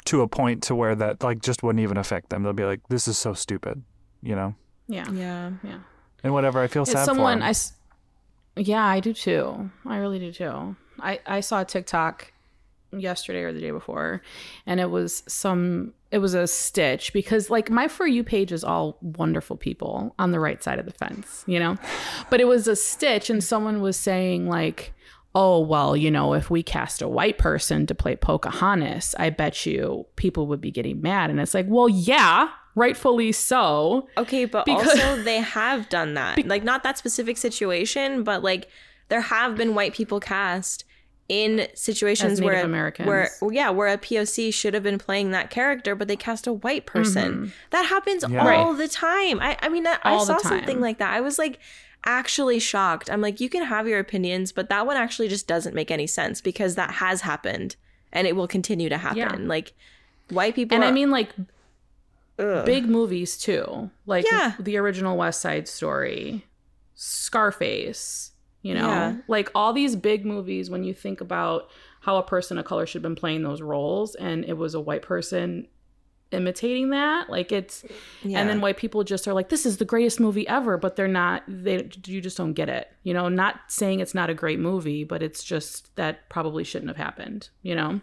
to 0.07 0.23
a 0.23 0.29
point 0.29 0.63
to 0.65 0.75
where 0.75 0.95
that 0.95 1.23
like 1.23 1.43
just 1.43 1.63
wouldn't 1.63 1.83
even 1.83 1.99
affect 1.99 2.31
them. 2.31 2.43
They'll 2.43 2.53
be 2.55 2.65
like, 2.65 2.81
"This 2.89 3.07
is 3.07 3.19
so 3.19 3.35
stupid," 3.35 3.83
you 4.23 4.35
know, 4.35 4.55
Yeah. 4.87 5.05
yeah. 5.13 5.51
Yeah. 5.63 5.79
and 6.25 6.33
whatever. 6.33 6.61
I 6.63 6.67
feel 6.69 6.83
It's 6.83 6.93
sad 6.93 7.05
someone 7.05 7.41
for 7.41 7.45
I 7.45 7.53
yeah 8.61 8.85
i 8.85 8.99
do 8.99 9.13
too 9.13 9.71
i 9.87 9.99
really 9.99 10.19
do 10.19 10.33
too 10.33 10.75
i 10.99 11.21
i 11.27 11.39
saw 11.39 11.61
a 11.61 11.65
tiktok 11.65 12.33
yesterday 12.91 13.43
or 13.43 13.53
the 13.53 13.61
day 13.61 13.71
before 13.71 14.21
and 14.67 14.81
it 14.81 14.91
was 14.91 15.23
some 15.29 15.95
it 16.11 16.19
was 16.19 16.35
a 16.35 16.47
stitch 16.47 17.13
because 17.13 17.51
like 17.51 17.71
my 17.71 17.89
for 17.89 18.07
you 18.07 18.25
page 18.25 18.53
is 18.53 18.65
all 18.65 18.97
wonderful 19.03 19.57
people 19.57 20.15
on 20.19 20.33
the 20.33 20.41
right 20.41 20.63
side 20.63 20.79
of 20.79 20.87
the 20.87 20.93
fence 20.93 21.45
you 21.47 21.59
know? 21.59 21.77
But 22.31 22.41
it 22.41 22.47
was 22.47 22.67
a 22.69 22.77
stitch 22.77 23.31
and 23.31 23.43
someone 23.43 23.81
was 23.81 23.97
saying 23.97 24.49
like 24.49 24.93
oh 25.35 25.61
well 25.61 25.95
you 25.97 26.11
know 26.11 26.33
if 26.33 26.49
we 26.51 26.63
cast 26.63 27.03
a 27.03 27.09
white 27.09 27.37
person 27.37 27.87
to 27.87 27.95
play 27.95 28.17
pocahontas 28.17 29.15
i 29.19 29.29
bet 29.29 29.67
you 29.67 30.07
people 30.17 30.47
would 30.47 30.61
be 30.61 30.71
getting 30.71 31.03
mad. 31.03 31.29
And 31.31 31.39
it's 31.39 31.53
like 31.55 31.67
well 31.69 31.89
yeah 31.89 32.49
rightfully 32.75 33.33
so. 33.33 34.09
Okay, 34.17 34.45
but 34.45 34.65
Because- 34.65 34.89
also 35.01 35.23
they 35.23 35.39
have 35.41 35.89
done 35.89 36.15
that. 36.15 36.47
like 36.47 36.63
not 36.65 36.83
that 36.85 36.97
specific 36.97 37.37
situation, 37.37 38.23
but 38.23 38.43
like 38.43 38.69
there 39.09 39.21
have 39.21 39.57
been 39.57 39.75
white 39.75 39.95
people 39.95 40.21
cast 40.21 40.85
in 41.29 41.69
situations 41.75 42.41
where 42.41 42.65
Americans. 42.65 43.07
where 43.07 43.31
yeah, 43.53 43.71
where 43.71 43.89
a 43.89 43.99
POC 43.99 44.53
should 44.53 44.75
have 44.75 44.83
been 44.83 44.99
playing 44.99 45.31
that 45.33 45.51
character, 45.51 45.95
but 45.95 46.09
they 46.09 46.17
cast 46.17 46.47
a 46.47 46.53
white 46.53 46.87
mm-hmm. 46.87 46.99
person. 46.99 47.53
That 47.71 47.87
happens 47.87 48.25
Yeah. 48.29 48.57
all 48.57 48.75
the 48.75 48.89
time. 48.89 49.39
I 49.41 49.59
I 49.61 49.69
mean 49.69 49.87
I, 49.87 49.99
I 50.03 50.25
saw 50.25 50.39
something 50.39 50.81
like 50.81 50.99
that. 50.99 51.13
I 51.13 51.21
was 51.21 51.39
like 51.39 51.59
actually 52.05 52.59
shocked. 52.59 53.11
I'm 53.11 53.21
like 53.21 53.41
you 53.41 53.51
can 53.51 53.65
have 53.65 53.87
your 53.87 53.99
opinions, 53.99 54.53
but 54.53 54.71
that 54.71 54.87
one 54.87 54.97
actually 54.97 55.29
just 55.29 55.47
doesn't 55.47 55.75
make 55.75 55.91
any 55.91 56.07
sense 56.07 56.41
because 56.41 56.77
that 56.77 56.93
has 56.93 57.21
happened 57.21 57.77
and 58.13 58.27
it 58.27 58.35
will 58.35 58.49
continue 58.49 58.89
to 58.89 58.99
happen. 58.99 59.19
Yeah. 59.19 59.37
Like 59.37 59.75
white 60.31 60.55
people 60.55 60.77
and 60.77 60.85
are, 60.85 60.89
I 60.89 60.93
mean, 60.93 61.11
like 61.11 61.31
ugh. 62.39 62.65
big 62.65 62.87
movies 62.87 63.37
too, 63.37 63.91
like 64.07 64.25
Yeah. 64.31 64.55
the 64.59 64.79
original 64.79 65.19
West 65.19 65.43
Side 65.43 65.69
Story, 65.69 66.47
Scarface. 66.95 68.33
You 68.63 68.75
know, 68.75 68.89
Yeah. 68.89 69.17
like 69.29 69.51
all 69.55 69.73
these 69.73 69.95
big 69.97 70.25
movies. 70.27 70.69
When 70.71 70.83
you 70.85 70.93
think 70.93 71.21
about 71.21 71.71
how 72.01 72.17
a 72.17 72.23
person 72.23 72.59
of 72.59 72.65
color 72.65 72.87
should 72.87 73.03
have 73.03 73.03
been 73.11 73.15
playing 73.17 73.43
those 73.43 73.63
roles, 73.63 74.15
and 74.17 74.45
it 74.45 74.57
was 74.57 74.75
a 74.75 74.81
white 74.81 75.03
person 75.03 75.69
imitating 76.31 76.91
that, 76.91 77.31
like 77.31 77.53
it's, 77.53 77.85
Yeah. 78.23 78.39
and 78.41 78.49
then 78.51 78.61
white 78.61 78.77
people 78.77 79.03
just 79.05 79.27
are 79.27 79.33
like, 79.33 79.49
"This 79.49 79.65
is 79.65 79.79
the 79.79 79.85
greatest 79.87 80.21
movie 80.21 80.47
ever," 80.47 80.77
but 80.77 80.97
they're 80.97 81.09
not. 81.09 81.43
They 81.49 81.89
you 82.05 82.21
just 82.21 82.37
don't 82.37 82.53
get 82.53 82.69
it. 82.69 82.89
You 83.03 83.15
know, 83.15 83.29
not 83.29 83.61
saying 83.69 84.01
it's 84.01 84.15
not 84.15 84.29
a 84.29 84.35
great 84.35 84.59
movie, 84.59 85.05
but 85.05 85.23
it's 85.23 85.43
just 85.43 85.95
that 85.97 86.29
probably 86.29 86.65
shouldn't 86.65 86.89
have 86.91 86.97
happened. 86.99 87.49
You 87.63 87.75
know. 87.77 88.01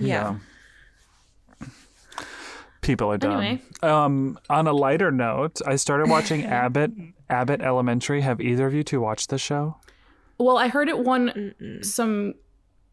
yeah. 0.00 0.36
People 2.80 3.12
are 3.12 3.18
dumb. 3.18 3.40
Anyway. 3.40 3.62
Um, 3.82 4.38
on 4.48 4.66
a 4.66 4.72
lighter 4.72 5.12
note, 5.12 5.60
I 5.66 5.76
started 5.76 6.08
watching 6.08 6.44
Abbott 6.46 6.90
Abbott 7.28 7.60
Elementary. 7.60 8.22
Have 8.22 8.40
either 8.40 8.66
of 8.66 8.74
you 8.74 8.82
two 8.82 9.00
watched 9.00 9.28
the 9.28 9.38
show? 9.38 9.76
Well, 10.40 10.56
I 10.56 10.68
heard 10.68 10.88
it 10.88 10.98
won 10.98 11.54
some 11.82 12.34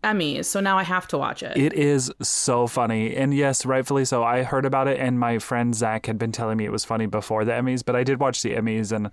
Emmys, 0.04 0.46
so 0.46 0.60
now 0.60 0.78
I 0.78 0.84
have 0.84 1.08
to 1.08 1.18
watch 1.18 1.42
it. 1.42 1.58
It 1.58 1.74
is 1.74 2.12
so 2.22 2.68
funny. 2.68 3.16
And 3.16 3.34
yes, 3.34 3.66
rightfully 3.66 4.06
so. 4.06 4.24
I 4.24 4.44
heard 4.44 4.66
about 4.66 4.88
it, 4.88 5.00
and 5.00 5.20
my 5.20 5.40
friend 5.40 5.74
Zach 5.74 6.06
had 6.06 6.18
been 6.18 6.32
telling 6.32 6.58
me 6.58 6.66
it 6.66 6.72
was 6.72 6.86
funny 6.86 7.06
before 7.06 7.46
the 7.46 7.54
Emmys, 7.54 7.84
but 7.84 7.96
I 7.96 8.04
did 8.04 8.20
watch 8.20 8.42
the 8.42 8.54
Emmys, 8.54 8.92
and 8.92 9.10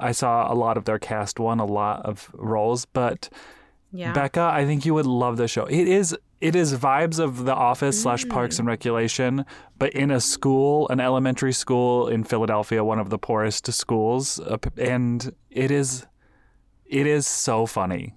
I 0.00 0.12
saw 0.12 0.52
a 0.52 0.54
lot 0.54 0.76
of 0.76 0.84
their 0.84 0.98
cast 0.98 1.38
won 1.38 1.60
a 1.60 1.64
lot 1.64 2.04
of 2.04 2.28
roles. 2.34 2.84
But 2.84 3.30
yeah. 3.92 4.12
Becca, 4.12 4.50
I 4.52 4.66
think 4.66 4.84
you 4.84 4.92
would 4.94 5.06
love 5.06 5.36
the 5.36 5.48
show. 5.48 5.64
It 5.66 5.88
is 5.88 6.16
it 6.40 6.54
is 6.54 6.74
vibes 6.74 7.18
of 7.18 7.46
The 7.46 7.54
Office 7.54 8.02
slash 8.02 8.28
Parks 8.28 8.58
and 8.58 8.68
Regulation, 8.68 9.46
but 9.78 9.94
in 9.94 10.10
a 10.10 10.20
school, 10.20 10.86
an 10.90 11.00
elementary 11.00 11.52
school 11.52 12.08
in 12.08 12.24
Philadelphia, 12.24 12.84
one 12.84 12.98
of 12.98 13.08
the 13.08 13.18
poorest 13.18 13.72
schools, 13.72 14.38
uh, 14.40 14.58
and 14.76 15.32
it 15.50 15.70
is 15.70 16.04
it 16.88 17.06
is 17.06 17.26
so 17.26 17.66
funny. 17.66 18.14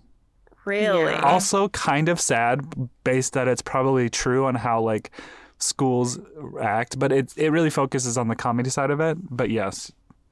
Really? 0.65 1.11
Yeah. 1.11 1.21
Also, 1.21 1.69
kind 1.69 2.09
of 2.09 2.19
sad, 2.19 2.89
based 3.03 3.33
that 3.33 3.47
it's 3.47 3.61
probably 3.61 4.09
true 4.09 4.45
on 4.45 4.55
how 4.55 4.81
like 4.81 5.11
schools 5.57 6.19
act, 6.61 6.99
but 6.99 7.11
it 7.11 7.33
it 7.37 7.51
really 7.51 7.69
focuses 7.69 8.17
on 8.17 8.27
the 8.27 8.35
comedy 8.35 8.69
side 8.69 8.91
of 8.91 8.99
it. 8.99 9.17
But 9.29 9.49
yes, 9.49 9.91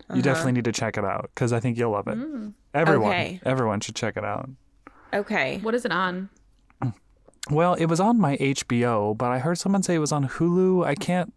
you 0.10 0.15
uh-huh. 0.15 0.21
definitely 0.21 0.52
need 0.54 0.65
to 0.65 0.71
check 0.71 0.97
it 0.97 1.06
out 1.06 1.32
because 1.34 1.54
I 1.54 1.60
think 1.60 1.78
you'll 1.78 1.91
love 1.91 2.08
it. 2.08 2.17
Mm. 2.17 2.54
Everyone, 2.73 3.10
Okay. 3.10 3.41
everyone 3.45 3.80
should 3.80 3.95
check 3.95 4.17
it 4.17 4.23
out. 4.23 4.50
Okay. 5.13 5.60
what 5.60 5.73
is 5.73 5.86
it 5.86 5.91
on? 5.91 6.30
Well, 7.50 7.76
it 7.76 7.86
was 7.86 8.00
on 8.02 8.19
my 8.19 8.36
HBO, 8.38 9.17
but 9.17 9.32
I 9.32 9.39
heard 9.39 9.58
someone 9.58 9.82
say 9.82 9.95
it 9.95 10.00
was 10.00 10.12
on 10.12 10.28
Hulu. 10.28 10.86
I 10.86 10.95
can't. 10.95 11.34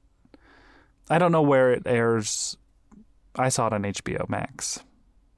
I 1.08 1.18
don't 1.18 1.32
know 1.32 1.42
where 1.42 1.72
it 1.72 1.84
airs. 1.86 2.56
I 3.36 3.48
saw 3.48 3.68
it 3.68 3.72
on 3.72 3.82
HBO 3.84 4.28
Max. 4.28 4.80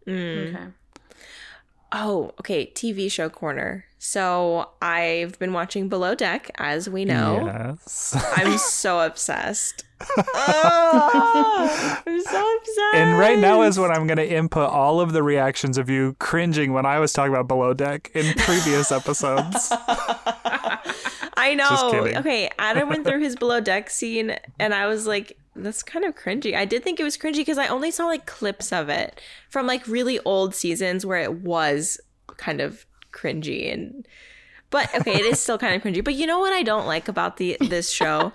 Mm. 0.07 0.55
Okay. 0.55 0.65
Oh, 1.93 2.33
okay. 2.41 2.67
TV 2.75 3.11
show 3.11 3.29
corner. 3.29 3.85
So 3.99 4.71
I've 4.81 5.39
been 5.39 5.53
watching 5.53 5.89
Below 5.89 6.15
Deck, 6.15 6.51
as 6.57 6.89
we 6.89 7.05
know. 7.05 7.45
Yes. 7.47 8.17
I'm 8.37 8.59
so 8.59 9.01
obsessed. 9.01 9.85
Oh, 10.35 12.03
I'm 12.07 12.21
so 12.21 12.57
obsessed. 12.57 12.95
and 12.95 13.17
right 13.19 13.39
now 13.39 13.63
is 13.63 13.79
when 13.79 13.93
I'm 13.93 14.09
going 14.09 14.17
to 14.17 14.29
input 14.29 14.69
all 14.71 15.01
of 15.01 15.13
the 15.13 15.23
reactions 15.23 15.79
of 15.79 15.89
you 15.89 16.17
cringing 16.19 16.73
when 16.73 16.85
I 16.85 16.99
was 16.99 17.13
talking 17.13 17.33
about 17.33 17.47
Below 17.47 17.75
Deck 17.75 18.11
in 18.15 18.35
previous 18.39 18.91
episodes. 18.93 19.73
I 21.37 21.55
know. 21.55 21.93
Okay, 22.19 22.51
Adam 22.59 22.89
went 22.89 23.07
through 23.07 23.21
his 23.21 23.37
Below 23.37 23.61
Deck 23.61 23.89
scene, 23.91 24.37
and 24.59 24.75
I 24.75 24.87
was 24.87 25.07
like, 25.07 25.39
that's 25.55 25.83
kind 25.83 26.05
of 26.05 26.15
cringy. 26.17 26.55
I 26.55 26.65
did 26.65 26.83
think 26.83 26.99
it 26.99 27.05
was 27.05 27.17
cringy 27.17 27.37
because 27.37 27.59
I 27.59 27.67
only 27.69 27.91
saw 27.91 28.07
like 28.07 28.27
clips 28.27 28.73
of 28.73 28.89
it 28.89 29.21
from 29.51 29.67
like 29.67 29.87
really 29.87 30.19
old 30.21 30.55
seasons 30.55 31.05
where 31.05 31.21
it 31.21 31.35
was 31.35 32.01
kind 32.27 32.61
of 32.61 32.87
cringy 33.13 33.73
and. 33.73 34.07
But 34.71 34.95
okay, 34.95 35.13
it 35.17 35.27
is 35.27 35.39
still 35.39 35.59
kind 35.59 35.75
of 35.75 35.83
cringy. 35.83 36.03
But 36.03 36.15
you 36.15 36.27
know 36.27 36.39
what 36.39 36.55
I 36.55 36.63
don't 36.63 36.87
like 36.87 37.07
about 37.07 37.37
the 37.37 37.59
this 37.61 37.91
show? 37.93 38.33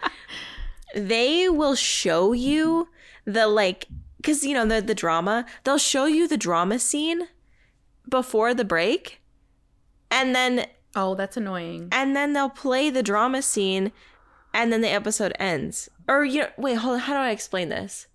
they 0.96 1.50
will 1.50 1.74
show 1.76 2.32
you 2.34 2.90
the 3.26 3.48
like 3.48 3.88
because 4.18 4.44
you 4.44 4.54
know 4.54 4.66
the 4.68 4.80
the 4.80 4.94
drama. 4.94 5.46
They'll 5.64 5.80
show 5.80 6.06
you 6.06 6.28
the 6.28 6.38
drama 6.38 6.78
scene 6.78 7.28
before 8.08 8.54
the 8.54 8.64
break, 8.64 9.20
and 10.12 10.36
then 10.36 10.68
Oh, 10.96 11.16
that's 11.16 11.38
annoying. 11.38 11.90
and 11.92 12.16
then 12.16 12.34
they'll 12.34 12.50
play 12.50 12.90
the 12.92 13.04
drama 13.04 13.42
scene 13.42 13.92
and 14.54 14.72
then 14.72 14.82
the 14.82 14.90
episode 14.92 15.34
ends. 15.40 15.90
Or 16.08 16.24
you 16.26 16.42
know 16.42 16.50
wait 16.58 16.76
hold 16.76 16.96
on 16.96 17.00
how 17.02 17.14
do 17.14 17.20
i 17.20 17.32
explain 17.32 17.70
this? 17.70 18.08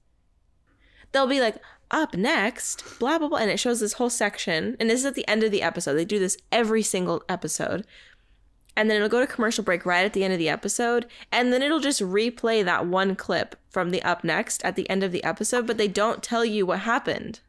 They'll 1.12 1.26
be 1.26 1.40
like 1.40 1.56
up 1.90 2.14
next 2.14 2.98
blah 2.98 3.18
blah 3.18 3.28
blah 3.28 3.38
and 3.38 3.50
it 3.50 3.60
shows 3.60 3.80
this 3.80 3.94
whole 3.94 4.08
section 4.10 4.76
and 4.80 4.88
this 4.88 5.00
is 5.00 5.06
at 5.06 5.14
the 5.14 5.28
end 5.28 5.42
of 5.42 5.50
the 5.50 5.62
episode. 5.62 5.94
They 5.94 6.04
do 6.06 6.18
this 6.18 6.38
every 6.50 6.82
single 6.82 7.22
episode. 7.28 7.86
And 8.74 8.88
then 8.88 8.96
it'll 8.96 9.10
go 9.10 9.20
to 9.20 9.26
commercial 9.26 9.62
break 9.62 9.84
right 9.84 10.06
at 10.06 10.14
the 10.14 10.24
end 10.24 10.32
of 10.32 10.38
the 10.38 10.48
episode 10.48 11.06
and 11.30 11.52
then 11.52 11.60
it'll 11.62 11.80
just 11.80 12.00
replay 12.00 12.64
that 12.64 12.86
one 12.86 13.14
clip 13.14 13.56
from 13.68 13.90
the 13.90 14.02
up 14.02 14.24
next 14.24 14.64
at 14.64 14.76
the 14.76 14.88
end 14.88 15.02
of 15.02 15.12
the 15.12 15.22
episode 15.24 15.66
but 15.66 15.76
they 15.76 15.88
don't 15.88 16.22
tell 16.22 16.44
you 16.44 16.64
what 16.64 16.80
happened. 16.80 17.40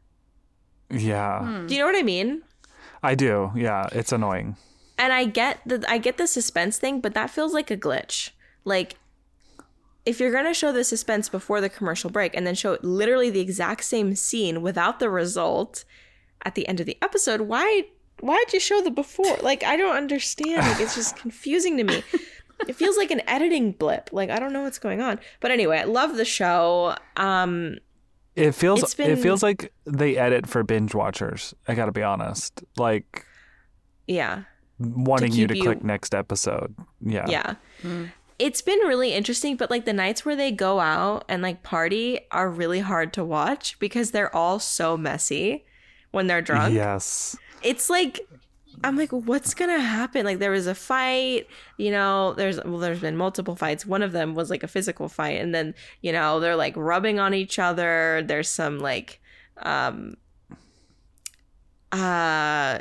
Yeah, 0.90 1.64
do 1.66 1.74
you 1.74 1.80
know 1.80 1.86
what 1.86 1.96
i 1.96 2.02
mean? 2.02 2.42
I 3.02 3.14
do. 3.14 3.50
Yeah, 3.56 3.88
it's 3.92 4.12
annoying. 4.12 4.56
and 4.98 5.12
I 5.12 5.24
get 5.24 5.60
the 5.64 5.82
I 5.88 5.96
get 5.98 6.18
the 6.18 6.26
suspense 6.26 6.76
thing, 6.78 7.00
but 7.00 7.14
that 7.14 7.30
feels 7.30 7.54
like 7.54 7.70
a 7.70 7.76
glitch. 7.76 8.30
Like 8.64 8.96
if 10.06 10.20
you're 10.20 10.32
gonna 10.32 10.54
show 10.54 10.72
the 10.72 10.84
suspense 10.84 11.28
before 11.28 11.60
the 11.60 11.68
commercial 11.68 12.10
break 12.10 12.36
and 12.36 12.46
then 12.46 12.54
show 12.54 12.78
literally 12.82 13.30
the 13.30 13.40
exact 13.40 13.84
same 13.84 14.14
scene 14.14 14.62
without 14.62 14.98
the 14.98 15.08
result 15.10 15.84
at 16.44 16.54
the 16.54 16.68
end 16.68 16.80
of 16.80 16.86
the 16.86 16.98
episode, 17.00 17.42
why 17.42 17.84
why'd 18.20 18.52
you 18.52 18.60
show 18.60 18.80
the 18.82 18.90
before? 18.90 19.36
Like 19.42 19.64
I 19.64 19.76
don't 19.76 19.96
understand. 19.96 20.66
Like 20.66 20.80
it's 20.80 20.94
just 20.94 21.16
confusing 21.24 21.76
to 21.78 21.84
me. 21.84 22.02
It 22.68 22.76
feels 22.76 22.96
like 22.96 23.10
an 23.10 23.22
editing 23.28 23.72
blip. 23.72 24.10
Like 24.12 24.30
I 24.30 24.38
don't 24.38 24.52
know 24.52 24.62
what's 24.62 24.78
going 24.78 25.00
on. 25.00 25.20
But 25.40 25.50
anyway, 25.50 25.78
I 25.78 25.84
love 25.84 26.16
the 26.16 26.24
show. 26.24 26.96
Um 27.16 27.78
It 28.36 28.52
feels 28.52 28.82
It's 28.82 28.98
it 28.98 29.18
feels 29.18 29.42
like 29.42 29.72
they 29.84 30.16
edit 30.16 30.46
for 30.46 30.62
binge 30.62 30.94
watchers. 30.94 31.54
I 31.66 31.74
got 31.74 31.86
to 31.86 31.92
be 31.92 32.02
honest. 32.02 32.62
Like 32.76 33.26
yeah. 34.06 34.42
wanting 34.78 35.32
you 35.32 35.46
to 35.46 35.56
you- 35.56 35.62
click 35.62 35.82
next 35.82 36.14
episode. 36.14 36.74
Yeah. 37.00 37.26
Yeah. 37.28 37.54
It's 38.38 38.62
been 38.62 38.80
really 38.80 39.12
interesting, 39.12 39.56
but 39.56 39.70
like 39.70 39.84
the 39.84 39.92
nights 39.92 40.24
where 40.24 40.36
they 40.36 40.50
go 40.50 40.80
out 40.80 41.24
and 41.28 41.42
like 41.42 41.62
party 41.62 42.20
are 42.30 42.50
really 42.50 42.80
hard 42.80 43.12
to 43.14 43.24
watch 43.24 43.78
because 43.78 44.10
they're 44.10 44.34
all 44.34 44.58
so 44.58 44.96
messy 44.96 45.64
when 46.10 46.26
they're 46.26 46.42
drunk. 46.42 46.74
Yes. 46.74 47.36
It's 47.62 47.88
like 47.88 48.20
I'm 48.82 48.96
like, 48.96 49.10
what's 49.12 49.54
gonna 49.54 49.80
happen? 49.80 50.24
Like 50.24 50.40
there 50.40 50.50
was 50.50 50.66
a 50.66 50.74
fight, 50.74 51.46
you 51.78 51.90
know, 51.90 52.34
there's 52.34 52.62
well, 52.64 52.78
there's 52.78 53.00
been 53.00 53.16
multiple 53.16 53.56
fights. 53.56 53.86
One 53.86 54.02
of 54.02 54.12
them 54.12 54.34
was 54.34 54.50
like 54.50 54.62
a 54.62 54.68
physical 54.68 55.08
fight, 55.08 55.40
and 55.40 55.54
then, 55.54 55.74
you 56.00 56.12
know, 56.12 56.40
they're 56.40 56.56
like 56.56 56.74
rubbing 56.76 57.18
on 57.18 57.34
each 57.34 57.58
other. 57.58 58.22
There's 58.26 58.48
some 58.48 58.78
like 58.80 59.20
um 59.62 60.16
uh 61.92 62.80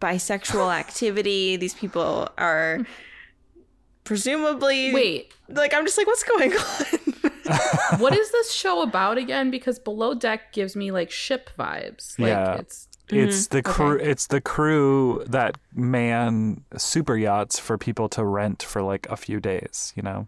bisexual 0.00 0.74
activity. 0.74 1.56
These 1.56 1.74
people 1.74 2.28
are 2.36 2.86
presumably 4.08 4.92
Wait, 4.94 5.34
like 5.48 5.72
I'm 5.74 5.84
just 5.84 5.98
like, 5.98 6.06
what's 6.06 6.24
going 6.24 6.52
on? 6.52 7.98
what 8.00 8.16
is 8.16 8.30
this 8.32 8.50
show 8.52 8.82
about 8.82 9.18
again? 9.18 9.50
Because 9.50 9.78
Below 9.78 10.14
Deck 10.14 10.52
gives 10.52 10.74
me 10.74 10.90
like 10.90 11.10
ship 11.10 11.50
vibes. 11.58 12.18
Like 12.18 12.28
Yeah. 12.30 12.54
it's 12.56 12.88
It's 13.10 13.46
the 13.48 13.62
crew. 13.62 13.96
Okay. 13.96 14.10
It's 14.10 14.26
the 14.26 14.40
crew 14.40 15.22
that 15.28 15.56
man 15.74 16.64
super 16.76 17.16
yachts 17.16 17.58
for 17.58 17.76
people 17.78 18.08
to 18.10 18.24
rent 18.24 18.62
for 18.62 18.82
like 18.82 19.06
a 19.10 19.16
few 19.16 19.40
days. 19.40 19.92
You 19.96 20.02
know, 20.02 20.26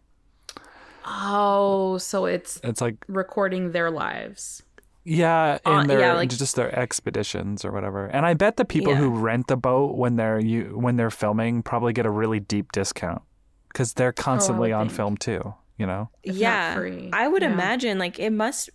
oh, 1.07 1.99
so 1.99 2.27
it's 2.27 2.61
it's 2.63 2.81
like 2.81 2.97
recording 3.09 3.73
their 3.73 3.91
lives. 3.91 4.63
yeah, 5.05 5.59
and 5.65 5.85
Uh, 5.85 5.85
their 5.87 6.01
yeah, 6.01 6.13
like- 6.15 6.29
just 6.31 6.57
their 6.57 6.75
expeditions 6.79 7.65
or 7.65 7.73
whatever. 7.73 8.07
And 8.07 8.27
I 8.27 8.35
bet 8.35 8.57
the 8.57 8.65
people 8.67 8.95
who 8.95 9.09
rent 9.11 9.47
the 9.49 9.57
boat 9.57 9.97
when 9.97 10.17
they're 10.17 10.39
you 10.41 10.73
when 10.79 10.97
they're 10.97 11.11
filming 11.11 11.63
probably 11.63 11.93
get 11.93 12.07
a 12.07 12.11
really 12.11 12.41
deep 12.41 12.73
discount 12.73 13.23
because 13.73 13.95
they're 13.95 14.15
oh, 14.17 14.23
constantly 14.23 14.71
would 14.71 14.77
on 14.77 14.87
think. 14.89 14.97
film 14.97 15.17
too. 15.17 15.55
You 15.79 15.87
know, 15.87 16.11
If 16.23 16.37
yeah 16.37 16.75
i 17.15 17.27
would 17.27 17.41
Yeah. 17.43 17.53
imagine 17.53 17.99
like 17.99 18.19
it 18.19 18.31
must 18.35 18.69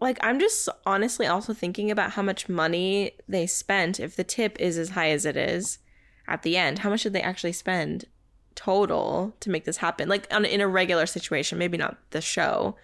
like 0.00 0.16
i'm 0.22 0.40
just 0.40 0.70
honestly 0.86 1.26
also 1.26 1.52
thinking 1.52 1.90
about 1.90 2.12
how 2.12 2.22
much 2.22 2.48
money 2.48 3.12
they 3.28 3.46
spent 3.46 4.00
if 4.00 4.16
the 4.16 4.24
tip 4.24 4.58
is 4.58 4.78
as 4.78 4.90
high 4.90 5.10
as 5.10 5.26
it 5.26 5.36
is 5.36 5.78
at 6.26 6.42
the 6.42 6.56
end 6.56 6.78
how 6.78 6.88
much 6.88 7.02
did 7.02 7.12
they 7.12 7.20
actually 7.20 7.52
spend 7.52 8.06
total 8.54 9.34
to 9.40 9.50
make 9.50 9.66
this 9.66 9.76
happen 9.78 10.08
like 10.08 10.26
on, 10.32 10.46
in 10.46 10.62
a 10.62 10.66
regular 10.68 11.04
situation 11.04 11.58
maybe 11.58 11.76
not 11.76 11.98
the 12.12 12.22
show 12.22 12.74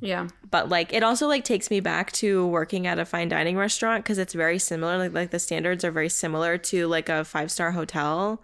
Yeah. 0.00 0.28
but 0.48 0.68
like 0.68 0.92
it 0.92 1.02
also 1.02 1.26
like 1.26 1.42
takes 1.44 1.68
me 1.68 1.80
back 1.80 2.12
to 2.12 2.46
working 2.46 2.86
at 2.86 3.00
a 3.00 3.04
fine 3.04 3.28
dining 3.28 3.56
restaurant 3.56 4.04
because 4.04 4.18
it's 4.18 4.34
very 4.34 4.60
similar 4.60 4.98
like 4.98 5.12
like 5.12 5.30
the 5.30 5.40
standards 5.40 5.84
are 5.84 5.90
very 5.90 6.08
similar 6.08 6.58
to 6.58 6.86
like 6.86 7.08
a 7.08 7.24
five 7.24 7.50
star 7.50 7.72
hotel 7.72 8.40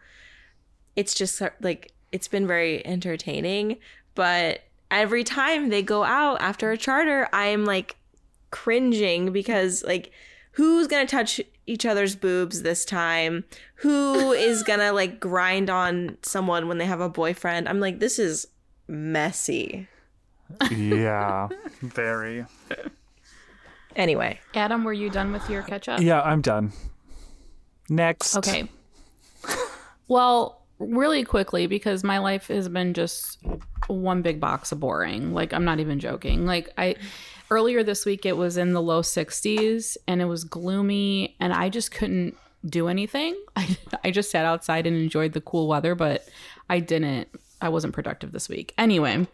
it's 0.97 1.15
just 1.15 1.41
like 1.61 1.93
it's 2.13 2.29
been 2.29 2.47
very 2.47 2.85
entertaining 2.87 3.77
but 4.15 4.61
every 4.91 5.25
time 5.25 5.69
they 5.69 5.83
go 5.83 6.05
out 6.05 6.41
after 6.41 6.71
a 6.71 6.79
charter 6.79 7.29
i'm 7.33 7.65
like 7.65 7.97
cringing 8.51 9.33
because 9.33 9.85
like 9.85 10.11
who's 10.53 10.87
gonna 10.87 11.07
touch 11.07 11.41
each 11.67 11.85
other's 11.85 12.17
boobs 12.17 12.63
this 12.63 12.85
time 12.85 13.45
who 13.77 14.33
is 14.33 14.63
gonna 14.63 14.93
like 14.93 15.21
grind 15.21 15.69
on 15.69 16.17
someone 16.23 16.69
when 16.69 16.79
they 16.79 16.87
have 16.87 17.01
a 17.01 17.09
boyfriend 17.09 17.69
i'm 17.69 17.81
like 17.81 17.99
this 17.99 18.19
is 18.19 18.47
messy 18.87 19.87
yeah, 20.71 21.49
very. 21.83 22.47
anyway 23.97 24.41
Adam, 24.55 24.83
were 24.83 24.93
you 24.93 25.11
done 25.11 25.31
with 25.31 25.49
your 25.51 25.63
catch 25.63 25.89
up? 25.89 26.01
Yeah, 26.01 26.23
I'm 26.23 26.41
done. 26.41 26.73
Next. 27.89 28.37
Okay. 28.37 28.69
Well, 30.09 30.63
really 30.79 31.25
quickly, 31.25 31.67
because 31.67 32.05
my 32.05 32.19
life 32.19 32.49
has 32.49 32.69
been 32.69 32.95
just 32.95 33.39
one 33.87 34.23
big 34.23 34.41
box 34.41 34.73
of 34.73 34.81
boring. 34.81 35.33
Like, 35.35 35.53
I'm 35.53 35.65
not 35.65 35.81
even 35.81 35.99
joking. 35.99 36.47
Like, 36.47 36.73
I 36.79 36.97
earlier 37.51 37.83
this 37.83 38.05
week, 38.05 38.27
it 38.27 38.37
was 38.37 38.57
in 38.57 38.73
the 38.73 38.83
low 38.83 39.03
60s 39.03 39.97
and 40.07 40.21
it 40.21 40.27
was 40.27 40.45
gloomy, 40.45 41.37
and 41.41 41.53
I 41.53 41.69
just 41.69 41.91
couldn't 41.91 42.37
do 42.67 42.89
anything. 42.89 43.37
I, 43.57 43.77
I 44.05 44.11
just 44.11 44.31
sat 44.31 44.45
outside 44.45 44.87
and 44.87 44.97
enjoyed 44.97 45.33
the 45.33 45.41
cool 45.41 45.69
weather, 45.69 45.95
but 45.95 46.29
I 46.69 46.81
didn't, 46.81 47.29
I 47.61 47.69
wasn't 47.69 47.95
productive 47.95 48.33
this 48.33 48.49
week. 48.49 48.75
Anyway. 48.79 49.27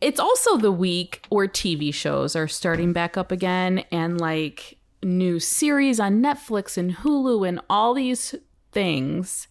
It's 0.00 0.20
also 0.20 0.58
the 0.58 0.72
week 0.72 1.24
where 1.30 1.48
TV 1.48 1.94
shows 1.94 2.36
are 2.36 2.46
starting 2.46 2.92
back 2.92 3.16
up 3.16 3.32
again 3.32 3.84
and 3.90 4.20
like 4.20 4.76
new 5.02 5.40
series 5.40 5.98
on 5.98 6.22
Netflix 6.22 6.76
and 6.76 6.94
Hulu 6.96 7.48
and 7.48 7.60
all 7.70 7.94
these 7.94 8.34
things. 8.72 9.48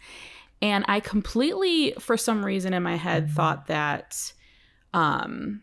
And 0.64 0.86
I 0.88 1.02
completely, 1.02 1.94
for 2.00 2.16
some 2.16 2.44
reason 2.44 2.74
in 2.74 2.82
my 2.82 2.96
head, 2.96 3.30
thought 3.30 3.68
that 3.68 4.34
um 4.94 5.62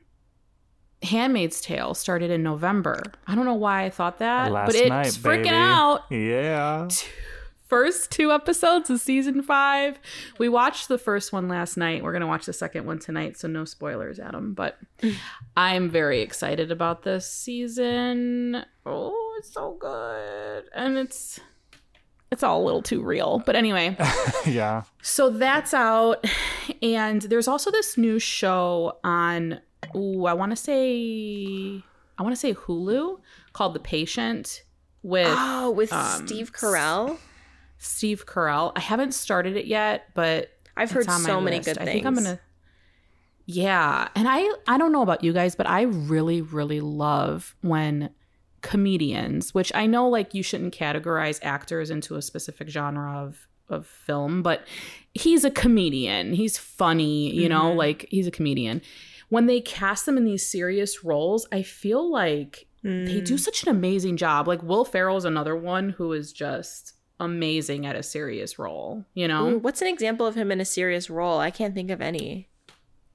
Handmaid's 1.02 1.62
Tale 1.62 1.94
started 1.94 2.30
in 2.30 2.42
November. 2.42 3.02
I 3.26 3.34
don't 3.34 3.46
know 3.46 3.54
why 3.54 3.84
I 3.84 3.90
thought 3.90 4.18
that, 4.18 4.52
Last 4.52 4.66
but 4.66 4.74
it's 4.76 4.88
night, 4.90 5.06
freaking 5.06 5.44
baby. 5.44 5.48
out. 5.50 6.02
Yeah. 6.10 6.88
First 7.68 8.10
two 8.10 8.32
episodes 8.32 8.90
of 8.90 9.00
season 9.00 9.42
five. 9.42 9.98
We 10.38 10.48
watched 10.48 10.88
the 10.88 10.98
first 10.98 11.32
one 11.32 11.46
last 11.48 11.76
night. 11.76 12.02
We're 12.02 12.12
gonna 12.12 12.26
watch 12.26 12.44
the 12.44 12.52
second 12.52 12.84
one 12.84 12.98
tonight, 12.98 13.38
so 13.38 13.46
no 13.46 13.64
spoilers, 13.64 14.18
Adam. 14.18 14.54
But 14.54 14.76
I'm 15.56 15.88
very 15.88 16.20
excited 16.20 16.72
about 16.72 17.04
this 17.04 17.30
season. 17.30 18.64
Oh, 18.84 19.36
it's 19.38 19.52
so 19.54 19.76
good, 19.80 20.64
and 20.74 20.98
it's 20.98 21.38
it's 22.30 22.42
all 22.42 22.62
a 22.62 22.64
little 22.64 22.82
too 22.82 23.02
real. 23.02 23.42
But 23.44 23.56
anyway, 23.56 23.96
yeah. 24.46 24.82
so 25.02 25.30
that's 25.30 25.74
out, 25.74 26.24
and 26.82 27.22
there's 27.22 27.48
also 27.48 27.70
this 27.70 27.96
new 27.98 28.18
show 28.18 28.98
on. 29.04 29.60
Ooh, 29.96 30.26
I 30.26 30.34
want 30.34 30.52
to 30.52 30.56
say 30.56 31.82
I 32.18 32.22
want 32.22 32.34
to 32.34 32.40
say 32.40 32.52
Hulu 32.54 33.18
called 33.54 33.74
The 33.74 33.80
Patient 33.80 34.62
with 35.02 35.26
Oh, 35.30 35.70
with 35.70 35.92
um, 35.92 36.26
Steve 36.26 36.52
Carell. 36.52 37.16
Steve 37.78 38.26
Carell. 38.26 38.72
I 38.76 38.80
haven't 38.80 39.12
started 39.14 39.56
it 39.56 39.64
yet, 39.64 40.08
but 40.14 40.50
I've 40.76 40.84
it's 40.84 40.92
heard 40.92 41.08
on 41.08 41.22
my 41.22 41.26
so 41.28 41.40
many 41.40 41.56
list. 41.56 41.68
good 41.68 41.78
I 41.78 41.84
things. 41.86 41.94
think 41.94 42.06
I'm 42.06 42.14
gonna. 42.14 42.38
Yeah, 43.46 44.08
and 44.14 44.28
I 44.28 44.48
I 44.68 44.78
don't 44.78 44.92
know 44.92 45.02
about 45.02 45.24
you 45.24 45.32
guys, 45.32 45.56
but 45.56 45.66
I 45.66 45.82
really 45.82 46.42
really 46.42 46.80
love 46.80 47.56
when 47.62 48.10
comedians, 48.62 49.54
which 49.54 49.72
I 49.74 49.86
know 49.86 50.08
like 50.08 50.34
you 50.34 50.42
shouldn't 50.42 50.74
categorize 50.74 51.38
actors 51.42 51.90
into 51.90 52.16
a 52.16 52.22
specific 52.22 52.68
genre 52.68 53.18
of 53.18 53.46
of 53.68 53.86
film, 53.86 54.42
but 54.42 54.66
he's 55.14 55.44
a 55.44 55.50
comedian. 55.50 56.32
He's 56.32 56.58
funny, 56.58 57.32
you 57.32 57.48
know, 57.48 57.72
Mhm. 57.72 57.76
like 57.76 58.06
he's 58.10 58.26
a 58.26 58.30
comedian. 58.32 58.82
When 59.28 59.46
they 59.46 59.60
cast 59.60 60.06
them 60.06 60.16
in 60.16 60.24
these 60.24 60.44
serious 60.44 61.04
roles, 61.04 61.46
I 61.52 61.62
feel 61.62 62.10
like 62.10 62.66
they 62.82 63.20
do 63.20 63.34
Mm. 63.34 63.38
such 63.38 63.62
an 63.62 63.68
amazing 63.68 64.16
job. 64.16 64.48
Like 64.48 64.62
Will 64.64 64.84
Ferrell 64.84 65.16
is 65.18 65.24
another 65.24 65.54
one 65.54 65.90
who 65.90 66.12
is 66.12 66.32
just 66.32 66.94
amazing 67.20 67.86
at 67.86 67.94
a 67.94 68.02
serious 68.02 68.58
role, 68.58 69.04
you 69.14 69.28
know? 69.28 69.50
Ooh, 69.50 69.58
what's 69.58 69.82
an 69.82 69.86
example 69.88 70.26
of 70.26 70.34
him 70.34 70.50
in 70.50 70.60
a 70.60 70.64
serious 70.64 71.08
role? 71.08 71.38
I 71.38 71.50
can't 71.52 71.74
think 71.74 71.90
of 71.92 72.00
any. 72.00 72.48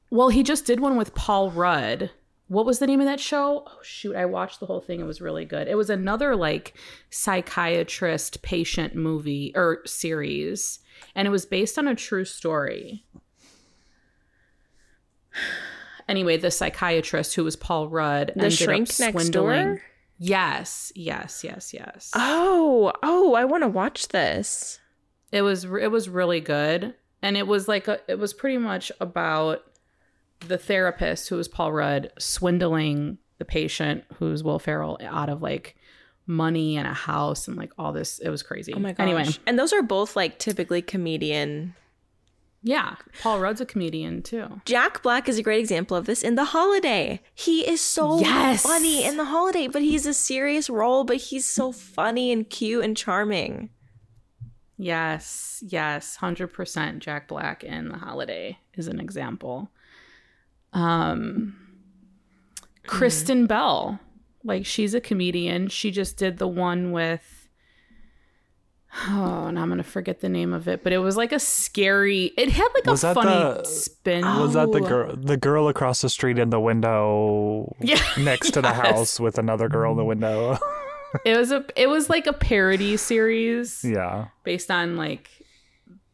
Well, 0.09 0.29
he 0.29 0.41
just 0.41 0.65
did 0.65 0.79
one 0.79 0.95
with 0.95 1.15
Paul 1.15 1.51
Rudd. 1.51 2.11
What 2.47 2.65
was 2.65 2.79
the 2.79 2.87
name 2.87 2.99
of 2.99 3.07
that 3.07 3.19
show? 3.19 3.63
Oh 3.65 3.79
shoot, 3.81 4.15
I 4.15 4.25
watched 4.25 4.59
the 4.59 4.67
whole 4.67 4.81
thing. 4.81 4.99
It 4.99 5.05
was 5.05 5.21
really 5.21 5.45
good. 5.45 5.67
It 5.67 5.75
was 5.75 5.89
another 5.89 6.35
like 6.35 6.75
psychiatrist 7.09 8.41
patient 8.43 8.95
movie 8.95 9.51
or 9.55 9.81
series, 9.85 10.79
and 11.15 11.27
it 11.27 11.31
was 11.31 11.45
based 11.45 11.77
on 11.79 11.87
a 11.87 11.95
true 11.95 12.25
story. 12.25 13.05
Anyway, 16.07 16.37
the 16.37 16.51
psychiatrist 16.51 17.33
who 17.33 17.43
was 17.43 17.55
Paul 17.55 17.89
Rudd 17.89 18.27
The 18.35 18.43
ended 18.43 18.53
Shrink 18.53 18.89
up 18.91 18.99
Next 18.99 19.11
swindling. 19.11 19.65
Door? 19.65 19.81
Yes, 20.19 20.91
yes, 20.95 21.43
yes, 21.43 21.73
yes. 21.73 22.11
Oh, 22.13 22.93
oh, 23.01 23.33
I 23.33 23.45
want 23.45 23.63
to 23.63 23.67
watch 23.67 24.09
this. 24.09 24.79
It 25.31 25.41
was 25.41 25.65
it 25.65 25.91
was 25.91 26.07
really 26.07 26.41
good, 26.41 26.93
and 27.23 27.35
it 27.35 27.47
was 27.47 27.67
like 27.67 27.87
a, 27.87 27.99
it 28.07 28.19
was 28.19 28.35
pretty 28.35 28.59
much 28.59 28.91
about 28.99 29.63
the 30.41 30.57
therapist 30.57 31.29
who 31.29 31.37
was 31.37 31.47
Paul 31.47 31.71
Rudd 31.73 32.11
swindling 32.19 33.17
the 33.37 33.45
patient 33.45 34.03
who's 34.15 34.43
Will 34.43 34.59
Ferrell 34.59 34.97
out 35.03 35.29
of 35.29 35.41
like 35.41 35.75
money 36.27 36.77
and 36.77 36.87
a 36.87 36.93
house 36.93 37.47
and 37.47 37.55
like 37.57 37.71
all 37.77 37.91
this. 37.93 38.19
It 38.19 38.29
was 38.29 38.43
crazy. 38.43 38.73
Oh 38.73 38.79
my 38.79 38.93
gosh. 38.93 39.03
Anyway, 39.03 39.25
And 39.45 39.59
those 39.59 39.73
are 39.73 39.81
both 39.81 40.15
like 40.15 40.39
typically 40.39 40.81
comedian. 40.81 41.75
yeah, 42.63 42.95
Paul 43.21 43.39
Rudd's 43.39 43.61
a 43.61 43.65
comedian 43.65 44.21
too. 44.23 44.61
Jack 44.65 45.03
Black 45.03 45.29
is 45.29 45.37
a 45.37 45.43
great 45.43 45.59
example 45.59 45.95
of 45.97 46.05
this 46.05 46.23
in 46.23 46.33
The 46.35 46.45
Holiday. 46.45 47.21
He 47.33 47.67
is 47.67 47.79
so 47.81 48.19
Yes. 48.19 48.63
funny 48.63 49.03
in 49.05 49.17
The 49.17 49.25
Holiday, 49.25 49.67
but 49.67 49.81
he's 49.83 50.05
a 50.07 50.13
serious 50.15 50.69
role, 50.69 51.03
but 51.03 51.17
he's 51.17 51.45
so 51.45 51.71
funny 51.71 52.31
and 52.31 52.49
cute 52.49 52.83
and 52.83 52.97
charming. 52.97 53.69
Yes, 54.77 55.63
yes, 55.65 56.17
hundred 56.17 56.47
percent. 56.47 56.99
Jack 57.01 57.27
Black 57.27 57.63
in 57.63 57.89
The 57.89 57.97
Holiday 57.97 58.57
is 58.73 58.87
an 58.87 58.99
example. 58.99 59.69
Um, 60.75 61.55
Kristen 62.85 63.47
Bell, 63.47 63.99
like 64.43 64.65
she's 64.65 64.93
a 64.93 65.01
comedian. 65.01 65.67
She 65.69 65.89
just 65.89 66.17
did 66.17 66.37
the 66.37 66.47
one 66.47 66.91
with. 66.91 67.31
Oh, 69.07 69.47
and 69.47 69.59
I'm 69.59 69.67
gonna 69.67 69.83
forget 69.83 70.21
the 70.21 70.29
name 70.29 70.53
of 70.53 70.67
it, 70.69 70.81
but 70.83 70.93
it 70.93 70.99
was 70.99 71.17
like 71.17 71.33
a 71.33 71.39
scary. 71.39 72.31
It 72.37 72.49
had 72.49 72.67
like 72.73 72.85
Was 72.85 73.03
a 73.03 73.13
funny 73.13 73.29
the- 73.29 73.63
spin. 73.65 74.23
Was 74.23 74.53
that 74.53 74.71
the 74.71 74.79
Oh. 74.79 74.87
girl? 74.87 75.15
The 75.17 75.35
girl 75.37 75.67
across 75.67 76.01
the 76.01 76.09
street 76.09 76.39
in 76.39 76.49
the 76.49 76.59
window, 76.61 77.75
Yeah. 77.81 77.99
next 78.17 78.51
to 78.51 78.61
the 78.61 78.71
house 78.73 79.19
with 79.19 79.37
another 79.37 79.67
girl 79.67 79.91
in 79.91 79.97
the 79.97 80.05
window. 80.05 80.57
it 81.25 81.37
was 81.37 81.51
a 81.51 81.65
it 81.75 81.87
was 81.89 82.09
like 82.09 82.25
a 82.27 82.31
parody 82.33 82.95
series 82.95 83.83
Yeah. 83.87 84.27
based 84.45 84.71
on 84.71 84.95
like 84.95 85.29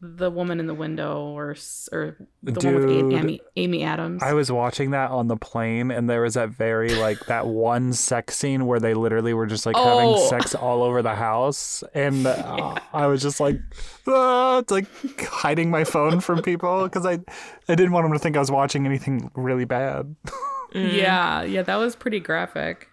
the 0.04 0.28
woman 0.32 0.58
in 0.58 0.66
the 0.66 0.74
window 0.74 1.22
or 1.26 1.54
or 1.92 2.16
the 2.42 2.52
one 2.60 2.74
with 2.74 3.14
Amy, 3.14 3.40
Amy 3.54 3.84
Adams. 3.84 4.20
I 4.20 4.32
was 4.32 4.50
watching 4.50 4.90
that 4.90 5.12
on 5.12 5.28
the 5.28 5.36
plane, 5.36 5.92
and 5.92 6.10
there 6.10 6.22
was 6.22 6.34
that 6.34 6.48
very 6.48 6.96
like 6.96 7.26
that 7.26 7.46
one 7.46 7.92
sex 7.92 8.36
scene 8.36 8.66
where 8.66 8.80
they 8.80 8.94
literally 8.94 9.32
were 9.32 9.46
just 9.46 9.64
like 9.64 9.76
Oh. 9.78 9.98
having 10.18 10.28
sex 10.28 10.56
all 10.56 10.82
over 10.82 11.02
the 11.02 11.14
house, 11.14 11.84
and 11.94 12.26
uh, 12.26 12.74
I 12.92 13.06
was 13.06 13.22
just 13.22 13.38
like, 13.38 13.60
ah, 14.08 14.58
it's 14.58 14.72
like 14.72 14.86
hiding 15.20 15.70
my 15.70 15.84
phone 15.84 16.18
from 16.18 16.42
people 16.42 16.82
because 16.82 17.06
I, 17.06 17.20
I 17.68 17.76
didn't 17.76 17.92
want 17.92 18.04
them 18.04 18.12
to 18.12 18.18
think 18.18 18.36
I 18.36 18.40
was 18.40 18.50
watching 18.50 18.84
anything 18.86 19.30
really 19.34 19.64
bad. 19.64 20.14
Yeah, 20.74 21.42
yeah, 21.42 21.60
that 21.60 21.76
was 21.76 21.94
pretty 21.94 22.18
graphic. 22.18 22.88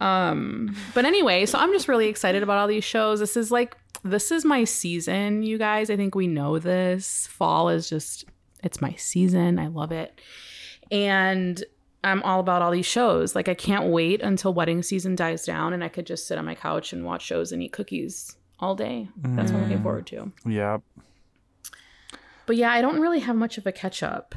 Um, 0.00 0.76
but 0.94 1.06
anyway, 1.06 1.46
so 1.46 1.58
I'm 1.58 1.72
just 1.72 1.88
really 1.88 2.08
excited 2.08 2.42
about 2.42 2.58
all 2.58 2.66
these 2.66 2.84
shows. 2.84 3.20
This 3.20 3.38
is 3.38 3.50
like 3.50 3.74
this 4.02 4.30
is 4.30 4.44
my 4.44 4.64
season, 4.64 5.42
you 5.42 5.58
guys. 5.58 5.90
I 5.90 5.96
think 5.96 6.14
we 6.14 6.26
know 6.26 6.58
this. 6.58 7.26
Fall 7.26 7.68
is 7.68 7.88
just 7.88 8.24
it's 8.62 8.80
my 8.80 8.94
season. 8.94 9.58
I 9.58 9.68
love 9.68 9.92
it. 9.92 10.20
And 10.90 11.62
I'm 12.02 12.22
all 12.22 12.40
about 12.40 12.62
all 12.62 12.70
these 12.70 12.86
shows. 12.86 13.34
Like 13.34 13.48
I 13.48 13.54
can't 13.54 13.86
wait 13.86 14.22
until 14.22 14.54
wedding 14.54 14.82
season 14.82 15.14
dies 15.14 15.44
down 15.44 15.72
and 15.72 15.84
I 15.84 15.88
could 15.88 16.06
just 16.06 16.26
sit 16.26 16.38
on 16.38 16.44
my 16.44 16.54
couch 16.54 16.92
and 16.92 17.04
watch 17.04 17.22
shows 17.22 17.52
and 17.52 17.62
eat 17.62 17.72
cookies 17.72 18.36
all 18.58 18.74
day. 18.74 19.08
That's 19.16 19.50
what 19.52 19.58
I'm 19.58 19.64
looking 19.64 19.78
mm. 19.80 19.82
forward 19.82 20.06
to. 20.08 20.32
Yeah. 20.46 20.78
But 22.46 22.56
yeah, 22.56 22.72
I 22.72 22.80
don't 22.80 23.00
really 23.00 23.20
have 23.20 23.36
much 23.36 23.58
of 23.58 23.66
a 23.66 23.72
catch 23.72 24.02
up. 24.02 24.34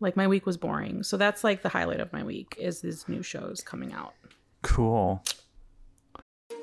Like 0.00 0.16
my 0.16 0.26
week 0.26 0.44
was 0.44 0.56
boring. 0.56 1.02
So 1.02 1.16
that's 1.16 1.44
like 1.44 1.62
the 1.62 1.68
highlight 1.68 2.00
of 2.00 2.12
my 2.12 2.22
week 2.22 2.56
is 2.58 2.80
these 2.80 3.08
new 3.08 3.22
shows 3.22 3.60
coming 3.60 3.92
out. 3.92 4.14
Cool. 4.62 5.22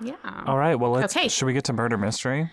Yeah. 0.00 0.14
All 0.46 0.58
right. 0.58 0.74
Well, 0.74 0.92
let's. 0.92 1.16
Okay. 1.16 1.28
Should 1.28 1.46
we 1.46 1.52
get 1.52 1.64
to 1.64 1.72
murder 1.72 1.98
mystery? 1.98 2.50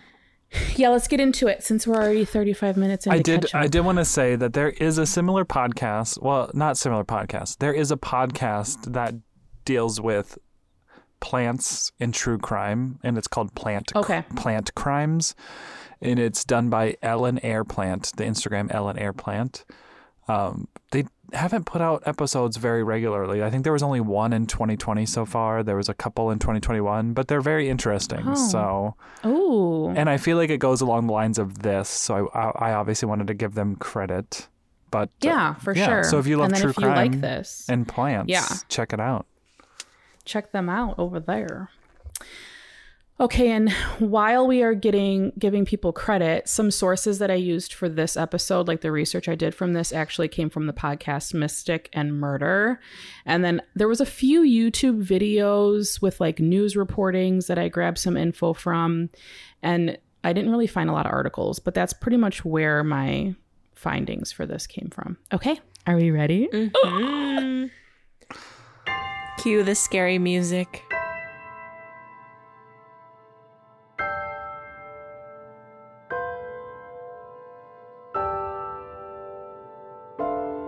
Yeah, 0.76 0.90
let's 0.90 1.08
get 1.08 1.20
into 1.20 1.48
it 1.48 1.64
since 1.64 1.86
we're 1.86 1.96
already 1.96 2.24
35 2.24 2.78
minutes 2.78 3.06
into 3.06 3.18
I 3.18 3.22
did. 3.22 3.54
I 3.54 3.68
did 3.68 3.82
want 3.82 3.98
to 3.98 4.06
say 4.06 4.36
that 4.36 4.54
there 4.54 4.70
is 4.70 4.98
a 4.98 5.06
similar 5.06 5.44
podcast. 5.44 6.22
Well, 6.22 6.50
not 6.54 6.78
similar 6.78 7.04
podcast. 7.04 7.58
There 7.58 7.74
is 7.74 7.92
a 7.92 7.98
podcast 7.98 8.94
that 8.94 9.16
deals 9.66 10.00
with 10.00 10.38
plants 11.20 11.92
and 12.00 12.14
true 12.14 12.38
crime, 12.38 13.00
and 13.04 13.18
it's 13.18 13.28
called 13.28 13.54
Plant 13.56 13.92
Okay. 13.96 14.24
Plant 14.36 14.74
Crimes, 14.76 15.36
and 16.02 16.20
it's 16.20 16.44
done 16.46 16.70
by 16.70 16.96
Ellen 17.02 17.40
Airplant, 17.40 18.16
the 18.16 18.24
Instagram 18.24 18.74
Ellen 18.74 18.98
Airplant. 18.98 19.64
Um, 20.28 20.68
haven't 21.34 21.66
put 21.66 21.82
out 21.82 22.04
episodes 22.06 22.58
very 22.58 22.84
regularly. 22.84 23.44
I 23.44 23.50
think 23.50 23.64
there 23.64 23.74
was 23.74 23.84
only 23.84 24.00
one 24.02 24.34
in 24.34 24.46
2020 24.48 25.06
so 25.06 25.26
far. 25.26 25.64
There 25.64 25.76
was 25.76 25.90
a 25.90 25.94
couple 25.94 26.32
in 26.32 26.40
2021, 26.40 27.14
but 27.14 27.28
they're 27.28 27.42
very 27.42 27.70
interesting. 27.70 28.24
Oh. 28.26 28.36
So. 28.36 28.96
Oh. 29.24 29.90
And 29.96 30.10
I 30.10 30.18
feel 30.18 30.38
like 30.38 30.50
it 30.50 30.58
goes 30.60 30.82
along 30.82 31.08
the 31.08 31.14
lines 31.14 31.38
of 31.40 31.60
this, 31.60 31.90
so 31.90 32.30
I, 32.34 32.70
I 32.70 32.74
obviously 32.74 33.08
wanted 33.08 33.28
to 33.28 33.34
give 33.34 33.54
them 33.56 33.76
credit. 33.76 34.48
But 34.92 35.10
uh, 35.10 35.28
Yeah, 35.28 35.54
for 35.56 35.76
yeah, 35.76 35.86
sure. 35.88 36.04
So 36.04 36.20
if 36.20 36.28
you 36.28 36.38
love 36.38 36.52
and 36.52 36.58
true 36.62 36.70
if 36.70 36.78
you 36.78 36.84
crime 36.84 37.12
like 37.12 37.22
this, 37.22 37.66
and 37.70 37.88
plants, 37.88 38.30
Yeah. 38.32 38.46
check 38.70 38.94
it 38.94 39.00
out. 39.00 39.26
check 40.26 40.52
them 40.52 40.70
out 40.70 40.96
over 40.98 41.20
there. 41.20 41.70
Okay, 43.18 43.52
and 43.52 43.72
while 44.00 44.46
we 44.46 44.62
are 44.62 44.74
getting 44.74 45.32
giving 45.40 45.64
people 45.64 45.94
credit, 45.94 46.50
some 46.50 46.70
sources 46.70 47.20
that 47.20 47.32
I 47.32 47.36
used 47.36 47.74
for 47.74 47.88
this 47.88 48.18
episode, 48.18 48.68
like 48.68 48.82
the 48.82 48.92
research 48.92 49.30
I 49.30 49.36
did 49.36 49.56
from 49.56 49.72
this, 49.72 49.94
actually 49.94 50.28
came 50.28 50.50
from 50.50 50.68
the 50.68 50.74
podcast 50.74 51.34
Mystic 51.34 51.90
and 51.94 52.20
Murder. 52.20 52.82
And 53.26 53.46
then 53.46 53.62
there 53.74 53.88
was 53.88 54.02
a 54.02 54.06
few 54.06 54.42
YouTube 54.42 55.02
videos 55.02 56.02
with 56.02 56.20
like 56.20 56.40
news 56.40 56.76
reportings 56.76 57.48
that 57.48 57.58
I 57.58 57.70
grabbed 57.70 58.00
some 58.00 58.18
info 58.18 58.52
from. 58.52 59.10
And 59.64 59.98
I 60.26 60.34
didn't 60.34 60.52
really 60.52 60.68
find 60.68 60.90
a 60.90 60.94
lot 60.94 61.06
of 61.06 61.14
articles, 61.14 61.60
but 61.60 61.74
that's 61.74 61.94
pretty 61.94 62.18
much 62.18 62.44
where 62.44 62.84
my 62.84 63.34
findings 63.76 64.34
for 64.34 64.46
this 64.46 64.68
came 64.68 64.90
from. 64.90 65.18
Okay, 65.32 65.58
are 65.88 65.96
we 65.96 66.12
ready? 66.12 66.50
Mm-hmm. 66.52 67.68
Cue 69.38 69.64
the 69.64 69.76
scary 69.76 70.18
music. 70.18 70.85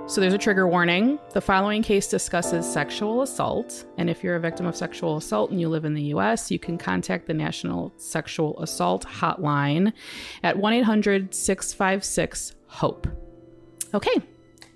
So 0.08 0.22
there's 0.22 0.34
a 0.34 0.38
trigger 0.38 0.70
warning. 0.70 1.20
The 1.34 1.42
following 1.42 1.84
case 1.84 2.08
discusses 2.08 2.66
sexual 2.66 3.24
assault. 3.24 3.84
And 3.98 4.10
if 4.10 4.24
you're 4.24 4.38
a 4.38 4.40
victim 4.40 4.66
of 4.66 4.74
sexual 4.74 5.18
assault 5.18 5.52
and 5.52 5.60
you 5.60 5.68
live 5.68 5.84
in 5.84 5.94
the 5.94 6.04
US, 6.14 6.50
you 6.50 6.58
can 6.58 6.78
contact 6.78 7.28
the 7.28 7.34
National 7.34 7.92
Sexual 7.98 8.58
Assault 8.62 9.06
Hotline 9.06 9.92
at 10.44 10.58
1 10.58 10.74
800 10.74 11.36
656 11.36 12.56
HOPE. 12.68 13.08
Okay. 13.94 14.16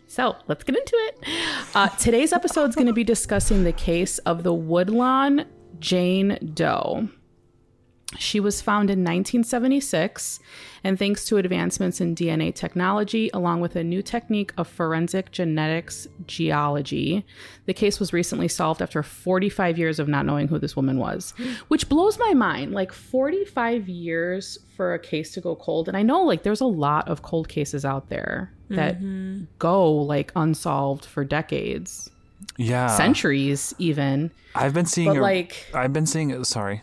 So 0.07 0.35
let's 0.49 0.65
get 0.65 0.75
into 0.75 0.95
it. 0.95 1.19
Uh, 1.73 1.87
today's 1.87 2.33
episode 2.33 2.69
is 2.69 2.75
going 2.75 2.87
to 2.87 2.93
be 2.93 3.05
discussing 3.05 3.63
the 3.63 3.71
case 3.71 4.17
of 4.19 4.43
the 4.43 4.53
Woodlawn 4.53 5.45
Jane 5.79 6.51
Doe. 6.53 7.07
She 8.17 8.41
was 8.41 8.61
found 8.61 8.89
in 8.89 8.99
1976, 8.99 10.41
and 10.83 10.99
thanks 10.99 11.25
to 11.25 11.37
advancements 11.37 12.01
in 12.01 12.13
DNA 12.13 12.53
technology, 12.53 13.29
along 13.33 13.61
with 13.61 13.77
a 13.77 13.83
new 13.85 14.01
technique 14.01 14.51
of 14.57 14.67
forensic 14.67 15.31
genetics 15.31 16.07
genealogy, 16.27 17.25
the 17.67 17.73
case 17.73 18.01
was 18.01 18.11
recently 18.11 18.49
solved 18.49 18.81
after 18.81 19.01
45 19.01 19.77
years 19.77 19.97
of 19.97 20.09
not 20.09 20.25
knowing 20.25 20.49
who 20.49 20.59
this 20.59 20.75
woman 20.75 20.99
was, 20.99 21.33
which 21.69 21.87
blows 21.87 22.19
my 22.19 22.33
mind. 22.33 22.73
Like 22.73 22.91
45 22.91 23.87
years 23.87 24.59
for 24.75 24.93
a 24.93 24.99
case 24.99 25.31
to 25.33 25.41
go 25.41 25.55
cold. 25.55 25.87
And 25.87 25.95
I 25.95 26.01
know, 26.01 26.23
like, 26.23 26.43
there's 26.43 26.61
a 26.61 26.65
lot 26.65 27.07
of 27.07 27.21
cold 27.21 27.47
cases 27.47 27.85
out 27.85 28.09
there 28.09 28.51
that 28.69 28.97
mm-hmm. 28.97 29.43
go, 29.59 29.89
like, 29.89 30.31
unsolved 30.35 31.05
for 31.05 31.23
decades, 31.23 32.09
Yeah, 32.57 32.87
centuries, 32.87 33.73
even. 33.77 34.31
I've 34.55 34.73
been 34.73 34.85
seeing. 34.85 35.09
But, 35.09 35.17
a, 35.17 35.21
like, 35.21 35.67
I've 35.73 35.93
been 35.93 36.05
seeing. 36.05 36.43
Sorry, 36.43 36.81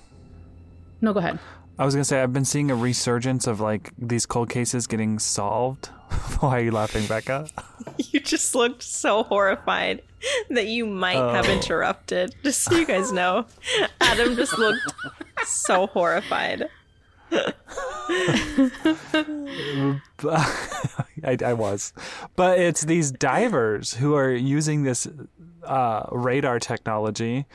no, 1.01 1.13
go 1.13 1.19
ahead. 1.21 1.39
I 1.79 1.85
was 1.85 1.95
gonna 1.95 2.05
say 2.05 2.21
I've 2.23 2.33
been 2.33 2.45
seeing 2.45 2.71
a 2.71 2.75
resurgence 2.75 3.47
of 3.47 3.61
like 3.61 3.93
these 3.97 4.27
cold 4.27 4.51
cases 4.51 4.87
getting 4.89 5.19
solved. 5.19 5.87
Why 6.41 6.59
are 6.59 6.63
you 6.65 6.71
laughing, 6.73 7.07
Becca? 7.07 7.49
You 8.11 8.21
just 8.21 8.55
looked 8.55 8.83
so 8.83 9.23
horrified 9.25 10.03
that 10.51 10.67
you 10.67 10.87
might 10.87 11.17
have 11.17 11.47
Oh. 11.49 11.53
interrupted. 11.53 12.35
Just 12.43 12.63
so 12.63 12.75
you 12.77 12.87
guys 12.87 13.13
know, 13.13 13.45
Adam 14.01 14.35
just 14.35 14.57
looked 14.59 14.81
so 15.45 15.87
horrified. 15.89 16.69
I, 21.25 21.37
I 21.45 21.53
was, 21.53 21.93
but 22.37 22.59
it's 22.59 22.83
these 22.83 23.11
divers 23.11 23.95
who 23.95 24.15
are 24.15 24.33
using 24.33 24.83
this 24.85 25.07
uh, 25.65 26.07
radar 26.13 26.59
technology, 26.59 27.47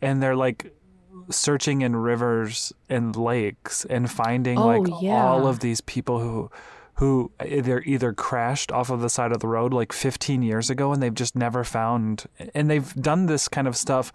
and 0.00 0.22
they're 0.22 0.36
like 0.36 0.72
searching 1.30 1.82
in 1.82 1.96
rivers 1.96 2.72
and 2.88 3.14
lakes 3.16 3.84
and 3.86 4.10
finding 4.10 4.58
Oh, 4.58 4.66
like 4.66 5.02
yeah. 5.02 5.24
all 5.26 5.46
of 5.46 5.60
these 5.60 5.80
people 5.80 6.20
who 6.20 6.50
who 6.94 7.30
they're 7.38 7.82
either 7.84 8.12
crashed 8.14 8.72
off 8.72 8.88
of 8.88 9.00
the 9.00 9.10
side 9.10 9.30
of 9.30 9.40
the 9.40 9.48
road 9.48 9.74
like 9.74 9.92
15 9.92 10.40
years 10.42 10.70
ago 10.70 10.92
and 10.92 11.02
they've 11.02 11.12
just 11.14 11.36
never 11.36 11.62
found 11.62 12.24
and 12.54 12.70
they've 12.70 12.94
done 12.94 13.26
this 13.26 13.48
kind 13.48 13.68
of 13.68 13.76
stuff 13.76 14.12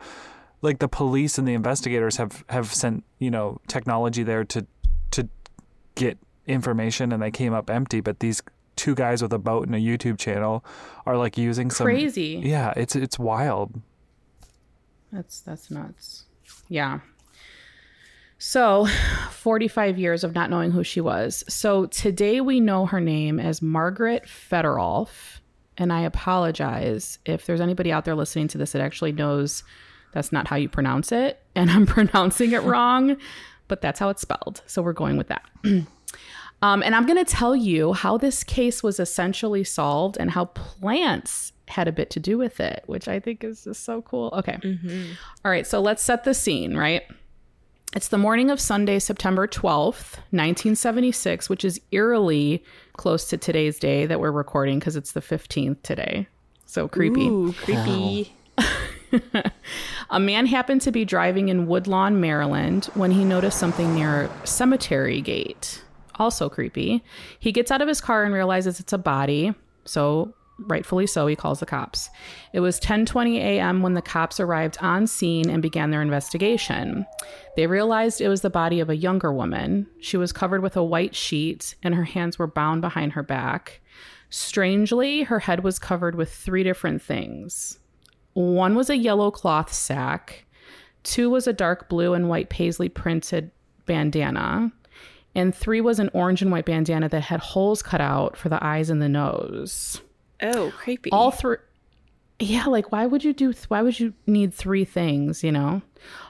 like 0.64 0.80
the 0.80 0.88
police 0.88 1.38
and 1.38 1.48
the 1.48 1.54
investigators 1.54 2.18
have 2.18 2.44
have 2.50 2.74
sent 2.74 3.04
you 3.20 3.30
know 3.30 3.60
technology 3.68 4.24
there 4.24 4.44
to 4.44 4.66
to 5.12 5.30
get 5.96 6.18
information 6.48 7.12
and 7.12 7.22
they 7.22 7.30
came 7.30 7.54
up 7.54 7.70
empty 7.70 8.02
but 8.02 8.20
these 8.20 8.42
two 8.76 8.96
guys 8.96 9.22
with 9.22 9.32
a 9.32 9.38
boat 9.38 9.68
and 9.68 9.76
a 9.76 9.80
YouTube 9.80 10.18
channel 10.18 10.66
are 11.06 11.18
like 11.18 11.38
using 11.38 11.70
some 11.70 11.86
Crazy. 11.86 12.42
yeah 12.44 12.74
it's 12.76 12.96
it's 12.96 13.20
wild 13.20 13.80
That's 15.12 15.40
that's 15.42 15.70
nuts. 15.70 16.26
Yeah. 16.72 17.02
So, 18.38 18.88
45 19.30 20.00
years 20.00 20.24
of 20.24 20.34
not 20.34 20.50
knowing 20.50 20.72
who 20.72 20.86
she 20.86 21.02
was. 21.02 21.44
So, 21.50 21.86
today 21.88 22.40
we 22.40 22.62
know 22.62 22.86
her 22.86 23.02
name 23.02 23.42
as 23.42 23.62
Margaret 23.62 24.24
Fetterolf. 24.24 25.40
And 25.78 25.92
I 25.92 26.02
apologize 26.02 27.20
if 27.26 27.46
there's 27.46 27.60
anybody 27.60 27.92
out 27.92 28.06
there 28.06 28.16
listening 28.16 28.48
to 28.50 28.58
this 28.58 28.72
that 28.72 28.82
actually 28.82 29.12
knows 29.12 29.64
That's 30.14 30.32
not 30.32 30.48
how 30.48 30.56
you 30.56 30.70
pronounce 30.70 31.12
it. 31.12 31.44
And 31.56 31.70
I'm 31.70 31.86
pronouncing 31.98 32.54
it 32.54 32.64
wrong, 32.64 33.18
but 33.68 33.82
that's 33.82 34.00
how 34.00 34.08
it's 34.08 34.22
spelled. 34.22 34.62
So 34.66 34.82
we're 34.82 34.94
going 34.94 35.18
with 35.18 35.28
that. 35.28 35.44
um, 36.62 36.84
and 36.84 36.96
I'm 36.96 37.06
going 37.06 37.24
to 37.24 37.30
tell 37.30 37.56
you 37.56 37.92
how 37.92 38.18
this 38.18 38.46
case 38.46 38.82
was 38.82 38.98
essentially 38.98 39.66
solved 39.66 40.18
and 40.18 40.32
how 40.32 40.46
plants 40.46 41.52
had 41.72 41.88
a 41.88 41.92
bit 41.92 42.10
to 42.12 42.20
do 42.20 42.38
with 42.38 42.60
it, 42.60 42.84
which 42.86 43.08
I 43.08 43.20
think 43.20 43.44
is 43.44 43.64
just 43.64 43.84
so 43.84 44.02
cool. 44.02 44.30
Okay. 44.34 44.58
Mm-hmm. 44.62 45.12
All 45.44 45.52
right. 45.52 45.66
So 45.66 45.82
let's 45.82 46.04
set 46.04 46.24
the 46.24 46.34
scene, 46.34 46.76
right? 46.76 47.04
It's 47.94 48.08
the 48.08 48.18
morning 48.18 48.50
of 48.50 48.60
Sunday, 48.60 49.00
September 49.00 49.48
12th, 49.48 50.16
1976, 50.32 51.50
which 51.50 51.66
is 51.66 51.82
eerily 51.92 52.64
close 52.94 53.28
to 53.30 53.38
today's 53.38 53.80
day 53.80 54.06
that 54.06 54.20
we're 54.20 54.32
recording 54.32 54.80
because 54.80 54.96
it's 54.96 55.12
the 55.12 55.20
15th 55.20 55.82
today. 55.84 56.28
So 56.66 56.88
creepy. 56.88 57.28
Ooh, 57.28 57.52
creepy. 57.52 58.34
A 60.10 60.20
man 60.20 60.46
happened 60.46 60.82
to 60.82 60.92
be 60.92 61.04
driving 61.04 61.50
in 61.50 61.68
Woodlawn, 61.68 62.22
Maryland, 62.22 62.86
when 62.94 63.12
he 63.12 63.26
noticed 63.26 63.60
something 63.60 63.94
near 63.94 64.24
a 64.24 64.48
cemetery 64.48 65.20
gate. 65.20 65.84
Also 66.16 66.50
creepy. 66.50 67.04
He 67.40 67.52
gets 67.52 67.72
out 67.72 67.82
of 67.82 67.88
his 67.88 68.00
car 68.00 68.24
and 68.24 68.34
realizes 68.34 68.80
it's 68.80 68.94
a 68.94 68.98
body. 68.98 69.54
So, 69.84 70.34
rightfully 70.68 71.08
so, 71.08 71.28
he 71.28 71.36
calls 71.36 71.60
the 71.60 71.66
cops. 71.66 72.10
It 72.54 72.60
was 72.60 72.80
10:20 72.80 73.38
a.m. 73.38 73.82
when 73.82 73.94
the 73.94 74.02
cops 74.02 74.40
arrived 74.40 74.78
on 74.82 75.08
scene 75.08 75.50
and 75.50 75.62
began 75.62 75.92
their 75.92 76.02
investigation. 76.02 77.06
They 77.56 77.68
realized 77.68 78.22
it 78.22 78.30
was 78.30 78.42
the 78.42 78.50
body 78.50 78.80
of 78.80 78.90
a 78.90 78.96
younger 78.96 79.34
woman. 79.34 79.88
She 80.00 80.18
was 80.18 80.32
covered 80.32 80.62
with 80.62 80.78
a 80.78 80.84
white 80.84 81.16
sheet 81.16 81.76
and 81.84 81.96
her 81.96 82.06
hands 82.06 82.40
were 82.40 82.48
bound 82.48 82.82
behind 82.82 83.14
her 83.14 83.24
back. 83.24 83.82
Strangely, 84.30 85.24
her 85.24 85.40
head 85.40 85.64
was 85.64 85.78
covered 85.78 86.16
with 86.16 86.34
three 86.34 86.64
different 86.64 87.02
things. 87.02 87.80
One 88.34 88.76
was 88.76 88.90
a 88.90 88.96
yellow 88.96 89.30
cloth 89.30 89.74
sack, 89.74 90.46
two 91.04 91.30
was 91.30 91.48
a 91.48 91.54
dark 91.54 91.90
blue 91.90 92.14
and 92.14 92.30
white 92.30 92.50
paisley 92.50 92.88
printed 92.88 93.52
bandana, 93.86 94.72
and 95.36 95.54
three 95.54 95.82
was 95.82 96.00
an 96.00 96.10
orange 96.14 96.42
and 96.42 96.52
white 96.52 96.66
bandana 96.66 97.10
that 97.10 97.24
had 97.24 97.40
holes 97.40 97.82
cut 97.82 98.02
out 98.02 98.38
for 98.38 98.50
the 98.50 98.64
eyes 98.64 98.90
and 98.90 99.02
the 99.02 99.10
nose. 99.10 100.02
Oh, 100.42 100.72
creepy. 100.78 101.12
All 101.12 101.32
three 101.32 101.58
Yeah, 102.40 102.66
like 102.66 102.92
why 102.92 103.06
would 103.06 103.24
you 103.24 103.34
do 103.34 103.54
why 103.68 103.82
would 103.82 104.00
you 104.00 104.14
need 104.28 104.54
three 104.54 104.86
things, 104.86 105.44
you 105.44 105.52
know? 105.52 105.82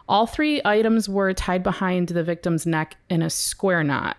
All 0.09 0.27
three 0.27 0.61
items 0.65 1.07
were 1.07 1.33
tied 1.33 1.63
behind 1.63 2.09
the 2.09 2.23
victim's 2.23 2.65
neck 2.65 2.97
in 3.09 3.21
a 3.21 3.29
square 3.29 3.83
knot. 3.83 4.17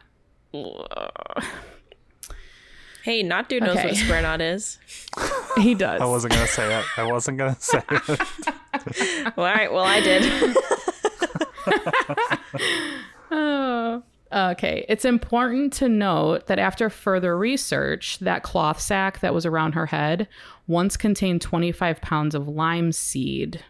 hey, 3.05 3.23
not 3.23 3.49
dude 3.49 3.63
knows 3.63 3.77
Okay. 3.77 3.85
what 3.89 3.93
a 3.93 3.97
square 3.97 4.23
knot 4.23 4.41
is. 4.41 4.79
He 5.59 5.75
does. 5.75 6.01
I 6.01 6.07
wasn't 6.07 6.33
gonna 6.33 6.47
say 6.47 6.79
it. 6.79 6.85
I 6.97 7.13
wasn't 7.13 7.37
gonna 7.37 7.57
say 7.61 7.83
it. 7.91 8.03
Well, 9.37 9.47
all 9.47 9.55
right. 9.55 9.71
Well, 9.71 9.85
I 9.85 10.01
did. 10.01 10.57
Oh. 13.31 14.03
Okay. 14.33 14.85
It's 14.89 15.05
important 15.05 15.73
to 15.75 15.89
note 15.89 16.47
that 16.47 16.59
after 16.59 16.89
further 16.89 17.37
research, 17.37 18.19
that 18.21 18.43
cloth 18.43 18.81
sack 18.81 19.21
that 19.21 19.35
was 19.35 19.45
around 19.45 19.73
her 19.73 19.87
head 19.87 20.29
once 20.67 20.97
contained 20.97 21.43
25 21.43 22.01
pounds 22.01 22.35
of 22.35 22.49
lime 22.49 22.93
seed, 22.93 23.63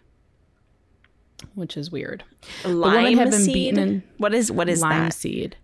which 1.54 1.76
is 1.76 1.90
weird. 1.90 2.24
Lime 2.64 3.32
seed. 3.32 3.76
in- 3.76 4.02
what 4.18 4.34
is 4.34 4.52
what 4.52 4.68
is 4.68 4.80
lime 4.82 5.04
that? 5.06 5.14
seed. 5.14 5.56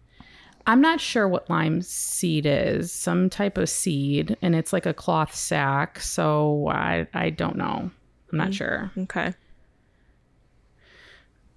I'm 0.66 0.80
not 0.82 1.00
sure 1.00 1.26
what 1.26 1.48
lime 1.48 1.80
seed 1.80 2.44
is. 2.44 2.92
Some 2.92 3.30
type 3.30 3.56
of 3.56 3.70
seed, 3.70 4.36
and 4.42 4.54
it's 4.54 4.72
like 4.72 4.84
a 4.84 4.92
cloth 4.92 5.34
sack. 5.34 6.00
So 6.00 6.68
I 6.68 7.06
I 7.14 7.30
don't 7.30 7.56
know. 7.56 7.90
I'm 8.32 8.38
not 8.38 8.50
mm, 8.50 8.54
sure. 8.54 8.90
Okay. 8.98 9.32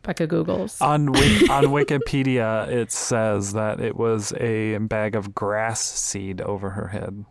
Becca 0.04 0.28
Googles. 0.28 0.82
on 0.82 1.12
Wik- 1.12 1.50
on 1.50 1.66
Wikipedia, 1.66 2.68
it 2.68 2.92
says 2.92 3.54
that 3.54 3.80
it 3.80 3.96
was 3.96 4.34
a 4.34 4.78
bag 4.78 5.16
of 5.16 5.34
grass 5.36 5.82
seed 5.82 6.42
over 6.42 6.72
her 6.72 6.88
head. 6.88 7.26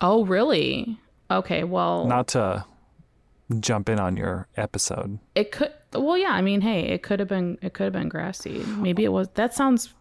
oh, 0.00 0.24
really? 0.24 0.98
Okay. 1.30 1.64
Well, 1.64 2.06
Not 2.06 2.28
to 2.28 2.64
jump 3.60 3.88
in 3.88 3.98
on 4.00 4.16
your 4.16 4.48
episode. 4.56 5.18
It 5.34 5.52
could. 5.52 5.72
Well, 5.92 6.18
yeah. 6.18 6.30
I 6.32 6.42
mean, 6.42 6.60
hey, 6.60 6.80
it 6.88 7.02
could 7.02 7.20
have 7.20 7.28
been. 7.28 7.58
It 7.62 7.74
could 7.74 7.84
have 7.84 7.92
been 7.92 8.08
grass 8.08 8.38
seed. 8.38 8.66
Maybe 8.68 9.04
it 9.04 9.12
was. 9.12 9.28
That 9.34 9.54
sounds. 9.54 9.92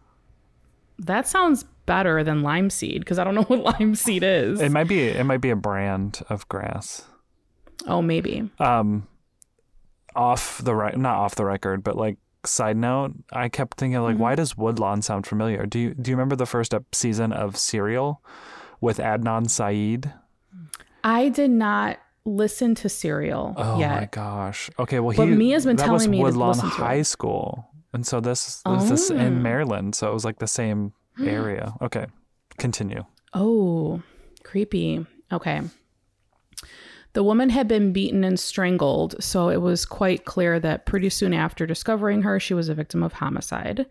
That 0.99 1.27
sounds 1.27 1.63
better 1.85 2.23
than 2.23 2.41
lime 2.41 2.69
seed 2.69 3.01
because 3.01 3.19
I 3.19 3.23
don't 3.23 3.35
know 3.35 3.43
what 3.43 3.59
lime 3.79 3.93
seed 3.95 4.23
is. 4.23 4.59
It 4.61 4.71
might 4.71 4.87
be 4.87 5.01
it 5.01 5.25
might 5.25 5.41
be 5.41 5.49
a 5.51 5.55
brand 5.55 6.21
of 6.29 6.47
grass. 6.49 7.05
oh, 7.87 8.01
maybe. 8.01 8.49
Um, 8.59 9.07
off 10.15 10.59
the 10.63 10.75
right, 10.75 10.97
not 10.97 11.17
off 11.17 11.35
the 11.35 11.45
record, 11.45 11.83
but 11.83 11.95
like 11.95 12.17
side 12.45 12.77
note, 12.77 13.13
I 13.31 13.49
kept 13.49 13.77
thinking 13.77 14.01
like, 14.01 14.17
why 14.17 14.31
mm-hmm. 14.31 14.37
does 14.37 14.57
Woodlawn 14.57 15.01
sound 15.01 15.27
familiar? 15.27 15.65
Do 15.65 15.79
you 15.79 15.93
do 15.93 16.11
you 16.11 16.15
remember 16.17 16.35
the 16.35 16.45
first 16.45 16.73
season 16.91 17.31
of 17.31 17.57
Serial 17.57 18.21
with 18.81 18.97
Adnan 18.97 19.49
Syed? 19.49 20.13
I 21.03 21.29
did 21.29 21.51
not 21.51 21.99
listen 22.25 22.75
to 22.75 22.89
Serial 22.89 23.53
Oh 23.57 23.79
yet. 23.79 24.01
my 24.01 24.05
gosh. 24.11 24.69
Okay, 24.77 24.99
well, 24.99 25.11
he, 25.11 25.17
But 25.17 25.27
Mia's 25.29 25.65
been 25.65 25.77
telling 25.77 26.09
me 26.09 26.17
to 26.17 26.23
Woodlawn 26.23 26.49
listen 26.49 26.69
to 26.69 26.75
High 26.75 26.95
it. 26.95 27.03
School, 27.05 27.67
and 27.93 28.05
so 28.05 28.19
this 28.19 28.61
this 28.65 28.91
is 28.91 29.11
Oh. 29.11 29.15
in 29.15 29.41
Maryland, 29.41 29.95
so 29.95 30.09
it 30.09 30.13
was 30.13 30.25
like 30.25 30.39
the 30.39 30.47
same 30.47 30.93
area. 31.19 31.73
Okay, 31.81 32.05
continue. 32.57 33.05
Oh, 33.33 34.01
creepy. 34.43 35.05
Okay. 35.31 35.61
The 37.17 37.23
woman 37.23 37.49
had 37.49 37.67
been 37.67 37.93
beaten 37.93 38.23
and 38.23 38.39
strangled, 38.39 39.15
so 39.19 39.49
it 39.49 39.59
was 39.59 39.87
quite 39.87 40.25
clear 40.25 40.59
that 40.59 40.85
pretty 40.85 41.09
soon 41.09 41.33
after 41.33 41.65
discovering 41.65 42.21
her, 42.21 42.39
she 42.39 42.53
was 42.53 42.69
a 42.69 42.75
victim 42.75 43.01
of 43.01 43.13
homicide. 43.13 43.87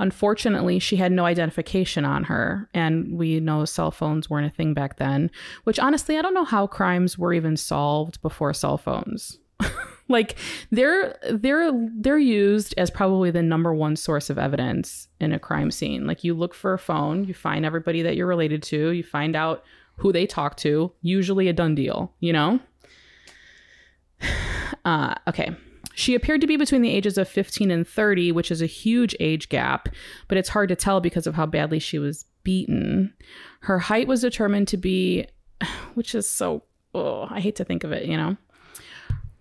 Unfortunately, 0.00 0.80
she 0.80 0.96
had 0.96 1.12
no 1.12 1.24
identification 1.24 2.04
on 2.04 2.24
her, 2.24 2.68
and 2.74 3.16
we 3.16 3.38
know 3.38 3.64
cell 3.64 3.92
phones 3.92 4.28
weren't 4.28 4.52
a 4.52 4.56
thing 4.56 4.74
back 4.74 4.96
then, 4.96 5.30
which 5.62 5.78
honestly, 5.78 6.18
I 6.18 6.22
don't 6.22 6.34
know 6.34 6.44
how 6.44 6.66
crimes 6.66 7.16
were 7.16 7.32
even 7.32 7.56
solved 7.56 8.20
before 8.22 8.52
cell 8.52 8.76
phones. 8.76 9.38
like 10.08 10.34
they're 10.72 11.16
they're 11.30 11.70
they're 12.00 12.18
used 12.18 12.74
as 12.76 12.90
probably 12.90 13.30
the 13.30 13.40
number 13.40 13.72
one 13.72 13.94
source 13.94 14.30
of 14.30 14.36
evidence 14.36 15.06
in 15.20 15.32
a 15.32 15.38
crime 15.38 15.70
scene 15.70 16.08
like 16.08 16.24
you 16.24 16.34
look 16.34 16.52
for 16.54 16.74
a 16.74 16.78
phone 16.78 17.22
you 17.22 17.32
find 17.32 17.64
everybody 17.64 18.02
that 18.02 18.16
you're 18.16 18.26
related 18.26 18.64
to 18.64 18.90
you 18.90 19.04
find 19.04 19.36
out 19.36 19.64
who 19.96 20.12
they 20.12 20.26
talk 20.26 20.56
to 20.56 20.92
usually 21.02 21.48
a 21.48 21.52
done 21.52 21.74
deal 21.74 22.12
you 22.20 22.32
know? 22.32 22.60
Uh, 24.84 25.14
okay. 25.26 25.56
She 25.94 26.14
appeared 26.14 26.42
to 26.42 26.46
be 26.46 26.56
between 26.56 26.82
the 26.82 26.90
ages 26.90 27.16
of 27.16 27.26
15 27.26 27.70
and 27.70 27.88
30 27.88 28.32
which 28.32 28.50
is 28.50 28.60
a 28.60 28.66
huge 28.66 29.16
age 29.18 29.48
gap 29.48 29.88
but 30.28 30.36
it's 30.36 30.50
hard 30.50 30.68
to 30.68 30.76
tell 30.76 31.00
because 31.00 31.26
of 31.26 31.34
how 31.34 31.46
badly 31.46 31.78
she 31.78 31.98
was 31.98 32.26
beaten. 32.42 33.14
Her 33.60 33.78
height 33.78 34.08
was 34.08 34.20
determined 34.20 34.68
to 34.68 34.76
be 34.76 35.26
which 35.94 36.14
is 36.14 36.28
so 36.28 36.64
oh, 36.92 37.26
i 37.30 37.40
hate 37.40 37.56
to 37.56 37.64
think 37.64 37.82
of 37.82 37.92
it 37.92 38.04
you 38.04 38.16
know? 38.16 38.36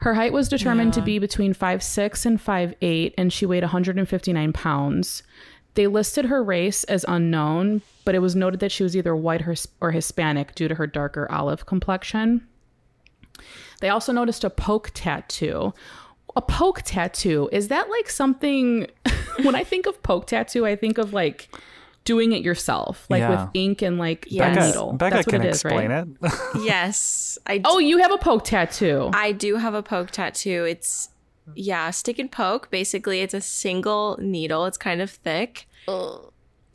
Her 0.03 0.13
height 0.13 0.33
was 0.33 0.49
determined 0.49 0.93
to 0.95 1.01
be 1.01 1.17
between 1.17 1.53
5'6 1.53 2.25
and 2.25 2.37
5'8, 2.37 3.13
and 3.17 3.31
she 3.31 3.45
weighed 3.45 3.63
159 3.63 4.51
pounds. 4.51 5.23
They 5.75 5.87
listed 5.87 6.25
her 6.25 6.43
race 6.43 6.83
as 6.85 7.03
unknown, 7.07 7.81
but 8.05 8.13
it 8.15 8.19
was 8.19 8.35
noted 8.35 8.59
that 8.59 8.71
she 8.71 8.83
was 8.83 8.95
either 8.95 9.15
white 9.15 9.47
or, 9.47 9.55
or 9.81 9.91
Hispanic 9.91 10.53
due 10.55 10.67
to 10.67 10.75
her 10.75 10.85
darker 10.87 11.29
olive 11.31 11.65
complexion. 11.65 12.47
They 13.81 13.89
also 13.89 14.11
noticed 14.13 14.43
a 14.43 14.49
poke 14.49 14.91
tattoo. 14.93 15.73
A 16.35 16.41
poke 16.41 16.81
tattoo, 16.83 17.49
is 17.51 17.67
that 17.67 17.89
like 17.89 18.09
something? 18.09 18.87
when 19.43 19.55
I 19.55 19.63
think 19.63 19.85
of 19.87 20.01
poke 20.03 20.27
tattoo, 20.27 20.65
I 20.65 20.75
think 20.75 20.97
of 20.97 21.13
like 21.13 21.49
doing 22.05 22.33
it 22.33 22.43
yourself, 22.43 23.05
like 23.09 23.19
Yeah. 23.21 23.29
with 23.45 23.49
ink 23.53 23.81
and 23.81 23.97
like 23.97 24.25
Yes. 24.29 24.51
a 24.51 24.55
Becca, 24.55 24.67
needle. 24.67 24.93
Becca 24.93 25.15
That's 25.15 25.27
what 25.27 25.33
can 25.33 25.41
it 25.43 25.49
is, 25.49 25.55
explain 25.63 25.89
right? 25.91 26.07
it. 26.21 26.33
yes, 26.63 27.37
I. 27.47 27.61
Oh, 27.65 27.79
you 27.79 27.97
have 27.99 28.11
a 28.11 28.17
poke 28.17 28.43
tattoo. 28.45 29.09
I 29.13 29.31
do 29.31 29.55
have 29.57 29.73
a 29.73 29.83
poke 29.83 30.11
tattoo. 30.11 30.65
It's 30.65 31.09
yeah, 31.55 31.89
stick 31.91 32.19
and 32.19 32.31
poke. 32.31 32.69
Basically, 32.71 33.21
it's 33.21 33.33
a 33.33 33.41
single 33.41 34.17
needle. 34.21 34.65
It's 34.65 34.77
kind 34.77 35.01
of 35.01 35.09
thick. 35.09 35.67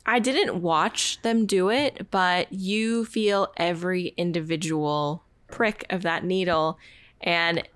I 0.05 0.19
didn't 0.19 0.61
watch 0.61 1.21
them 1.21 1.45
do 1.45 1.69
it, 1.69 2.09
but 2.11 2.51
you 2.51 3.05
feel 3.05 3.51
every 3.57 4.13
individual 4.17 5.23
prick 5.47 5.85
of 5.89 6.01
that 6.03 6.23
needle, 6.23 6.77
and 7.21 7.67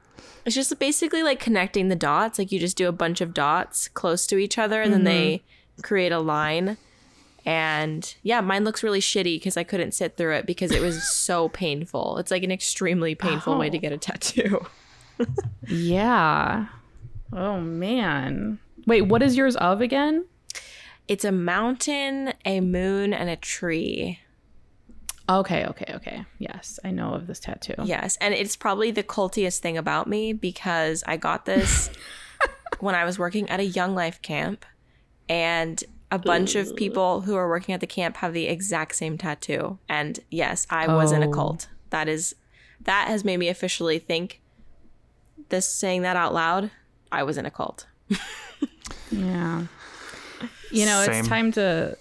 it's 0.45 0.55
just 0.55 0.77
basically 0.79 1.23
like 1.23 1.39
connecting 1.39 1.89
the 1.89 1.95
dots. 1.95 2.39
Like 2.39 2.51
you 2.51 2.59
just 2.59 2.77
do 2.77 2.87
a 2.87 2.91
bunch 2.93 3.21
of 3.21 3.33
dots 3.33 3.87
close 3.87 4.25
to 4.27 4.37
each 4.37 4.57
other, 4.57 4.81
and 4.81 4.93
then 4.93 5.03
they 5.03 5.37
mm-hmm. 5.37 5.81
create 5.81 6.11
a 6.11 6.19
line. 6.19 6.77
And 7.45 8.15
yeah, 8.23 8.39
mine 8.41 8.63
looks 8.63 8.83
really 8.83 9.01
shitty 9.01 9.35
because 9.35 9.57
I 9.57 9.63
couldn't 9.63 9.93
sit 9.93 10.15
through 10.15 10.35
it 10.35 10.45
because 10.45 10.71
it 10.71 10.81
was 10.81 11.03
so 11.13 11.49
painful. 11.49 12.17
It's 12.17 12.31
like 12.31 12.43
an 12.43 12.51
extremely 12.51 13.15
painful 13.15 13.57
way 13.57 13.69
to 13.69 13.77
Oh. 13.77 13.81
get 13.81 13.91
a 13.91 13.97
tattoo. 13.97 14.65
Yeah. 15.67 16.65
Oh 17.35 17.59
man. 17.59 18.59
Wait, 18.85 19.03
what 19.03 19.21
is 19.23 19.35
yours 19.37 19.55
of 19.55 19.81
again? 19.81 20.25
It's 21.07 21.25
a 21.25 21.31
mountain, 21.31 22.33
a 22.45 22.59
moon, 22.61 23.13
and 23.13 23.29
a 23.29 23.35
tree. 23.35 24.19
Okay, 25.29 25.65
okay, 25.65 25.91
okay. 25.95 26.25
Yes, 26.37 26.79
I 26.83 26.91
know 26.91 27.13
of 27.13 27.27
this 27.27 27.39
tattoo. 27.39 27.75
Yes, 27.83 28.17
and 28.19 28.33
it's 28.33 28.55
probably 28.55 28.91
the 28.91 29.03
cultiest 29.03 29.59
thing 29.61 29.77
about 29.77 30.07
me 30.07 30.33
because 30.33 31.03
I 31.07 31.17
got 31.17 31.45
this 31.45 31.89
when 32.79 32.93
I 32.95 33.05
was 33.05 33.17
working 33.17 33.49
at 33.49 33.59
a 33.59 33.65
Young 33.65 33.95
Life 33.95 34.21
camp, 34.21 34.65
and 35.29 35.81
a 36.11 36.19
bunch 36.19 36.55
of 36.55 36.75
people 36.75 37.21
who 37.21 37.35
are 37.35 37.47
working 37.49 37.73
at 37.73 37.79
the 37.81 37.87
camp 37.87 38.17
have 38.17 38.33
the 38.33 38.47
exact 38.47 38.95
same 38.95 39.17
tattoo. 39.17 39.79
And 39.89 40.19
yes, 40.29 40.67
I 40.69 40.87
was 40.93 41.11
in 41.11 41.23
a 41.23 41.27
Oh. 41.27 41.31
cult. 41.31 41.69
That 41.89 42.07
is, 42.09 42.35
that 42.81 43.07
has 43.07 43.23
made 43.23 43.37
me 43.37 43.47
officially 43.47 43.99
think. 43.99 44.41
This 45.49 45.67
saying 45.67 46.01
that 46.03 46.15
out 46.15 46.33
loud, 46.33 46.69
I 47.13 47.23
was 47.23 47.37
in 47.37 47.45
a 47.45 47.51
cult. 47.51 47.85
Yeah. 49.11 49.63
You 50.71 50.85
know, 50.87 51.03
Same. 51.05 51.19
it's 51.19 51.27
time 51.27 51.51
to 51.53 51.95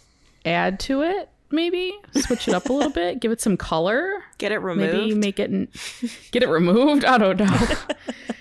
add 0.47 0.81
to 0.81 1.03
it, 1.03 1.29
maybe 1.51 1.95
switch 2.23 2.49
it 2.49 2.55
up 2.55 2.71
a 2.71 2.73
little 2.73 2.91
bit, 3.03 3.21
give 3.21 3.31
it 3.31 3.41
some 3.41 3.57
color. 3.59 4.23
Get 4.39 4.51
it 4.51 4.59
removed. 4.59 4.95
Maybe 4.95 5.15
make 5.15 5.39
it 5.39 5.51
n- 5.53 5.69
get 6.31 6.43
it 6.43 6.49
removed. 6.49 7.05
I 7.05 7.19
don't 7.19 7.39
know. 7.39 7.69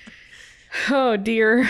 oh 0.89 1.17
dear. 1.17 1.67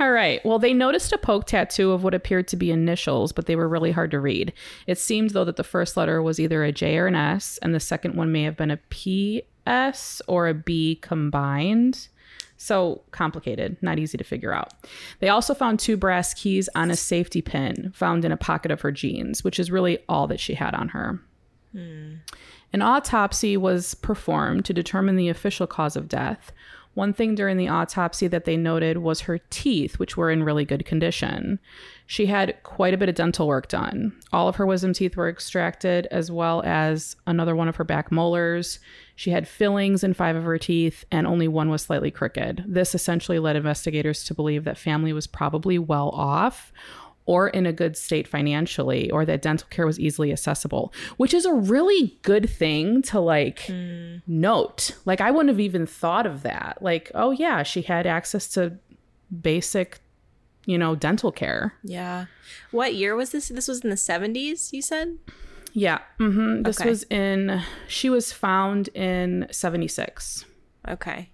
All 0.00 0.10
right. 0.10 0.44
Well, 0.44 0.58
they 0.58 0.74
noticed 0.74 1.12
a 1.12 1.18
poke 1.18 1.46
tattoo 1.46 1.92
of 1.92 2.02
what 2.04 2.14
appeared 2.14 2.48
to 2.48 2.56
be 2.56 2.70
initials, 2.70 3.32
but 3.32 3.46
they 3.46 3.56
were 3.56 3.68
really 3.68 3.92
hard 3.92 4.10
to 4.10 4.20
read. 4.20 4.52
It 4.86 4.98
seemed 4.98 5.30
though 5.30 5.44
that 5.44 5.56
the 5.56 5.64
first 5.64 5.96
letter 5.96 6.20
was 6.20 6.38
either 6.38 6.62
a 6.62 6.72
J 6.72 6.98
or 6.98 7.06
an 7.06 7.14
S, 7.14 7.58
and 7.62 7.74
the 7.74 7.80
second 7.80 8.16
one 8.16 8.32
may 8.32 8.42
have 8.42 8.56
been 8.56 8.70
a 8.70 8.76
P 8.90 9.42
S 9.66 10.20
or 10.28 10.46
a 10.48 10.54
B 10.54 10.96
combined. 11.00 12.08
So 12.56 13.02
complicated, 13.10 13.76
not 13.82 13.98
easy 13.98 14.16
to 14.16 14.24
figure 14.24 14.52
out. 14.52 14.72
They 15.20 15.28
also 15.28 15.54
found 15.54 15.78
two 15.78 15.96
brass 15.96 16.34
keys 16.34 16.68
on 16.74 16.90
a 16.90 16.96
safety 16.96 17.42
pin 17.42 17.92
found 17.94 18.24
in 18.24 18.32
a 18.32 18.36
pocket 18.36 18.70
of 18.70 18.80
her 18.82 18.92
jeans, 18.92 19.42
which 19.42 19.58
is 19.58 19.70
really 19.70 19.98
all 20.08 20.26
that 20.28 20.40
she 20.40 20.54
had 20.54 20.74
on 20.74 20.88
her. 20.90 21.20
An 22.72 22.82
autopsy 22.82 23.56
was 23.56 23.94
performed 23.94 24.64
to 24.64 24.72
determine 24.72 25.16
the 25.16 25.28
official 25.28 25.66
cause 25.66 25.96
of 25.96 26.08
death. 26.08 26.52
One 26.94 27.12
thing 27.12 27.34
during 27.34 27.56
the 27.56 27.68
autopsy 27.68 28.28
that 28.28 28.44
they 28.44 28.56
noted 28.56 28.98
was 28.98 29.22
her 29.22 29.38
teeth, 29.50 29.98
which 29.98 30.16
were 30.16 30.30
in 30.30 30.44
really 30.44 30.64
good 30.64 30.84
condition. 30.84 31.58
She 32.06 32.26
had 32.26 32.62
quite 32.62 32.92
a 32.92 32.98
bit 32.98 33.08
of 33.08 33.14
dental 33.14 33.46
work 33.46 33.68
done. 33.68 34.12
All 34.32 34.46
of 34.46 34.56
her 34.56 34.66
wisdom 34.66 34.92
teeth 34.92 35.16
were 35.16 35.28
extracted, 35.28 36.06
as 36.10 36.30
well 36.30 36.62
as 36.64 37.16
another 37.26 37.56
one 37.56 37.68
of 37.68 37.76
her 37.76 37.84
back 37.84 38.12
molars. 38.12 38.78
She 39.16 39.30
had 39.30 39.48
fillings 39.48 40.04
in 40.04 40.12
five 40.12 40.36
of 40.36 40.44
her 40.44 40.58
teeth, 40.58 41.04
and 41.10 41.26
only 41.26 41.48
one 41.48 41.70
was 41.70 41.82
slightly 41.82 42.10
crooked. 42.10 42.64
This 42.66 42.94
essentially 42.94 43.38
led 43.38 43.56
investigators 43.56 44.24
to 44.24 44.34
believe 44.34 44.64
that 44.64 44.76
family 44.76 45.12
was 45.12 45.26
probably 45.26 45.78
well 45.78 46.10
off 46.10 46.72
or 47.26 47.48
in 47.48 47.64
a 47.64 47.72
good 47.72 47.96
state 47.96 48.28
financially 48.28 49.10
or 49.10 49.24
that 49.24 49.40
dental 49.40 49.66
care 49.70 49.86
was 49.86 49.98
easily 49.98 50.30
accessible 50.30 50.92
which 51.16 51.32
is 51.32 51.46
a 51.46 51.54
really 51.54 52.18
good 52.20 52.48
thing 52.48 53.00
to 53.00 53.18
like 53.18 53.60
hmm. 53.62 54.16
note 54.26 54.94
like 55.06 55.22
i 55.22 55.30
wouldn't 55.30 55.48
have 55.48 55.60
even 55.60 55.86
thought 55.86 56.26
of 56.26 56.42
that 56.42 56.76
like 56.80 57.10
oh 57.14 57.30
yeah 57.30 57.62
she 57.62 57.80
had 57.80 58.06
access 58.06 58.46
to 58.46 58.76
basic 59.40 60.00
you 60.66 60.78
know 60.78 60.94
dental 60.94 61.30
care 61.32 61.74
yeah. 61.82 62.26
What 62.70 62.94
year 62.94 63.14
was 63.16 63.30
this? 63.30 63.48
This 63.48 63.68
was 63.68 63.80
in 63.82 63.90
the 63.90 63.96
70s, 63.96 64.72
you 64.72 64.82
said? 64.82 65.18
yeah 65.76 65.98
hmm 66.18 66.62
this 66.62 66.78
Okay. 66.80 66.88
was 66.88 67.02
in 67.04 67.60
she 67.88 68.08
was 68.08 68.32
found 68.32 68.88
in 68.88 69.46
76 69.50 70.44
Okay. 70.88 71.30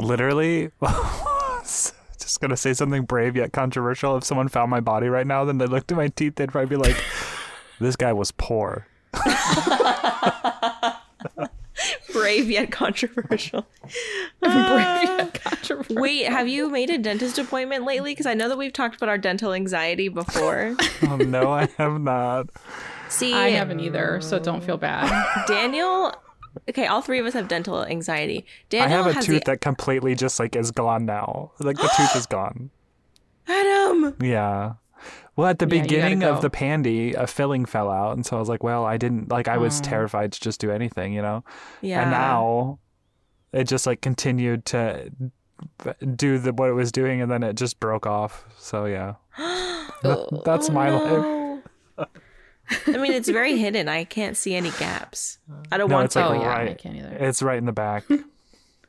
Literally, 0.00 0.70
just 1.62 2.40
gonna 2.40 2.56
say 2.56 2.72
something 2.72 3.02
brave 3.04 3.34
yet 3.36 3.52
controversial. 3.52 4.16
If 4.16 4.24
someone 4.24 4.48
found 4.48 4.70
my 4.70 4.80
body 4.80 5.08
right 5.08 5.26
now, 5.26 5.44
then 5.44 5.58
they 5.58 5.66
looked 5.66 5.90
at 5.90 5.96
my 5.96 6.06
teeth, 6.08 6.36
they'd 6.36 6.50
probably 6.52 6.68
be 6.68 6.76
like, 6.76 6.96
"This 7.80 7.96
guy 7.96 8.12
was 8.12 8.30
poor." 8.30 8.86
Brave 12.12 12.50
yet 12.50 12.70
controversial. 12.70 13.66
Um, 14.40 15.30
controversial. 15.32 15.96
Wait, 15.96 16.26
have 16.26 16.46
you 16.46 16.70
made 16.70 16.90
a 16.90 16.98
dentist 16.98 17.38
appointment 17.38 17.84
lately? 17.84 18.12
Because 18.12 18.26
I 18.26 18.34
know 18.34 18.48
that 18.48 18.58
we've 18.58 18.72
talked 18.72 18.96
about 18.96 19.08
our 19.08 19.18
dental 19.18 19.52
anxiety 19.52 20.08
before. 20.08 20.76
Oh 21.02 21.16
no, 21.16 21.50
I 21.50 21.68
have 21.78 22.00
not. 22.00 22.48
See, 23.08 23.32
i 23.32 23.48
haven't 23.48 23.80
either 23.80 24.20
so 24.20 24.38
don't 24.38 24.62
feel 24.62 24.76
bad 24.76 25.08
Daniel. 25.46 26.14
Okay, 26.68 26.86
all 26.86 27.00
three 27.00 27.18
of 27.18 27.26
us 27.26 27.34
have 27.34 27.48
dental 27.48 27.84
anxiety. 27.84 28.44
Daniel 28.68 28.88
I 28.88 28.90
have 28.90 29.06
a 29.06 29.12
has 29.14 29.26
tooth 29.26 29.44
the, 29.44 29.52
that 29.52 29.60
completely 29.60 30.14
just 30.14 30.38
like 30.38 30.54
is 30.54 30.70
gone 30.70 31.06
now. 31.06 31.52
Like 31.60 31.76
the 31.76 31.90
tooth 31.96 32.16
is 32.16 32.26
gone. 32.26 32.70
Adam. 33.48 34.16
Yeah. 34.20 34.74
Well, 35.36 35.48
at 35.48 35.58
the 35.58 35.66
Yeah, 35.66 35.82
beginning 35.82 36.18
go. 36.20 36.32
of 36.32 36.42
the 36.42 36.50
pandy, 36.50 37.14
a 37.14 37.26
filling 37.26 37.64
fell 37.64 37.90
out, 37.90 38.16
and 38.16 38.24
so 38.26 38.36
I 38.36 38.40
was 38.40 38.48
like, 38.48 38.62
"Well, 38.62 38.84
I 38.84 38.96
didn't 38.96 39.30
like. 39.30 39.48
I 39.48 39.56
was 39.58 39.80
terrified 39.80 40.32
to 40.32 40.40
just 40.40 40.60
do 40.60 40.70
anything, 40.70 41.12
you 41.12 41.22
know." 41.22 41.44
Yeah. 41.80 42.02
And 42.02 42.10
now, 42.10 42.78
it 43.52 43.64
just 43.64 43.86
like 43.86 44.00
continued 44.00 44.64
to 44.66 45.10
do 46.16 46.38
the 46.38 46.52
what 46.52 46.68
it 46.68 46.72
was 46.74 46.90
doing, 46.92 47.20
and 47.20 47.30
then 47.30 47.42
it 47.42 47.54
just 47.56 47.78
broke 47.80 48.06
off. 48.06 48.44
So 48.58 48.84
yeah, 48.86 49.14
That- 49.36 50.28
oh, 50.32 50.42
that's 50.44 50.68
oh, 50.70 50.72
my 50.72 50.90
life. 50.90 51.02
Oh. 51.04 51.62
I 52.86 52.98
mean, 52.98 53.12
it's 53.12 53.28
very 53.30 53.56
hidden. 53.56 53.88
I 53.88 54.04
can't 54.04 54.36
see 54.36 54.54
any 54.54 54.70
gaps. 54.72 55.38
I 55.72 55.78
don't 55.78 55.88
No, 55.88 55.96
want 55.96 56.04
it's 56.06 56.14
to. 56.14 56.20
like 56.28 56.38
Oh, 56.40 56.42
yeah, 56.42 56.70
I 56.70 56.74
can't 56.74 56.96
either. 56.96 57.16
It's 57.18 57.40
right 57.42 57.56
in 57.56 57.64
the 57.64 57.72
back. 57.72 58.04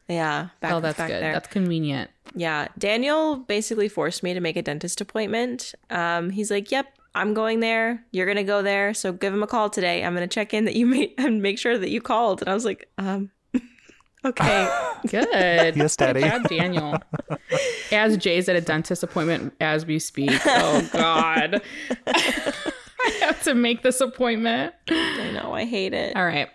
yeah. 0.09 0.49
Back, 0.59 0.73
oh 0.73 0.79
that's 0.81 0.97
back 0.97 1.07
good 1.09 1.21
there. 1.21 1.33
that's 1.33 1.47
convenient 1.47 2.09
Yeah, 2.35 2.67
Daniel 2.77 3.37
basically 3.37 3.87
forced 3.87 4.23
me 4.23 4.33
to 4.33 4.39
make 4.41 4.57
a 4.57 4.61
dentist 4.61 4.99
appointment. 5.01 5.73
Um, 5.89 6.29
he's 6.31 6.51
like, 6.51 6.71
"Yep, 6.71 6.87
I'm 7.15 7.33
going 7.33 7.59
there. 7.61 8.03
You're 8.11 8.27
gonna 8.27 8.43
go 8.43 8.61
there. 8.61 8.93
So 8.93 9.13
give 9.13 9.33
him 9.33 9.43
a 9.43 9.47
call 9.47 9.69
today. 9.69 10.03
I'm 10.03 10.13
gonna 10.13 10.27
check 10.27 10.53
in 10.53 10.65
that 10.65 10.75
you 10.75 10.85
made 10.95 11.13
and 11.17 11.41
make 11.41 11.57
sure 11.59 11.77
that 11.77 11.89
you 11.89 12.01
called." 12.01 12.41
And 12.41 12.49
I 12.49 12.53
was 12.53 12.65
like, 12.65 12.89
"Um, 12.97 13.29
okay." 14.25 14.67
Good. 15.07 15.77
Yes, 15.77 15.95
Daddy. 15.95 16.21
Good 16.21 16.29
job, 16.29 16.49
Daniel. 16.49 16.97
As 17.91 18.17
Jay's 18.17 18.49
at 18.49 18.55
a 18.57 18.61
dentist 18.61 19.01
appointment 19.01 19.53
as 19.61 19.85
we 19.85 19.97
speak. 19.99 20.31
Oh 20.45 20.89
God. 20.91 21.61
I 22.05 23.09
have 23.21 23.41
to 23.43 23.55
make 23.55 23.81
this 23.81 24.01
appointment. 24.01 24.73
I 24.89 25.31
know, 25.31 25.53
I 25.53 25.65
hate 25.65 25.93
it. 25.93 26.15
All 26.17 26.25
right. 26.25 26.49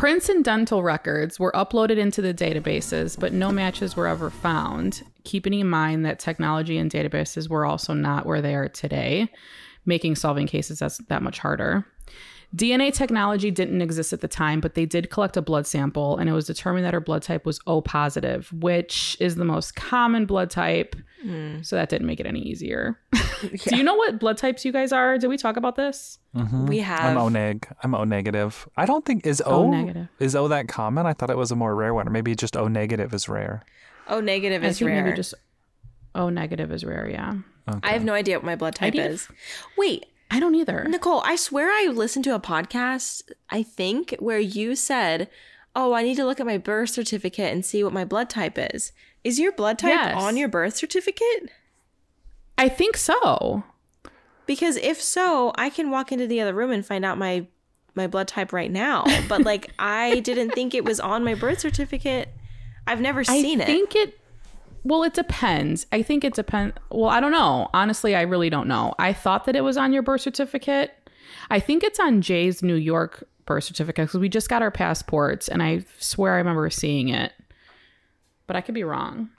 Prints 0.00 0.30
and 0.30 0.42
dental 0.42 0.82
records 0.82 1.38
were 1.38 1.52
uploaded 1.52 1.98
into 1.98 2.22
the 2.22 2.32
databases, 2.32 3.20
but 3.20 3.34
no 3.34 3.52
matches 3.52 3.96
were 3.96 4.06
ever 4.06 4.30
found. 4.30 5.02
Keeping 5.24 5.52
in 5.52 5.68
mind 5.68 6.06
that 6.06 6.18
technology 6.18 6.78
and 6.78 6.90
databases 6.90 7.50
were 7.50 7.66
also 7.66 7.92
not 7.92 8.24
where 8.24 8.40
they 8.40 8.54
are 8.54 8.70
today, 8.70 9.30
making 9.84 10.16
solving 10.16 10.46
cases 10.46 10.78
that 11.08 11.22
much 11.22 11.38
harder. 11.38 11.84
DNA 12.54 12.92
technology 12.92 13.50
didn't 13.50 13.80
exist 13.80 14.12
at 14.12 14.20
the 14.22 14.28
time, 14.28 14.60
but 14.60 14.74
they 14.74 14.84
did 14.84 15.08
collect 15.10 15.36
a 15.36 15.42
blood 15.42 15.66
sample, 15.66 16.16
and 16.16 16.28
it 16.28 16.32
was 16.32 16.46
determined 16.46 16.84
that 16.84 16.92
her 16.92 17.00
blood 17.00 17.22
type 17.22 17.46
was 17.46 17.60
O 17.66 17.80
positive, 17.80 18.52
which 18.52 19.16
is 19.20 19.36
the 19.36 19.44
most 19.44 19.76
common 19.76 20.26
blood 20.26 20.50
type. 20.50 20.96
Hmm. 21.22 21.62
So 21.62 21.76
that 21.76 21.90
didn't 21.90 22.06
make 22.06 22.18
it 22.18 22.26
any 22.26 22.40
easier. 22.40 22.98
Do 23.68 23.76
you 23.76 23.84
know 23.84 23.94
what 23.94 24.18
blood 24.18 24.36
types 24.36 24.64
you 24.64 24.72
guys 24.72 24.90
are? 24.90 25.16
Did 25.18 25.28
we 25.28 25.36
talk 25.36 25.56
about 25.56 25.76
this? 25.76 26.18
Mm-hmm. 26.34 26.66
We 26.66 26.78
have 26.78 27.04
I'm 27.04 27.18
O 27.18 27.28
neg. 27.28 27.68
I'm 27.82 27.94
O 27.94 28.04
negative. 28.04 28.68
I 28.76 28.84
don't 28.86 29.04
think 29.04 29.26
is 29.26 29.40
O, 29.46 29.64
O 29.66 29.70
negative. 29.70 30.08
is 30.18 30.34
O 30.34 30.48
that 30.48 30.66
common. 30.66 31.06
I 31.06 31.12
thought 31.12 31.30
it 31.30 31.36
was 31.36 31.50
a 31.52 31.56
more 31.56 31.74
rare 31.76 31.94
one, 31.94 32.08
or 32.08 32.10
maybe 32.10 32.34
just 32.34 32.56
O 32.56 32.66
negative 32.68 33.14
is 33.14 33.28
rare. 33.28 33.62
O 34.08 34.20
negative 34.20 34.64
is 34.64 34.82
rare. 34.82 35.04
maybe 35.04 35.14
just 35.16 35.34
O 36.14 36.30
negative 36.30 36.72
is 36.72 36.84
rare. 36.84 37.08
Yeah, 37.08 37.34
I 37.82 37.92
have 37.92 38.02
no 38.04 38.14
idea 38.14 38.36
what 38.38 38.44
my 38.44 38.56
blood 38.56 38.74
type 38.74 38.88
Idea? 38.94 39.10
is. 39.10 39.28
Wait, 39.78 40.06
I 40.30 40.38
don't 40.40 40.54
either. 40.54 40.84
Nicole, 40.88 41.22
I 41.24 41.36
swear 41.36 41.68
I 41.70 41.90
listened 41.92 42.24
to 42.26 42.34
a 42.34 42.40
podcast, 42.40 43.22
I 43.50 43.62
think, 43.62 44.14
where 44.18 44.38
you 44.38 44.74
said, 44.76 45.28
Oh, 45.74 45.92
I 45.92 46.02
need 46.02 46.16
to 46.16 46.24
look 46.24 46.40
at 46.40 46.46
my 46.46 46.58
birth 46.58 46.90
certificate 46.90 47.52
and 47.52 47.64
see 47.64 47.82
what 47.84 47.92
my 47.92 48.04
blood 48.04 48.28
type 48.30 48.54
is. 48.74 48.92
Is 49.22 49.38
your 49.38 49.52
blood 49.52 49.78
type 49.78 49.90
Yes. 49.90 50.20
on 50.20 50.36
your 50.36 50.48
birth 50.48 50.76
certificate? 50.76 51.50
I 52.58 52.68
think 52.68 52.96
so. 52.96 53.64
Because 54.46 54.76
if 54.76 55.00
so, 55.00 55.52
I 55.56 55.70
can 55.70 55.90
walk 55.90 56.10
into 56.12 56.26
the 56.26 56.40
other 56.40 56.54
room 56.54 56.70
and 56.70 56.84
find 56.84 57.04
out 57.04 57.18
my 57.18 57.46
my 57.96 58.06
blood 58.06 58.28
type 58.28 58.52
right 58.52 58.70
now. 58.70 59.04
But 59.28 59.42
like 59.42 59.72
I 59.78 60.20
didn't 60.24 60.50
think 60.50 60.74
it 60.74 60.84
was 60.84 61.00
on 61.00 61.24
my 61.24 61.34
birth 61.34 61.60
certificate. 61.60 62.28
I've 62.86 63.00
never 63.00 63.24
seen 63.24 63.60
I 63.60 63.64
it. 63.64 63.66
think 63.66 63.96
it. 63.96 64.19
Well, 64.82 65.02
it 65.02 65.14
depends. 65.14 65.86
I 65.92 66.02
think 66.02 66.24
it 66.24 66.34
depends. 66.34 66.76
Well, 66.90 67.10
I 67.10 67.20
don't 67.20 67.32
know. 67.32 67.68
Honestly, 67.74 68.16
I 68.16 68.22
really 68.22 68.48
don't 68.50 68.68
know. 68.68 68.94
I 68.98 69.12
thought 69.12 69.44
that 69.44 69.56
it 69.56 69.60
was 69.62 69.76
on 69.76 69.92
your 69.92 70.02
birth 70.02 70.22
certificate. 70.22 70.92
I 71.50 71.60
think 71.60 71.82
it's 71.82 72.00
on 72.00 72.22
Jay's 72.22 72.62
New 72.62 72.76
York 72.76 73.26
birth 73.44 73.64
certificate 73.64 74.06
because 74.06 74.20
we 74.20 74.28
just 74.28 74.48
got 74.48 74.62
our 74.62 74.70
passports, 74.70 75.48
and 75.48 75.62
I 75.62 75.84
swear 75.98 76.34
I 76.34 76.38
remember 76.38 76.70
seeing 76.70 77.08
it. 77.08 77.32
But 78.46 78.56
I 78.56 78.60
could 78.62 78.74
be 78.74 78.84
wrong. 78.84 79.30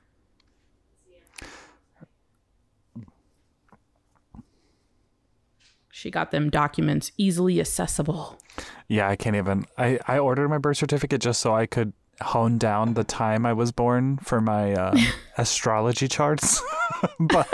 She 5.90 6.10
got 6.10 6.32
them 6.32 6.50
documents 6.50 7.12
easily 7.18 7.60
accessible. 7.60 8.40
Yeah, 8.88 9.08
I 9.08 9.16
can't 9.16 9.36
even. 9.36 9.66
I, 9.78 10.00
I 10.08 10.18
ordered 10.18 10.50
my 10.50 10.58
birth 10.58 10.78
certificate 10.78 11.22
just 11.22 11.42
so 11.42 11.56
I 11.56 11.66
could 11.66 11.94
hone 12.22 12.58
down 12.58 12.94
the 12.94 13.04
time 13.04 13.46
I 13.46 13.54
was 13.54 13.72
born 13.72 14.18
for 14.18 14.42
my 14.42 14.74
uh, 14.74 14.98
astrology 15.38 16.08
charts. 16.08 16.62
but 17.20 17.48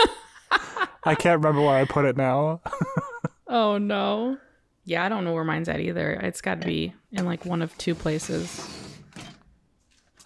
I 1.04 1.14
can't 1.14 1.38
remember 1.42 1.62
where 1.62 1.76
I 1.76 1.84
put 1.84 2.04
it 2.04 2.16
now. 2.16 2.60
Oh 3.50 3.78
no. 3.78 4.36
Yeah, 4.84 5.04
I 5.04 5.08
don't 5.08 5.24
know 5.24 5.32
where 5.32 5.42
mine's 5.42 5.70
at 5.70 5.80
either. 5.80 6.12
It's 6.12 6.42
got 6.42 6.60
to 6.60 6.66
be 6.66 6.92
in 7.12 7.24
like 7.24 7.46
one 7.46 7.62
of 7.62 7.76
two 7.78 7.94
places. 7.94 8.60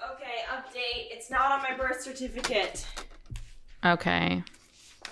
Okay, 0.03 0.43
update. 0.51 1.07
It's 1.13 1.31
not 1.31 1.53
on 1.53 1.63
my 1.63 1.77
birth 1.77 2.03
certificate. 2.03 2.85
Okay. 3.85 4.43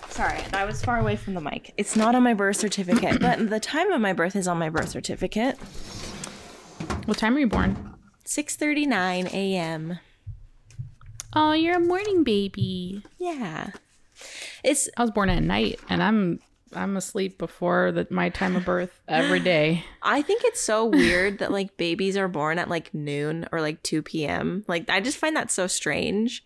Sorry, 0.09 0.39
I 0.51 0.65
was 0.65 0.83
far 0.83 0.99
away 0.99 1.15
from 1.15 1.35
the 1.35 1.41
mic. 1.41 1.73
It's 1.77 1.95
not 1.95 2.15
on 2.15 2.23
my 2.23 2.33
birth 2.33 2.57
certificate, 2.57 3.21
but 3.21 3.49
the 3.49 3.61
time 3.61 3.93
of 3.93 4.01
my 4.01 4.11
birth 4.11 4.35
is 4.35 4.45
on 4.45 4.57
my 4.57 4.67
birth 4.67 4.89
certificate. 4.89 5.57
What 7.05 7.17
time 7.17 7.33
were 7.33 7.39
you 7.39 7.47
born? 7.47 7.93
6:39 8.31 9.33
a.m. 9.33 9.99
Oh, 11.35 11.51
you're 11.51 11.75
a 11.75 11.81
morning 11.81 12.23
baby. 12.23 13.03
Yeah. 13.17 13.71
It's 14.63 14.87
I 14.95 15.01
was 15.01 15.11
born 15.11 15.29
at 15.29 15.43
night, 15.43 15.81
and 15.89 16.01
I'm 16.01 16.39
I'm 16.71 16.95
asleep 16.95 17.37
before 17.37 17.91
the, 17.91 18.07
my 18.09 18.29
time 18.29 18.55
of 18.55 18.63
birth 18.63 19.01
every 19.05 19.39
day. 19.53 19.83
I 20.01 20.21
think 20.21 20.43
it's 20.45 20.61
so 20.61 20.85
weird 20.85 21.39
that 21.39 21.51
like 21.51 21.75
babies 21.75 22.15
are 22.15 22.29
born 22.29 22.57
at 22.57 22.69
like 22.69 22.93
noon 22.93 23.49
or 23.51 23.59
like 23.59 23.83
2 23.83 24.01
p.m. 24.01 24.63
Like 24.65 24.89
I 24.89 25.01
just 25.01 25.17
find 25.17 25.35
that 25.35 25.51
so 25.51 25.67
strange. 25.67 26.45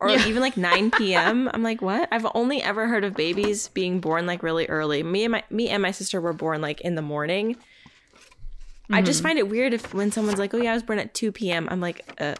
Or 0.00 0.08
even 0.08 0.40
like 0.40 0.56
9 0.56 0.90
p.m. 0.90 1.50
I'm 1.54 1.62
like, 1.62 1.82
what? 1.82 2.08
I've 2.12 2.26
only 2.34 2.62
ever 2.62 2.88
heard 2.88 3.04
of 3.04 3.14
babies 3.14 3.68
being 3.68 4.00
born 4.00 4.24
like 4.24 4.42
really 4.42 4.66
early. 4.68 5.02
Me 5.02 5.24
and 5.24 5.32
my 5.32 5.44
me 5.50 5.68
and 5.68 5.82
my 5.82 5.90
sister 5.90 6.18
were 6.18 6.32
born 6.32 6.62
like 6.62 6.80
in 6.80 6.94
the 6.94 7.02
morning. 7.02 7.56
I 8.90 9.02
just 9.02 9.22
find 9.22 9.38
it 9.38 9.48
weird 9.48 9.72
if 9.72 9.94
when 9.94 10.12
someone's 10.12 10.38
like, 10.38 10.52
"Oh 10.54 10.58
yeah, 10.58 10.72
I 10.72 10.74
was 10.74 10.82
born 10.82 10.98
at 10.98 11.14
2 11.14 11.32
p.m." 11.32 11.68
I'm 11.70 11.80
like, 11.80 12.02
uh, 12.20 12.34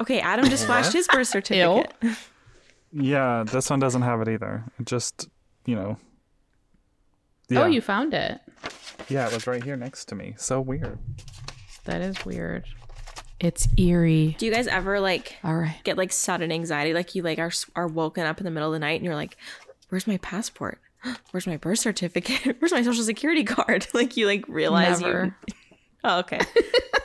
okay, 0.00 0.20
Adam 0.20 0.48
just 0.50 0.66
flashed 0.66 0.92
his 0.92 1.08
birth 1.08 1.28
certificate. 1.28 1.92
Yeah, 2.92 3.44
this 3.44 3.70
one 3.70 3.80
doesn't 3.80 4.02
have 4.02 4.20
it 4.20 4.28
either. 4.28 4.64
It 4.78 4.86
just, 4.86 5.28
you 5.64 5.74
know. 5.74 5.98
Yeah. 7.48 7.62
Oh, 7.62 7.66
you 7.66 7.80
found 7.80 8.12
it. 8.14 8.40
Yeah, 9.08 9.26
it 9.28 9.32
was 9.34 9.46
right 9.46 9.62
here 9.62 9.76
next 9.76 10.06
to 10.06 10.14
me. 10.14 10.34
So 10.36 10.60
weird. 10.60 10.98
That 11.84 12.00
is 12.00 12.24
weird. 12.24 12.64
It's 13.38 13.68
eerie. 13.76 14.34
Do 14.38 14.46
you 14.46 14.52
guys 14.52 14.66
ever 14.66 14.98
like 14.98 15.36
All 15.44 15.54
right. 15.54 15.76
get 15.84 15.96
like 15.98 16.10
sudden 16.12 16.50
anxiety 16.50 16.92
like 16.94 17.14
you 17.14 17.22
like 17.22 17.38
are 17.38 17.52
are 17.76 17.86
woken 17.86 18.24
up 18.24 18.38
in 18.38 18.44
the 18.44 18.50
middle 18.50 18.70
of 18.70 18.72
the 18.72 18.78
night 18.78 18.94
and 18.96 19.04
you're 19.04 19.14
like 19.14 19.36
where's 19.90 20.06
my 20.06 20.16
passport 20.18 20.80
where's 21.30 21.46
my 21.46 21.56
birth 21.56 21.78
certificate? 21.78 22.56
Where's 22.60 22.72
my 22.72 22.82
social 22.82 23.04
security 23.04 23.44
card? 23.44 23.86
Like 23.94 24.16
you 24.16 24.26
like 24.26 24.46
realize 24.48 25.00
you 25.00 25.06
Never. 25.06 25.36
oh 26.04 26.18
okay. 26.20 26.40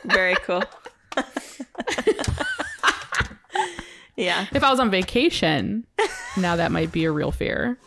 Very 0.06 0.36
cool. 0.36 0.64
Yeah. 4.18 4.46
If 4.54 4.64
I 4.64 4.70
was 4.70 4.80
on 4.80 4.92
vacation, 4.92 5.88
now 6.38 6.56
that 6.58 6.72
might 6.72 6.92
be 6.92 7.06
a 7.06 7.12
real 7.12 7.32
fear. 7.32 7.80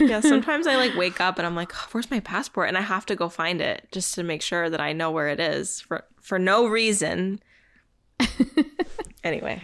yeah 0.00 0.20
sometimes 0.20 0.66
i 0.66 0.74
like 0.76 0.96
wake 0.96 1.20
up 1.20 1.38
and 1.38 1.46
i'm 1.46 1.54
like 1.54 1.70
oh, 1.74 1.86
where's 1.92 2.10
my 2.10 2.18
passport? 2.20 2.66
And 2.68 2.76
i 2.76 2.80
have 2.80 3.06
to 3.06 3.14
go 3.14 3.28
find 3.28 3.60
it 3.60 3.86
just 3.92 4.14
to 4.16 4.24
make 4.24 4.42
sure 4.42 4.68
that 4.68 4.80
i 4.80 4.92
know 4.92 5.10
where 5.12 5.28
it 5.28 5.38
is 5.38 5.80
for 5.80 6.04
for 6.20 6.38
no 6.40 6.66
reason. 6.66 7.40
Anyway 9.22 9.62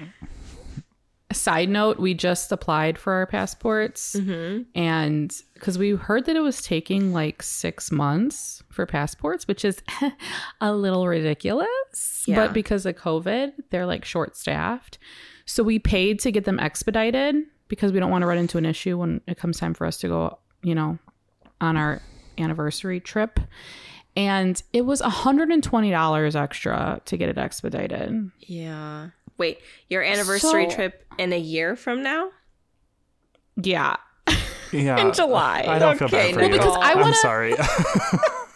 Side 1.37 1.69
note, 1.69 1.99
we 1.99 2.15
just 2.15 2.51
applied 2.51 2.99
for 2.99 3.13
our 3.13 3.27
passports. 3.27 4.17
Mm-hmm. 4.17 4.63
And 4.75 5.35
because 5.55 5.79
we 5.79 5.91
heard 5.91 6.27
that 6.27 6.37
it 6.37 6.41
was 6.41 6.63
taking 6.63 7.13
like 7.13 7.43
six 7.43 7.93
months 7.93 8.63
for 8.71 8.87
passports, 8.87 9.47
which 9.47 9.65
is 9.65 9.83
a 10.61 10.73
little 10.73 11.07
ridiculous. 11.07 12.25
Yeah. 12.27 12.37
But 12.37 12.53
because 12.53 12.87
of 12.87 12.97
COVID, 12.97 13.53
they're 13.71 13.87
like 13.87 14.05
short 14.05 14.37
staffed. 14.37 14.99
So 15.45 15.63
we 15.63 15.79
paid 15.79 16.19
to 16.21 16.33
get 16.33 16.45
them 16.45 16.59
expedited 16.59 17.37
because 17.69 17.93
we 17.93 18.01
don't 18.01 18.11
want 18.11 18.23
to 18.23 18.27
run 18.27 18.39
into 18.39 18.59
an 18.59 18.67
issue 18.67 18.99
when 18.99 19.21
it 19.27 19.37
comes 19.37 19.59
time 19.59 19.75
for 19.75 19.87
us 19.87 19.99
to 19.99 20.09
go, 20.09 20.39
you 20.63 20.75
know, 20.75 20.99
on 21.61 21.77
our 21.77 22.03
anniversary 22.39 23.01
trip. 23.01 23.41
And 24.17 24.61
it 24.73 24.83
was 24.83 25.03
$120 25.03 26.35
extra 26.35 27.01
to 27.05 27.17
get 27.17 27.29
it 27.29 27.39
expedited. 27.39 28.31
yeah 28.41 29.11
wait 29.39 29.59
your 29.89 30.03
anniversary 30.03 30.69
So- 30.71 30.77
trip 30.77 31.05
in 31.19 31.33
a 31.33 31.39
year 31.39 31.77
from 31.77 32.03
now 32.03 32.31
Yeah. 33.57 33.97
Yeah. 34.73 34.99
In 35.07 35.13
July. 35.13 35.65
I 35.67 35.79
don't 35.79 35.97
feel 35.99 36.07
Okay, 36.09 36.33
bad 36.33 36.35
for 36.35 36.41
Well, 36.41 36.51
you. 36.51 36.57
because 36.57 36.77
I 36.77 36.93
I'm 36.93 37.01
wanna- 37.01 37.15
sorry. 37.15 37.55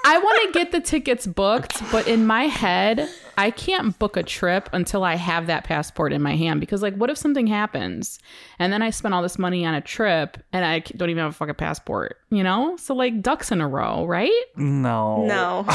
I 0.02 0.16
want 0.18 0.52
to 0.52 0.58
get 0.58 0.72
the 0.72 0.80
tickets 0.80 1.26
booked, 1.26 1.82
but 1.92 2.08
in 2.08 2.26
my 2.26 2.44
head, 2.44 3.06
I 3.36 3.50
can't 3.50 3.96
book 3.98 4.16
a 4.16 4.22
trip 4.22 4.68
until 4.72 5.04
I 5.04 5.14
have 5.16 5.46
that 5.48 5.64
passport 5.64 6.14
in 6.14 6.22
my 6.22 6.36
hand. 6.36 6.58
Because, 6.58 6.80
like, 6.82 6.94
what 6.96 7.10
if 7.10 7.18
something 7.18 7.46
happens 7.46 8.18
and 8.58 8.72
then 8.72 8.80
I 8.82 8.90
spend 8.90 9.12
all 9.12 9.22
this 9.22 9.38
money 9.38 9.64
on 9.66 9.74
a 9.74 9.80
trip 9.82 10.38
and 10.54 10.64
I 10.64 10.78
don't 10.96 11.10
even 11.10 11.22
have 11.22 11.32
a 11.32 11.34
fucking 11.34 11.56
passport, 11.56 12.16
you 12.30 12.42
know? 12.42 12.76
So, 12.78 12.94
like, 12.94 13.20
ducks 13.20 13.52
in 13.52 13.60
a 13.60 13.68
row, 13.68 14.06
right? 14.06 14.32
no. 14.56 15.26
no 15.26 15.66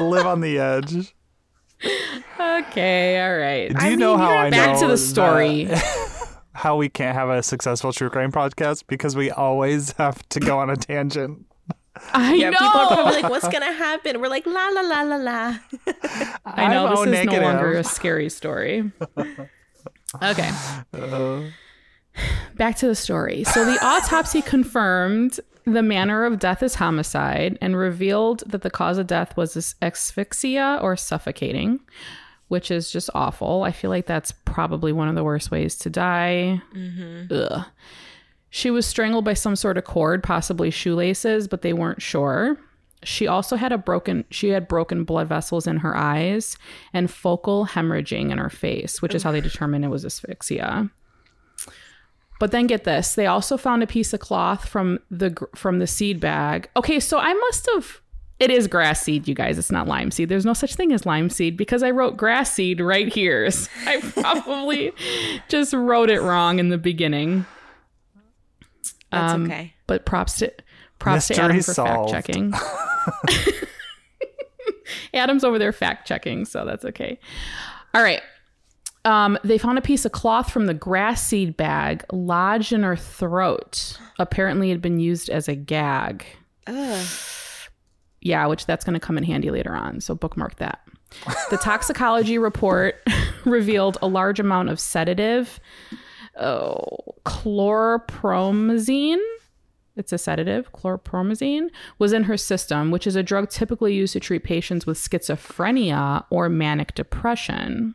live 0.00 0.26
on 0.26 0.40
the 0.40 0.58
edge. 0.58 1.14
Okay, 2.40 3.20
all 3.22 3.36
right. 3.36 3.74
Do 3.78 3.86
you 3.90 3.96
know 3.96 4.16
how 4.16 4.36
I 4.36 4.50
know 4.50 4.56
Back 4.56 4.78
to 4.80 4.86
the 4.88 4.98
story. 4.98 5.64
that- 5.64 6.38
how 6.52 6.76
we 6.76 6.88
can't 6.88 7.16
have 7.16 7.28
a 7.28 7.42
successful 7.42 7.92
true 7.92 8.10
crime 8.10 8.32
podcast 8.32 8.84
because 8.86 9.16
we 9.16 9.30
always 9.30 9.92
have 9.92 10.26
to 10.30 10.40
go 10.40 10.58
on 10.58 10.70
a 10.70 10.76
tangent. 10.76 11.44
I 12.12 12.34
Yeah, 12.34 12.50
know. 12.50 12.58
people 12.58 12.80
are 12.80 12.86
probably 12.88 13.22
like, 13.22 13.30
"What's 13.30 13.48
gonna 13.48 13.72
happen?" 13.72 14.20
We're 14.20 14.28
like, 14.28 14.46
"La 14.46 14.68
la 14.68 14.80
la 14.80 15.02
la 15.02 15.16
la." 15.16 15.56
I 16.44 16.68
know 16.68 16.86
I'm 16.86 16.90
this 16.90 17.00
is 17.06 17.06
negative. 17.12 17.40
no 17.42 17.48
longer 17.48 17.72
a 17.72 17.84
scary 17.84 18.28
story. 18.28 18.90
Okay. 20.22 20.48
Uh. 20.92 21.40
Back 22.56 22.76
to 22.76 22.86
the 22.86 22.94
story. 22.94 23.42
So 23.42 23.64
the 23.64 23.84
autopsy 23.84 24.42
confirmed 24.42 25.40
the 25.64 25.82
manner 25.82 26.24
of 26.24 26.38
death 26.38 26.62
is 26.62 26.76
homicide 26.76 27.58
and 27.60 27.76
revealed 27.76 28.42
that 28.46 28.62
the 28.62 28.70
cause 28.70 28.98
of 28.98 29.06
death 29.06 29.36
was 29.36 29.74
asphyxia 29.80 30.78
or 30.82 30.96
suffocating, 30.96 31.80
which 32.48 32.70
is 32.70 32.90
just 32.90 33.10
awful. 33.14 33.62
I 33.62 33.72
feel 33.72 33.90
like 33.90 34.06
that's 34.06 34.32
probably 34.44 34.92
one 34.92 35.08
of 35.08 35.14
the 35.14 35.24
worst 35.24 35.50
ways 35.50 35.76
to 35.78 35.90
die. 35.90 36.60
Mm-hmm. 36.74 37.32
Ugh. 37.32 37.66
She 38.50 38.70
was 38.70 38.86
strangled 38.86 39.24
by 39.24 39.34
some 39.34 39.56
sort 39.56 39.78
of 39.78 39.84
cord, 39.84 40.22
possibly 40.22 40.70
shoelaces, 40.70 41.48
but 41.48 41.62
they 41.62 41.72
weren't 41.72 42.00
sure. 42.00 42.56
She 43.02 43.26
also 43.26 43.56
had 43.56 43.72
a 43.72 43.78
broken 43.78 44.24
she 44.30 44.50
had 44.50 44.68
broken 44.68 45.04
blood 45.04 45.28
vessels 45.28 45.66
in 45.66 45.78
her 45.78 45.96
eyes 45.96 46.56
and 46.92 47.10
focal 47.10 47.66
hemorrhaging 47.66 48.30
in 48.30 48.38
her 48.38 48.50
face, 48.50 49.02
which 49.02 49.14
is 49.14 49.22
how 49.22 49.32
they 49.32 49.40
determined 49.40 49.84
it 49.84 49.88
was 49.88 50.04
asphyxia. 50.04 50.88
But 52.40 52.50
then 52.50 52.66
get 52.66 52.84
this, 52.84 53.14
they 53.14 53.26
also 53.26 53.56
found 53.56 53.82
a 53.82 53.86
piece 53.86 54.12
of 54.12 54.20
cloth 54.20 54.68
from 54.68 54.98
the 55.10 55.34
from 55.54 55.78
the 55.78 55.86
seed 55.86 56.20
bag. 56.20 56.68
Okay, 56.76 56.98
so 57.00 57.18
I 57.18 57.32
must 57.32 57.68
have 57.74 58.00
it 58.40 58.50
is 58.50 58.66
grass 58.66 59.00
seed, 59.02 59.28
you 59.28 59.34
guys. 59.34 59.56
It's 59.58 59.70
not 59.70 59.86
lime 59.86 60.10
seed. 60.10 60.28
There's 60.28 60.44
no 60.44 60.52
such 60.54 60.74
thing 60.74 60.92
as 60.92 61.06
lime 61.06 61.30
seed 61.30 61.56
because 61.56 61.84
I 61.84 61.90
wrote 61.92 62.16
grass 62.16 62.52
seed 62.52 62.80
right 62.80 63.06
here. 63.12 63.48
So 63.52 63.70
I 63.86 64.00
probably 64.00 64.92
just 65.48 65.72
wrote 65.72 66.10
it 66.10 66.20
wrong 66.20 66.58
in 66.58 66.68
the 66.70 66.78
beginning. 66.78 67.46
That's 69.12 69.32
Um, 69.32 69.44
okay. 69.44 69.72
But 69.86 70.04
props 70.04 70.38
to 70.38 70.52
props 70.98 71.28
to 71.28 71.40
Adam 71.40 71.56
for 71.58 71.72
solved. 71.74 72.10
fact 72.10 72.26
checking. 72.26 72.52
Adam's 75.14 75.44
over 75.44 75.58
there 75.58 75.72
fact 75.72 76.06
checking, 76.08 76.44
so 76.44 76.64
that's 76.64 76.84
okay. 76.84 77.18
All 77.94 78.02
right. 78.02 78.20
Um, 79.04 79.38
they 79.44 79.58
found 79.58 79.76
a 79.76 79.82
piece 79.82 80.04
of 80.04 80.12
cloth 80.12 80.50
from 80.50 80.66
the 80.66 80.74
grass 80.74 81.22
seed 81.22 81.56
bag 81.56 82.04
lodged 82.10 82.72
in 82.72 82.82
her 82.82 82.96
throat. 82.96 83.98
Apparently, 84.18 84.70
it 84.70 84.74
had 84.74 84.82
been 84.82 84.98
used 84.98 85.28
as 85.28 85.46
a 85.46 85.54
gag. 85.54 86.24
Yeah, 88.22 88.46
which 88.46 88.64
that's 88.64 88.84
going 88.84 88.94
to 88.94 89.00
come 89.00 89.18
in 89.18 89.24
handy 89.24 89.50
later 89.50 89.74
on. 89.74 90.00
So 90.00 90.14
bookmark 90.14 90.56
that. 90.56 90.80
The 91.50 91.58
toxicology 91.58 92.38
report 92.38 92.96
revealed 93.44 93.98
a 94.00 94.08
large 94.08 94.40
amount 94.40 94.70
of 94.70 94.80
sedative, 94.80 95.60
oh, 96.40 97.14
chlorpromazine. 97.24 99.20
It's 99.96 100.12
a 100.12 100.18
sedative, 100.18 100.72
chlorpromazine, 100.72 101.68
was 101.98 102.12
in 102.12 102.24
her 102.24 102.36
system, 102.36 102.90
which 102.90 103.06
is 103.06 103.14
a 103.14 103.22
drug 103.22 103.48
typically 103.48 103.94
used 103.94 104.14
to 104.14 104.20
treat 104.20 104.42
patients 104.42 104.86
with 104.86 104.98
schizophrenia 104.98 106.24
or 106.30 106.48
manic 106.48 106.94
depression. 106.94 107.94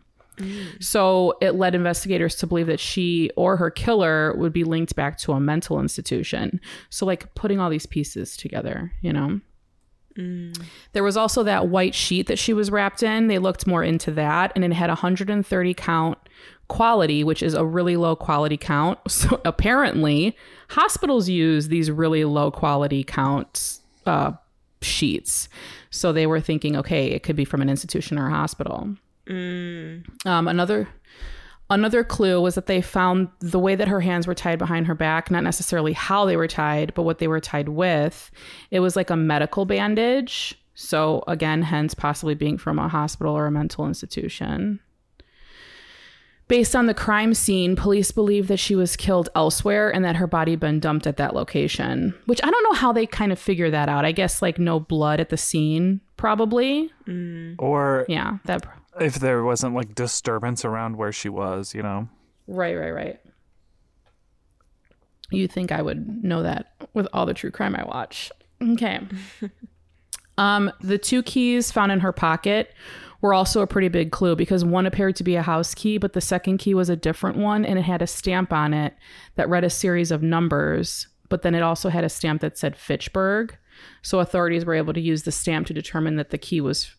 So 0.79 1.37
it 1.41 1.55
led 1.55 1.75
investigators 1.75 2.35
to 2.35 2.47
believe 2.47 2.67
that 2.67 2.79
she 2.79 3.29
or 3.35 3.57
her 3.57 3.69
killer 3.69 4.33
would 4.35 4.53
be 4.53 4.63
linked 4.63 4.95
back 4.95 5.17
to 5.19 5.33
a 5.33 5.39
mental 5.39 5.79
institution. 5.79 6.61
So, 6.89 7.05
like 7.05 7.33
putting 7.35 7.59
all 7.59 7.69
these 7.69 7.85
pieces 7.85 8.37
together, 8.37 8.91
you 9.01 9.13
know? 9.13 9.41
There 10.91 11.03
was 11.03 11.15
also 11.15 11.43
that 11.43 11.67
white 11.67 11.95
sheet 11.95 12.27
that 12.27 12.39
she 12.39 12.53
was 12.53 12.71
wrapped 12.71 13.03
in. 13.03 13.27
They 13.27 13.39
looked 13.39 13.65
more 13.67 13.83
into 13.83 14.11
that, 14.11 14.51
and 14.55 14.65
it 14.65 14.73
had 14.73 14.89
130 14.89 15.73
count 15.75 16.17
quality, 16.67 17.23
which 17.23 17.41
is 17.41 17.53
a 17.53 17.65
really 17.65 17.95
low 17.95 18.15
quality 18.15 18.57
count. 18.57 18.99
So 19.09 19.41
apparently, 19.45 20.35
hospitals 20.69 21.29
use 21.29 21.67
these 21.67 21.91
really 21.91 22.25
low 22.25 22.51
quality 22.51 23.03
count 23.03 23.79
uh, 24.05 24.33
sheets. 24.81 25.49
So 25.89 26.13
they 26.13 26.27
were 26.27 26.39
thinking, 26.39 26.75
okay, 26.77 27.07
it 27.07 27.23
could 27.23 27.35
be 27.35 27.45
from 27.45 27.61
an 27.61 27.69
institution 27.69 28.17
or 28.17 28.27
a 28.27 28.31
hospital. 28.31 28.95
Um, 29.29 30.47
another 30.47 30.87
Another 31.71 32.03
clue 32.03 32.41
was 32.41 32.55
that 32.55 32.65
they 32.65 32.81
found 32.81 33.27
the 33.39 33.59
way 33.59 33.75
that 33.75 33.87
her 33.87 34.01
hands 34.01 34.25
were 34.25 34.33
tied 34.33 34.57
behind 34.57 34.87
her 34.87 34.95
back, 34.95 35.29
not 35.29 35.43
necessarily 35.43 35.93
how 35.93 36.25
they 36.25 36.35
were 36.35 36.47
tied, 36.47 36.93
but 36.95 37.03
what 37.03 37.19
they 37.19 37.27
were 37.27 37.39
tied 37.39 37.69
with. 37.69 38.31
It 38.71 38.79
was 38.79 38.95
like 38.95 39.11
a 39.11 39.15
medical 39.15 39.65
bandage. 39.65 40.59
So, 40.73 41.23
again, 41.27 41.61
hence 41.61 41.93
possibly 41.93 42.33
being 42.33 42.57
from 42.57 42.79
a 42.79 42.87
hospital 42.87 43.37
or 43.37 43.45
a 43.45 43.51
mental 43.51 43.85
institution. 43.85 44.79
Based 46.47 46.75
on 46.75 46.87
the 46.87 46.95
crime 46.95 47.35
scene, 47.35 47.75
police 47.75 48.09
believe 48.09 48.47
that 48.47 48.57
she 48.57 48.75
was 48.75 48.95
killed 48.95 49.29
elsewhere 49.35 49.93
and 49.93 50.03
that 50.03 50.15
her 50.15 50.25
body 50.25 50.53
had 50.53 50.59
been 50.59 50.79
dumped 50.79 51.05
at 51.05 51.17
that 51.17 51.35
location, 51.35 52.15
which 52.25 52.39
I 52.43 52.49
don't 52.49 52.63
know 52.63 52.79
how 52.79 52.91
they 52.91 53.05
kind 53.05 53.31
of 53.31 53.37
figure 53.37 53.69
that 53.69 53.89
out. 53.89 54.05
I 54.05 54.11
guess 54.11 54.41
like 54.41 54.57
no 54.57 54.79
blood 54.79 55.19
at 55.19 55.29
the 55.29 55.37
scene, 55.37 56.01
probably. 56.17 56.91
Or 57.59 58.07
Yeah, 58.09 58.39
that 58.45 58.65
if 59.01 59.15
there 59.15 59.43
wasn't 59.43 59.75
like 59.75 59.95
disturbance 59.95 60.65
around 60.65 60.97
where 60.97 61.11
she 61.11 61.29
was, 61.29 61.73
you 61.73 61.81
know. 61.81 62.09
Right, 62.47 62.75
right, 62.77 62.91
right. 62.91 63.19
You'd 65.31 65.51
think 65.51 65.71
I 65.71 65.81
would 65.81 66.23
know 66.23 66.43
that 66.43 66.73
with 66.93 67.07
all 67.13 67.25
the 67.25 67.33
true 67.33 67.51
crime 67.51 67.75
I 67.75 67.83
watch. 67.83 68.31
Okay. 68.61 68.99
um, 70.37 70.71
the 70.81 70.97
two 70.97 71.21
keys 71.23 71.71
found 71.71 71.91
in 71.91 71.99
her 71.99 72.11
pocket 72.11 72.73
were 73.21 73.33
also 73.33 73.61
a 73.61 73.67
pretty 73.67 73.89
big 73.89 74.11
clue 74.11 74.35
because 74.35 74.63
one 74.63 74.85
appeared 74.85 75.15
to 75.17 75.23
be 75.23 75.35
a 75.35 75.41
house 75.41 75.75
key, 75.75 75.97
but 75.97 76.13
the 76.13 76.21
second 76.21 76.57
key 76.57 76.73
was 76.73 76.89
a 76.89 76.95
different 76.95 77.37
one 77.37 77.65
and 77.65 77.77
it 77.77 77.83
had 77.83 78.01
a 78.01 78.07
stamp 78.07 78.53
on 78.53 78.73
it 78.73 78.95
that 79.35 79.49
read 79.49 79.63
a 79.63 79.69
series 79.69 80.09
of 80.11 80.23
numbers, 80.23 81.07
but 81.27 81.41
then 81.41 81.53
it 81.53 81.61
also 81.61 81.89
had 81.89 82.03
a 82.03 82.09
stamp 82.09 82.41
that 82.41 82.57
said 82.57 82.75
Fitchburg. 82.75 83.55
So 84.01 84.19
authorities 84.19 84.65
were 84.65 84.73
able 84.73 84.93
to 84.93 85.01
use 85.01 85.23
the 85.23 85.31
stamp 85.31 85.67
to 85.67 85.73
determine 85.73 86.15
that 86.15 86.31
the 86.31 86.37
key 86.37 86.61
was 86.61 86.95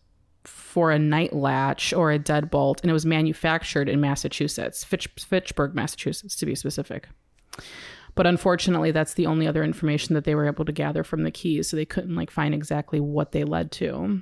for 0.71 0.89
a 0.89 0.97
night 0.97 1.33
latch 1.33 1.91
or 1.91 2.13
a 2.13 2.17
deadbolt, 2.17 2.81
and 2.81 2.89
it 2.89 2.93
was 2.93 3.05
manufactured 3.05 3.89
in 3.89 3.99
Massachusetts, 3.99 4.85
Fitch, 4.85 5.09
Fitchburg, 5.19 5.75
Massachusetts, 5.75 6.33
to 6.37 6.45
be 6.45 6.55
specific. 6.55 7.09
But 8.15 8.25
unfortunately, 8.25 8.91
that's 8.91 9.15
the 9.15 9.25
only 9.25 9.47
other 9.47 9.65
information 9.65 10.15
that 10.15 10.23
they 10.23 10.33
were 10.33 10.47
able 10.47 10.63
to 10.63 10.71
gather 10.71 11.03
from 11.03 11.23
the 11.23 11.31
keys, 11.31 11.69
so 11.69 11.75
they 11.75 11.83
couldn't 11.83 12.15
like 12.15 12.31
find 12.31 12.53
exactly 12.53 13.01
what 13.01 13.33
they 13.33 13.43
led 13.43 13.73
to. 13.73 14.21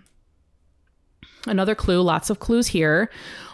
Another 1.45 1.76
clue, 1.76 2.02
lots 2.02 2.32
of 2.32 2.39
clues 2.39 2.66
here, 2.66 3.12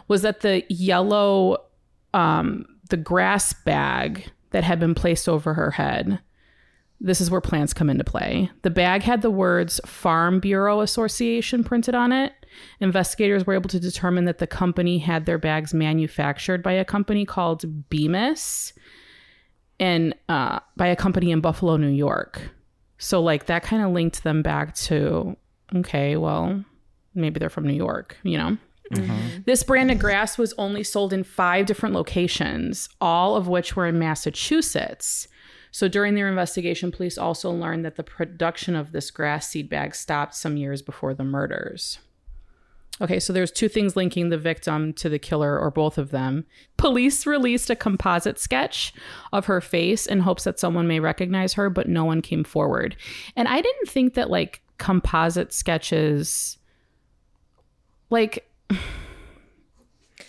was 0.07 0.21
that 0.21 0.39
the 0.39 0.63
yellow, 0.69 1.65
um, 2.13 2.65
the 2.89 2.97
grass 2.97 3.51
bag 3.51 4.31
that 4.51 4.63
had 4.63 4.79
been 4.79 4.95
placed 4.95 5.27
over 5.27 5.53
her 5.53 5.71
head 5.71 6.21
this 7.01 7.21
is 7.21 7.29
where 7.29 7.41
plants 7.41 7.73
come 7.73 7.89
into 7.89 8.03
play. 8.03 8.49
The 8.61 8.69
bag 8.69 9.03
had 9.03 9.21
the 9.21 9.31
words 9.31 9.79
Farm 9.85 10.39
Bureau 10.39 10.81
Association 10.81 11.63
printed 11.63 11.93
on 11.95 12.11
it. 12.11 12.33
Investigators 12.79 13.45
were 13.45 13.53
able 13.53 13.69
to 13.69 13.79
determine 13.79 14.25
that 14.25 14.39
the 14.39 14.47
company 14.47 14.97
had 14.97 15.25
their 15.25 15.37
bags 15.37 15.73
manufactured 15.73 16.61
by 16.63 16.73
a 16.73 16.85
company 16.85 17.25
called 17.25 17.89
Bemis 17.89 18.73
and 19.79 20.15
uh, 20.29 20.59
by 20.77 20.87
a 20.87 20.95
company 20.95 21.31
in 21.31 21.41
Buffalo, 21.41 21.77
New 21.77 21.87
York. 21.87 22.49
So, 22.97 23.21
like, 23.21 23.47
that 23.47 23.63
kind 23.63 23.83
of 23.83 23.91
linked 23.91 24.23
them 24.23 24.41
back 24.41 24.75
to 24.75 25.35
okay, 25.73 26.15
well, 26.15 26.63
maybe 27.13 27.39
they're 27.39 27.49
from 27.49 27.67
New 27.67 27.73
York, 27.73 28.17
you 28.23 28.37
know? 28.37 28.57
This 29.45 29.63
brand 29.63 29.89
of 29.89 29.99
grass 29.99 30.37
was 30.37 30.53
only 30.57 30.83
sold 30.83 31.11
in 31.11 31.23
five 31.23 31.65
different 31.65 31.95
locations, 31.95 32.87
all 33.01 33.35
of 33.35 33.47
which 33.47 33.75
were 33.75 33.87
in 33.87 33.97
Massachusetts. 33.97 35.27
So 35.71 35.87
during 35.87 36.15
their 36.15 36.29
investigation, 36.29 36.91
police 36.91 37.17
also 37.17 37.51
learned 37.51 37.83
that 37.83 37.95
the 37.95 38.03
production 38.03 38.75
of 38.75 38.91
this 38.91 39.11
grass 39.11 39.49
seed 39.49 39.69
bag 39.69 39.95
stopped 39.95 40.35
some 40.35 40.55
years 40.55 40.81
before 40.81 41.13
the 41.13 41.23
murders. 41.23 41.99
Okay, 43.01 43.19
so 43.19 43.33
there's 43.33 43.51
two 43.51 43.67
things 43.67 43.97
linking 43.97 44.29
the 44.29 44.37
victim 44.37 44.93
to 44.93 45.09
the 45.09 45.19
killer 45.19 45.59
or 45.59 45.69
both 45.69 45.97
of 45.97 46.11
them. 46.11 46.45
Police 46.77 47.25
released 47.25 47.69
a 47.69 47.75
composite 47.75 48.39
sketch 48.39 48.93
of 49.33 49.47
her 49.47 49.59
face 49.59 50.05
in 50.05 50.21
hopes 50.21 50.45
that 50.45 50.59
someone 50.59 50.87
may 50.87 51.01
recognize 51.01 51.53
her, 51.53 51.69
but 51.69 51.89
no 51.89 52.05
one 52.05 52.21
came 52.21 52.45
forward. 52.45 52.95
And 53.35 53.49
I 53.49 53.59
didn't 53.59 53.89
think 53.89 54.13
that 54.13 54.29
like 54.29 54.61
composite 54.77 55.53
sketches 55.53 56.57
like 58.09 58.49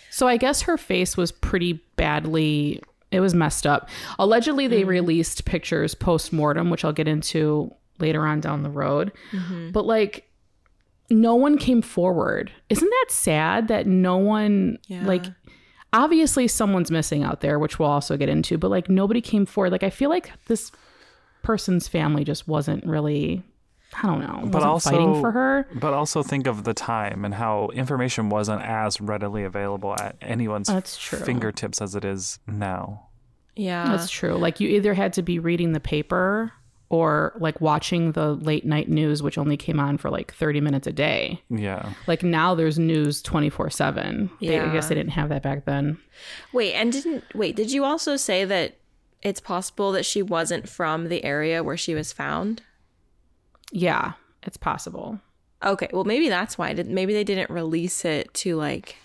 so 0.09 0.27
I 0.27 0.37
guess 0.37 0.63
her 0.63 0.77
face 0.77 1.15
was 1.15 1.31
pretty 1.31 1.73
badly 1.95 2.81
it 3.11 3.21
was 3.21 3.33
messed 3.33 3.65
up. 3.65 3.89
Allegedly 4.19 4.67
they 4.67 4.81
mm-hmm. 4.81 4.89
released 4.89 5.45
pictures 5.45 5.95
post-mortem, 5.95 6.69
which 6.69 6.83
I'll 6.83 6.91
get 6.91 7.07
into 7.07 7.73
later 7.99 8.27
on 8.27 8.41
down 8.41 8.63
the 8.63 8.69
road. 8.69 9.13
Mm-hmm. 9.31 9.71
But 9.71 9.85
like 9.85 10.26
no 11.09 11.35
one 11.35 11.57
came 11.57 11.81
forward. 11.81 12.51
Isn't 12.69 12.89
that 12.89 13.05
sad 13.09 13.67
that 13.69 13.87
no 13.87 14.17
one 14.17 14.77
yeah. 14.87 15.05
like 15.05 15.25
obviously 15.93 16.47
someone's 16.47 16.91
missing 16.91 17.23
out 17.23 17.41
there, 17.41 17.59
which 17.59 17.79
we'll 17.79 17.89
also 17.89 18.17
get 18.17 18.29
into, 18.29 18.57
but 18.57 18.69
like 18.69 18.89
nobody 18.89 19.21
came 19.21 19.45
forward. 19.45 19.71
Like 19.71 19.83
I 19.83 19.89
feel 19.89 20.09
like 20.09 20.31
this 20.47 20.71
person's 21.43 21.87
family 21.87 22.23
just 22.23 22.47
wasn't 22.47 22.85
really 22.85 23.43
I 24.03 24.05
don't 24.05 24.19
know, 24.19 24.41
But 24.43 24.55
wasn't 24.55 24.65
also 24.65 24.89
fighting 24.91 25.21
for 25.21 25.31
her. 25.31 25.67
But 25.75 25.93
also 25.93 26.21
think 26.21 26.45
of 26.45 26.65
the 26.65 26.73
time 26.73 27.23
and 27.23 27.33
how 27.33 27.69
information 27.69 28.29
wasn't 28.29 28.61
as 28.61 28.99
readily 28.99 29.43
available 29.43 29.95
at 29.97 30.17
anyone's 30.21 30.67
That's 30.67 30.97
true. 30.97 31.19
fingertips 31.19 31.81
as 31.81 31.95
it 31.95 32.03
is 32.03 32.39
now. 32.45 33.07
Yeah. 33.55 33.87
That's 33.87 34.09
true. 34.11 34.33
Like 34.33 34.59
you 34.59 34.67
either 34.69 34.93
had 34.93 35.13
to 35.13 35.21
be 35.21 35.39
reading 35.39 35.71
the 35.71 35.79
paper 35.79 36.51
or 36.89 37.33
like 37.39 37.59
watching 37.59 38.13
the 38.13 38.33
late 38.35 38.65
night 38.65 38.89
news, 38.89 39.21
which 39.21 39.37
only 39.37 39.57
came 39.57 39.79
on 39.79 39.97
for 39.97 40.09
like 40.09 40.33
30 40.33 40.61
minutes 40.61 40.87
a 40.87 40.93
day. 40.93 41.41
Yeah. 41.49 41.93
Like 42.07 42.23
now 42.23 42.55
there's 42.55 42.79
news 42.79 43.21
24 43.21 43.69
7. 43.69 44.29
Yeah, 44.39 44.69
I 44.69 44.73
guess 44.73 44.87
they 44.87 44.95
didn't 44.95 45.11
have 45.11 45.29
that 45.29 45.43
back 45.43 45.65
then. 45.65 45.97
Wait, 46.53 46.73
and 46.73 46.91
didn't 46.91 47.23
wait, 47.35 47.55
did 47.55 47.71
you 47.71 47.83
also 47.83 48.15
say 48.15 48.45
that 48.45 48.77
it's 49.21 49.41
possible 49.41 49.91
that 49.91 50.05
she 50.05 50.21
wasn't 50.21 50.69
from 50.69 51.09
the 51.09 51.23
area 51.23 51.63
where 51.63 51.77
she 51.77 51.93
was 51.93 52.13
found? 52.13 52.61
Yeah, 53.71 54.13
it's 54.43 54.57
possible. 54.57 55.19
Okay, 55.63 55.89
well 55.91 56.05
maybe 56.05 56.29
that's 56.29 56.57
why. 56.57 56.73
Did 56.73 56.87
maybe 56.87 57.13
they 57.13 57.25
didn't 57.25 57.49
release 57.49 58.05
it 58.05 58.33
to 58.35 58.55
like 58.55 58.95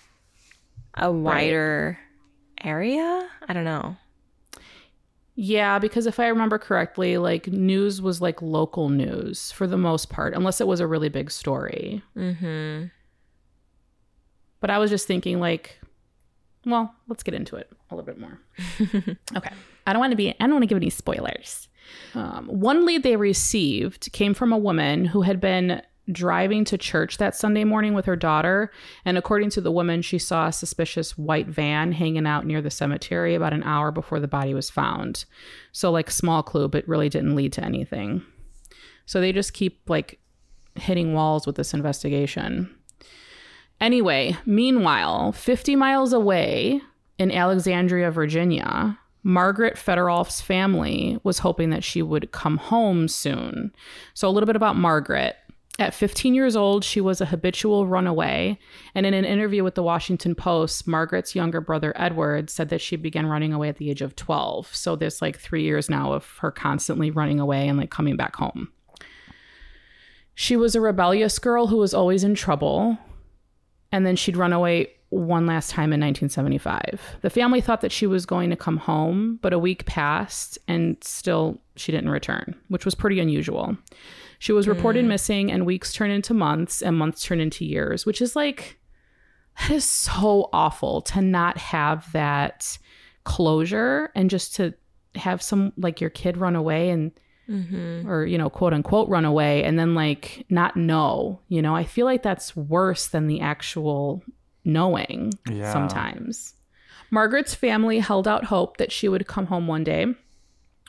a 0.94 1.10
wider 1.10 1.98
area? 2.62 3.28
I 3.48 3.52
don't 3.52 3.64
know. 3.64 3.96
Yeah, 5.44 5.80
because 5.80 6.06
if 6.06 6.20
I 6.20 6.28
remember 6.28 6.56
correctly, 6.56 7.18
like 7.18 7.48
news 7.48 8.00
was 8.00 8.20
like 8.20 8.40
local 8.40 8.88
news 8.90 9.50
for 9.50 9.66
the 9.66 9.76
most 9.76 10.08
part, 10.08 10.34
unless 10.34 10.60
it 10.60 10.68
was 10.68 10.78
a 10.78 10.86
really 10.86 11.08
big 11.08 11.32
story. 11.32 12.00
Mm-hmm. 12.16 12.84
But 14.60 14.70
I 14.70 14.78
was 14.78 14.88
just 14.88 15.08
thinking, 15.08 15.40
like, 15.40 15.80
well, 16.64 16.94
let's 17.08 17.24
get 17.24 17.34
into 17.34 17.56
it 17.56 17.68
a 17.90 17.96
little 17.96 18.06
bit 18.06 18.20
more. 18.20 18.40
okay. 19.36 19.50
I 19.84 19.92
don't 19.92 19.98
want 19.98 20.12
to 20.12 20.16
be, 20.16 20.28
I 20.28 20.34
don't 20.38 20.52
want 20.52 20.62
to 20.62 20.68
give 20.68 20.76
any 20.76 20.90
spoilers. 20.90 21.66
Um, 22.14 22.46
one 22.46 22.86
lead 22.86 23.02
they 23.02 23.16
received 23.16 24.12
came 24.12 24.34
from 24.34 24.52
a 24.52 24.58
woman 24.58 25.06
who 25.06 25.22
had 25.22 25.40
been 25.40 25.82
driving 26.10 26.64
to 26.64 26.76
church 26.76 27.18
that 27.18 27.36
Sunday 27.36 27.64
morning 27.64 27.94
with 27.94 28.06
her 28.06 28.16
daughter. 28.16 28.72
And 29.04 29.16
according 29.16 29.50
to 29.50 29.60
the 29.60 29.70
woman, 29.70 30.02
she 30.02 30.18
saw 30.18 30.48
a 30.48 30.52
suspicious 30.52 31.16
white 31.16 31.46
van 31.46 31.92
hanging 31.92 32.26
out 32.26 32.44
near 32.44 32.60
the 32.60 32.70
cemetery 32.70 33.34
about 33.34 33.52
an 33.52 33.62
hour 33.62 33.92
before 33.92 34.18
the 34.18 34.28
body 34.28 34.52
was 34.54 34.70
found. 34.70 35.24
So, 35.70 35.90
like, 35.92 36.10
small 36.10 36.42
clue, 36.42 36.68
but 36.68 36.88
really 36.88 37.08
didn't 37.08 37.36
lead 37.36 37.52
to 37.54 37.64
anything. 37.64 38.24
So 39.06 39.20
they 39.20 39.32
just 39.32 39.52
keep 39.52 39.88
like 39.88 40.18
hitting 40.74 41.12
walls 41.12 41.46
with 41.46 41.56
this 41.56 41.74
investigation. 41.74 42.74
Anyway, 43.80 44.36
meanwhile, 44.46 45.32
50 45.32 45.76
miles 45.76 46.12
away 46.12 46.80
in 47.18 47.30
Alexandria, 47.32 48.10
Virginia, 48.10 48.98
Margaret 49.24 49.74
Fetterolf's 49.74 50.40
family 50.40 51.18
was 51.22 51.40
hoping 51.40 51.70
that 51.70 51.84
she 51.84 52.02
would 52.02 52.32
come 52.32 52.56
home 52.56 53.06
soon. 53.06 53.72
So, 54.14 54.28
a 54.28 54.30
little 54.30 54.46
bit 54.46 54.56
about 54.56 54.76
Margaret. 54.76 55.36
At 55.78 55.94
15 55.94 56.34
years 56.34 56.54
old, 56.54 56.84
she 56.84 57.00
was 57.00 57.20
a 57.20 57.26
habitual 57.26 57.86
runaway. 57.86 58.58
And 58.94 59.06
in 59.06 59.14
an 59.14 59.24
interview 59.24 59.64
with 59.64 59.74
the 59.74 59.82
Washington 59.82 60.34
Post, 60.34 60.86
Margaret's 60.86 61.34
younger 61.34 61.62
brother, 61.62 61.94
Edward, 61.96 62.50
said 62.50 62.68
that 62.68 62.82
she 62.82 62.96
began 62.96 63.26
running 63.26 63.54
away 63.54 63.70
at 63.70 63.78
the 63.78 63.90
age 63.90 64.02
of 64.02 64.14
12. 64.14 64.74
So, 64.74 64.96
there's 64.96 65.22
like 65.22 65.38
three 65.38 65.62
years 65.62 65.88
now 65.88 66.12
of 66.12 66.36
her 66.38 66.50
constantly 66.50 67.10
running 67.10 67.40
away 67.40 67.68
and 67.68 67.78
like 67.78 67.90
coming 67.90 68.16
back 68.16 68.36
home. 68.36 68.70
She 70.34 70.56
was 70.56 70.74
a 70.74 70.80
rebellious 70.80 71.38
girl 71.38 71.68
who 71.68 71.76
was 71.76 71.94
always 71.94 72.24
in 72.24 72.34
trouble 72.34 72.98
and 73.92 74.06
then 74.06 74.16
she'd 74.16 74.36
run 74.36 74.52
away 74.52 74.90
one 75.10 75.44
last 75.44 75.70
time 75.70 75.92
in 75.92 76.00
1975. 76.00 77.18
The 77.20 77.28
family 77.28 77.60
thought 77.60 77.82
that 77.82 77.92
she 77.92 78.06
was 78.06 78.24
going 78.24 78.48
to 78.48 78.56
come 78.56 78.78
home, 78.78 79.38
but 79.42 79.52
a 79.52 79.58
week 79.58 79.84
passed 79.84 80.58
and 80.66 80.96
still 81.04 81.60
she 81.76 81.92
didn't 81.92 82.08
return, 82.08 82.56
which 82.68 82.86
was 82.86 82.94
pretty 82.94 83.20
unusual. 83.20 83.76
She 84.42 84.50
was 84.50 84.66
reported 84.66 85.04
mm. 85.04 85.08
missing, 85.08 85.52
and 85.52 85.64
weeks 85.64 85.92
turned 85.92 86.12
into 86.12 86.34
months, 86.34 86.82
and 86.82 86.96
months 86.96 87.22
turned 87.22 87.40
into 87.40 87.64
years, 87.64 88.04
which 88.04 88.20
is 88.20 88.34
like, 88.34 88.76
that 89.60 89.70
is 89.70 89.84
so 89.84 90.50
awful 90.52 91.00
to 91.02 91.22
not 91.22 91.58
have 91.58 92.10
that 92.10 92.76
closure 93.22 94.10
and 94.16 94.28
just 94.28 94.56
to 94.56 94.74
have 95.14 95.40
some, 95.42 95.72
like, 95.76 96.00
your 96.00 96.10
kid 96.10 96.36
run 96.36 96.56
away 96.56 96.90
and 96.90 97.12
mm-hmm. 97.48 98.08
or 98.08 98.26
you 98.26 98.36
know 98.36 98.50
quote 98.50 98.72
unquote 98.74 99.08
run 99.08 99.24
away 99.24 99.62
and 99.62 99.78
then 99.78 99.94
like 99.94 100.44
not 100.48 100.76
know 100.76 101.38
you 101.48 101.62
know? 101.62 101.76
I 101.76 101.84
feel 101.84 102.06
like 102.06 102.24
that's 102.24 102.56
worse 102.56 103.06
than 103.06 103.28
the 103.28 103.40
actual 103.42 104.24
knowing 104.64 105.32
Yeah. 105.48 105.72
sometimes. 105.72 106.54
Margaret's 107.12 107.54
family 107.54 108.00
held 108.00 108.26
out 108.26 108.46
hope 108.46 108.78
that 108.78 108.90
she 108.90 109.08
would 109.08 109.28
come 109.28 109.46
home 109.46 109.68
one 109.68 109.84
day, 109.84 110.06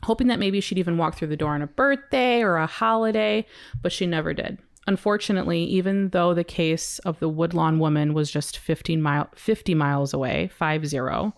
hoping 0.03 0.27
that 0.27 0.39
maybe 0.39 0.61
she'd 0.61 0.77
even 0.77 0.97
walk 0.97 1.15
through 1.15 1.29
the 1.29 1.37
door 1.37 1.53
on 1.53 1.61
a 1.61 1.67
birthday 1.67 2.41
or 2.41 2.57
a 2.57 2.67
holiday, 2.67 3.45
but 3.81 3.91
she 3.91 4.05
never 4.05 4.33
did. 4.33 4.59
Unfortunately, 4.85 5.63
even 5.63 6.09
though 6.09 6.33
the 6.33 6.43
case 6.43 6.99
of 6.99 7.19
the 7.19 7.29
Woodlawn 7.29 7.79
woman 7.79 8.13
was 8.13 8.29
just 8.29 8.57
15 8.57 9.01
mile, 9.01 9.29
50 9.35 9.73
miles 9.75 10.13
away, 10.13 10.51
5-0, 10.59 11.33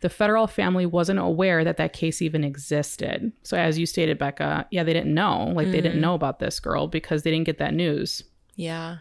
the 0.00 0.08
Fetterolf 0.10 0.50
family 0.50 0.84
wasn't 0.84 1.18
aware 1.18 1.64
that 1.64 1.78
that 1.78 1.94
case 1.94 2.20
even 2.20 2.44
existed. 2.44 3.32
So 3.42 3.56
as 3.56 3.78
you 3.78 3.86
stated, 3.86 4.18
Becca, 4.18 4.66
yeah, 4.70 4.84
they 4.84 4.92
didn't 4.92 5.14
know. 5.14 5.52
Like 5.54 5.70
they 5.70 5.80
didn't 5.80 5.98
mm. 5.98 6.02
know 6.02 6.14
about 6.14 6.40
this 6.40 6.60
girl 6.60 6.88
because 6.88 7.22
they 7.22 7.30
didn't 7.30 7.46
get 7.46 7.56
that 7.56 7.72
news. 7.72 8.22
Yeah. 8.54 8.98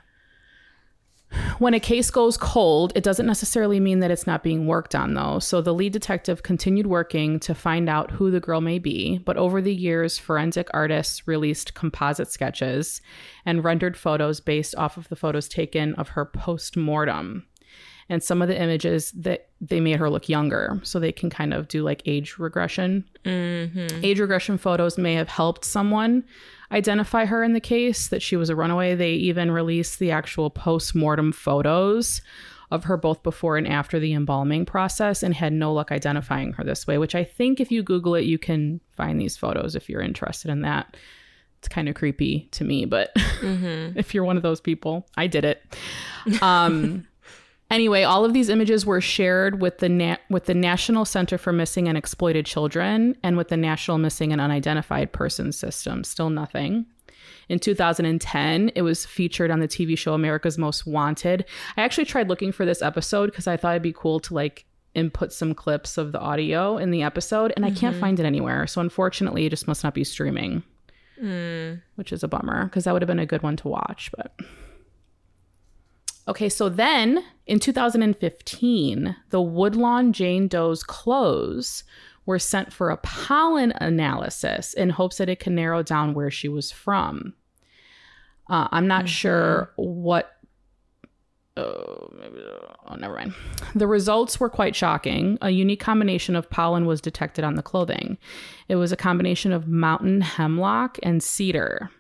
When 1.59 1.73
a 1.73 1.79
case 1.79 2.09
goes 2.09 2.37
cold, 2.37 2.93
it 2.95 3.03
doesn't 3.03 3.25
necessarily 3.25 3.79
mean 3.79 3.99
that 3.99 4.11
it's 4.11 4.27
not 4.27 4.43
being 4.43 4.67
worked 4.67 4.95
on, 4.95 5.13
though. 5.13 5.39
So 5.39 5.61
the 5.61 5.73
lead 5.73 5.93
detective 5.93 6.43
continued 6.43 6.87
working 6.87 7.39
to 7.41 7.55
find 7.55 7.89
out 7.89 8.11
who 8.11 8.31
the 8.31 8.39
girl 8.39 8.61
may 8.61 8.79
be. 8.79 9.19
But 9.19 9.37
over 9.37 9.61
the 9.61 9.73
years, 9.73 10.17
forensic 10.17 10.67
artists 10.73 11.27
released 11.27 11.73
composite 11.73 12.31
sketches 12.31 13.01
and 13.45 13.63
rendered 13.63 13.97
photos 13.97 14.39
based 14.39 14.75
off 14.75 14.97
of 14.97 15.09
the 15.09 15.15
photos 15.15 15.47
taken 15.47 15.93
of 15.95 16.09
her 16.09 16.25
post 16.25 16.77
mortem. 16.77 17.45
And 18.09 18.21
some 18.21 18.41
of 18.41 18.49
the 18.49 18.61
images 18.61 19.11
that 19.11 19.47
they 19.61 19.79
made 19.79 19.97
her 19.97 20.09
look 20.09 20.27
younger, 20.27 20.79
so 20.83 20.99
they 20.99 21.13
can 21.13 21.29
kind 21.29 21.53
of 21.53 21.69
do 21.69 21.83
like 21.83 22.01
age 22.05 22.37
regression. 22.37 23.05
Mm-hmm. 23.23 24.03
Age 24.03 24.19
regression 24.19 24.57
photos 24.57 24.97
may 24.97 25.13
have 25.13 25.29
helped 25.29 25.63
someone 25.63 26.25
identify 26.73 27.25
her 27.25 27.43
in 27.43 27.53
the 27.53 27.59
case 27.59 28.07
that 28.07 28.21
she 28.21 28.35
was 28.35 28.49
a 28.49 28.55
runaway. 28.55 28.95
They 28.95 29.11
even 29.11 29.51
released 29.51 29.99
the 29.99 30.11
actual 30.11 30.49
post 30.49 30.95
mortem 30.95 31.31
photos 31.31 32.21
of 32.71 32.85
her 32.85 32.97
both 32.97 33.21
before 33.21 33.55
and 33.55 33.67
after 33.67 33.99
the 33.99 34.13
embalming 34.13 34.65
process 34.65 35.21
and 35.21 35.35
had 35.35 35.53
no 35.53 35.71
luck 35.71 35.91
identifying 35.91 36.53
her 36.53 36.63
this 36.63 36.87
way, 36.87 36.97
which 36.97 37.13
I 37.13 37.23
think 37.23 37.59
if 37.59 37.71
you 37.71 37.83
Google 37.83 38.15
it, 38.15 38.25
you 38.25 38.39
can 38.39 38.81
find 38.97 39.21
these 39.21 39.37
photos 39.37 39.75
if 39.75 39.87
you're 39.87 40.01
interested 40.01 40.49
in 40.49 40.61
that. 40.61 40.97
It's 41.59 41.67
kind 41.67 41.87
of 41.87 41.95
creepy 41.95 42.49
to 42.51 42.63
me, 42.63 42.85
but 42.85 43.11
if 43.15 44.13
you're 44.13 44.25
one 44.25 44.37
of 44.37 44.43
those 44.43 44.59
people, 44.59 45.07
I 45.15 45.27
did 45.27 45.45
it. 45.45 45.61
Um, 46.41 47.07
Anyway, 47.73 48.03
all 48.03 48.23
of 48.23 48.33
these 48.33 48.49
images 48.49 48.85
were 48.85 49.01
shared 49.01 49.59
with 49.59 49.79
the 49.79 49.89
Na- 49.89 50.17
with 50.29 50.45
the 50.45 50.53
National 50.53 51.05
Center 51.05 51.39
for 51.39 51.51
Missing 51.51 51.87
and 51.87 51.97
Exploited 51.97 52.45
Children 52.45 53.17
and 53.23 53.35
with 53.35 53.47
the 53.47 53.57
National 53.57 53.97
Missing 53.97 54.31
and 54.31 54.39
Unidentified 54.39 55.11
Persons 55.11 55.57
System. 55.57 56.03
Still 56.03 56.29
nothing. 56.29 56.85
In 57.49 57.57
2010, 57.57 58.69
it 58.75 58.83
was 58.83 59.07
featured 59.07 59.49
on 59.49 59.59
the 59.59 59.67
TV 59.67 59.97
show 59.97 60.13
America's 60.13 60.59
Most 60.59 60.85
Wanted. 60.85 61.45
I 61.75 61.81
actually 61.81 62.05
tried 62.05 62.29
looking 62.29 62.51
for 62.51 62.63
this 62.63 62.83
episode 62.83 63.31
because 63.31 63.47
I 63.47 63.57
thought 63.57 63.71
it'd 63.71 63.81
be 63.81 63.91
cool 63.91 64.19
to 64.19 64.35
like 64.35 64.65
input 64.93 65.33
some 65.33 65.55
clips 65.55 65.97
of 65.97 66.11
the 66.11 66.19
audio 66.19 66.77
in 66.77 66.91
the 66.91 67.01
episode, 67.01 67.53
and 67.55 67.65
I 67.65 67.71
can't 67.71 67.95
mm-hmm. 67.95 68.01
find 68.01 68.19
it 68.19 68.27
anywhere. 68.27 68.67
So 68.67 68.81
unfortunately, 68.81 69.47
it 69.47 69.49
just 69.49 69.67
must 69.67 69.83
not 69.83 69.95
be 69.95 70.03
streaming, 70.03 70.61
mm. 71.19 71.81
which 71.95 72.13
is 72.13 72.23
a 72.23 72.27
bummer 72.27 72.65
because 72.65 72.83
that 72.83 72.93
would 72.93 73.01
have 73.01 73.07
been 73.07 73.17
a 73.17 73.25
good 73.25 73.41
one 73.41 73.57
to 73.57 73.67
watch. 73.67 74.11
But 74.15 74.31
Okay, 76.27 76.47
so 76.47 76.69
then 76.69 77.23
in 77.45 77.59
2015, 77.59 79.15
the 79.29 79.41
Woodlawn 79.41 80.13
Jane 80.13 80.47
Doe's 80.47 80.83
clothes 80.83 81.83
were 82.25 82.39
sent 82.39 82.71
for 82.71 82.89
a 82.89 82.97
pollen 82.97 83.73
analysis 83.77 84.73
in 84.73 84.91
hopes 84.91 85.17
that 85.17 85.27
it 85.27 85.39
can 85.39 85.55
narrow 85.55 85.83
down 85.83 86.13
where 86.13 86.31
she 86.31 86.47
was 86.47 86.71
from. 86.71 87.33
Uh, 88.49 88.67
I'm 88.71 88.87
not 88.87 89.09
sure 89.09 89.71
what. 89.75 90.31
Oh, 91.55 92.09
maybe, 92.17 92.41
oh, 92.89 92.95
never 92.95 93.15
mind. 93.15 93.33
The 93.75 93.87
results 93.87 94.39
were 94.39 94.49
quite 94.49 94.75
shocking. 94.75 95.37
A 95.41 95.51
unique 95.51 95.79
combination 95.79 96.35
of 96.35 96.49
pollen 96.49 96.85
was 96.85 97.01
detected 97.01 97.43
on 97.43 97.55
the 97.55 97.61
clothing. 97.61 98.17
It 98.69 98.75
was 98.77 98.91
a 98.91 98.97
combination 98.97 99.51
of 99.51 99.67
mountain 99.67 100.21
hemlock 100.21 100.97
and 101.03 101.21
cedar. 101.21 101.91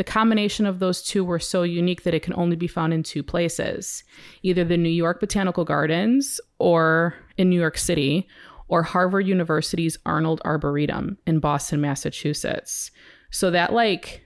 The 0.00 0.04
combination 0.04 0.64
of 0.64 0.78
those 0.78 1.02
two 1.02 1.22
were 1.22 1.38
so 1.38 1.62
unique 1.62 2.04
that 2.04 2.14
it 2.14 2.22
can 2.22 2.32
only 2.32 2.56
be 2.56 2.66
found 2.66 2.94
in 2.94 3.02
two 3.02 3.22
places 3.22 4.02
either 4.42 4.64
the 4.64 4.78
New 4.78 4.88
York 4.88 5.20
Botanical 5.20 5.62
Gardens 5.62 6.40
or 6.58 7.14
in 7.36 7.50
New 7.50 7.60
York 7.60 7.76
City, 7.76 8.26
or 8.68 8.82
Harvard 8.82 9.26
University's 9.26 9.98
Arnold 10.06 10.40
Arboretum 10.42 11.18
in 11.26 11.38
Boston, 11.38 11.82
Massachusetts. 11.82 12.90
So 13.30 13.50
that, 13.50 13.74
like, 13.74 14.24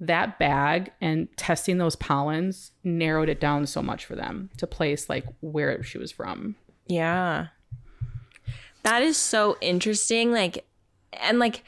that 0.00 0.36
bag 0.40 0.90
and 1.00 1.28
testing 1.36 1.78
those 1.78 1.94
pollens 1.94 2.72
narrowed 2.82 3.28
it 3.28 3.40
down 3.40 3.66
so 3.66 3.80
much 3.80 4.04
for 4.04 4.16
them 4.16 4.50
to 4.56 4.66
place, 4.66 5.08
like, 5.08 5.26
where 5.38 5.80
she 5.84 5.98
was 5.98 6.10
from. 6.10 6.56
Yeah. 6.88 7.46
That 8.82 9.02
is 9.02 9.16
so 9.16 9.58
interesting. 9.60 10.32
Like, 10.32 10.66
and 11.12 11.38
like, 11.38 11.62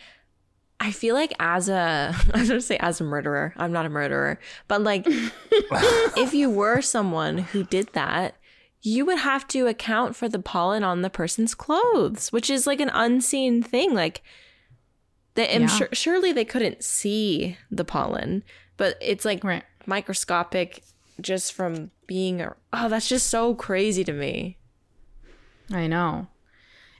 I 0.83 0.93
feel 0.93 1.15
like 1.15 1.33
as 1.39 1.69
a, 1.69 2.15
I 2.35 2.39
was 2.41 2.49
gonna 2.49 2.61
say 2.61 2.79
as 2.79 3.01
a 3.01 3.05
murderer, 3.05 3.53
I'm 3.57 3.71
not 3.73 3.87
a 3.87 3.91
murderer, 3.91 4.39
but 4.67 4.83
like, 4.83 5.07
if 6.17 6.33
you 6.35 6.49
were 6.51 6.81
someone 6.81 7.39
who 7.39 7.63
did 7.65 7.89
that, 7.93 8.35
you 8.83 9.05
would 9.05 9.19
have 9.19 9.47
to 9.49 9.67
account 9.67 10.17
for 10.17 10.27
the 10.29 10.39
pollen 10.39 10.83
on 10.83 11.03
the 11.03 11.11
person's 11.11 11.55
clothes, 11.55 12.33
which 12.33 12.49
is 12.49 12.67
like 12.67 12.81
an 12.81 12.89
unseen 12.95 13.63
thing. 13.63 13.95
Like, 13.95 14.23
they, 15.35 15.55
I'm 15.55 15.63
Yeah. 15.63 15.67
sure, 15.69 15.89
surely 15.93 16.33
they 16.33 16.47
couldn't 16.47 16.83
see 16.83 17.59
the 17.71 17.85
pollen, 17.85 18.43
but 18.79 18.97
it's 19.03 19.27
like 19.27 19.45
Right. 19.45 19.65
microscopic 19.85 20.83
just 21.21 21.53
from 21.53 21.91
being 22.07 22.41
a, 22.41 22.57
oh, 22.73 22.89
that's 22.89 23.07
just 23.09 23.27
so 23.27 23.55
crazy 23.55 24.03
to 24.05 24.13
me. 24.15 24.57
I 25.71 25.87
know. 25.87 26.29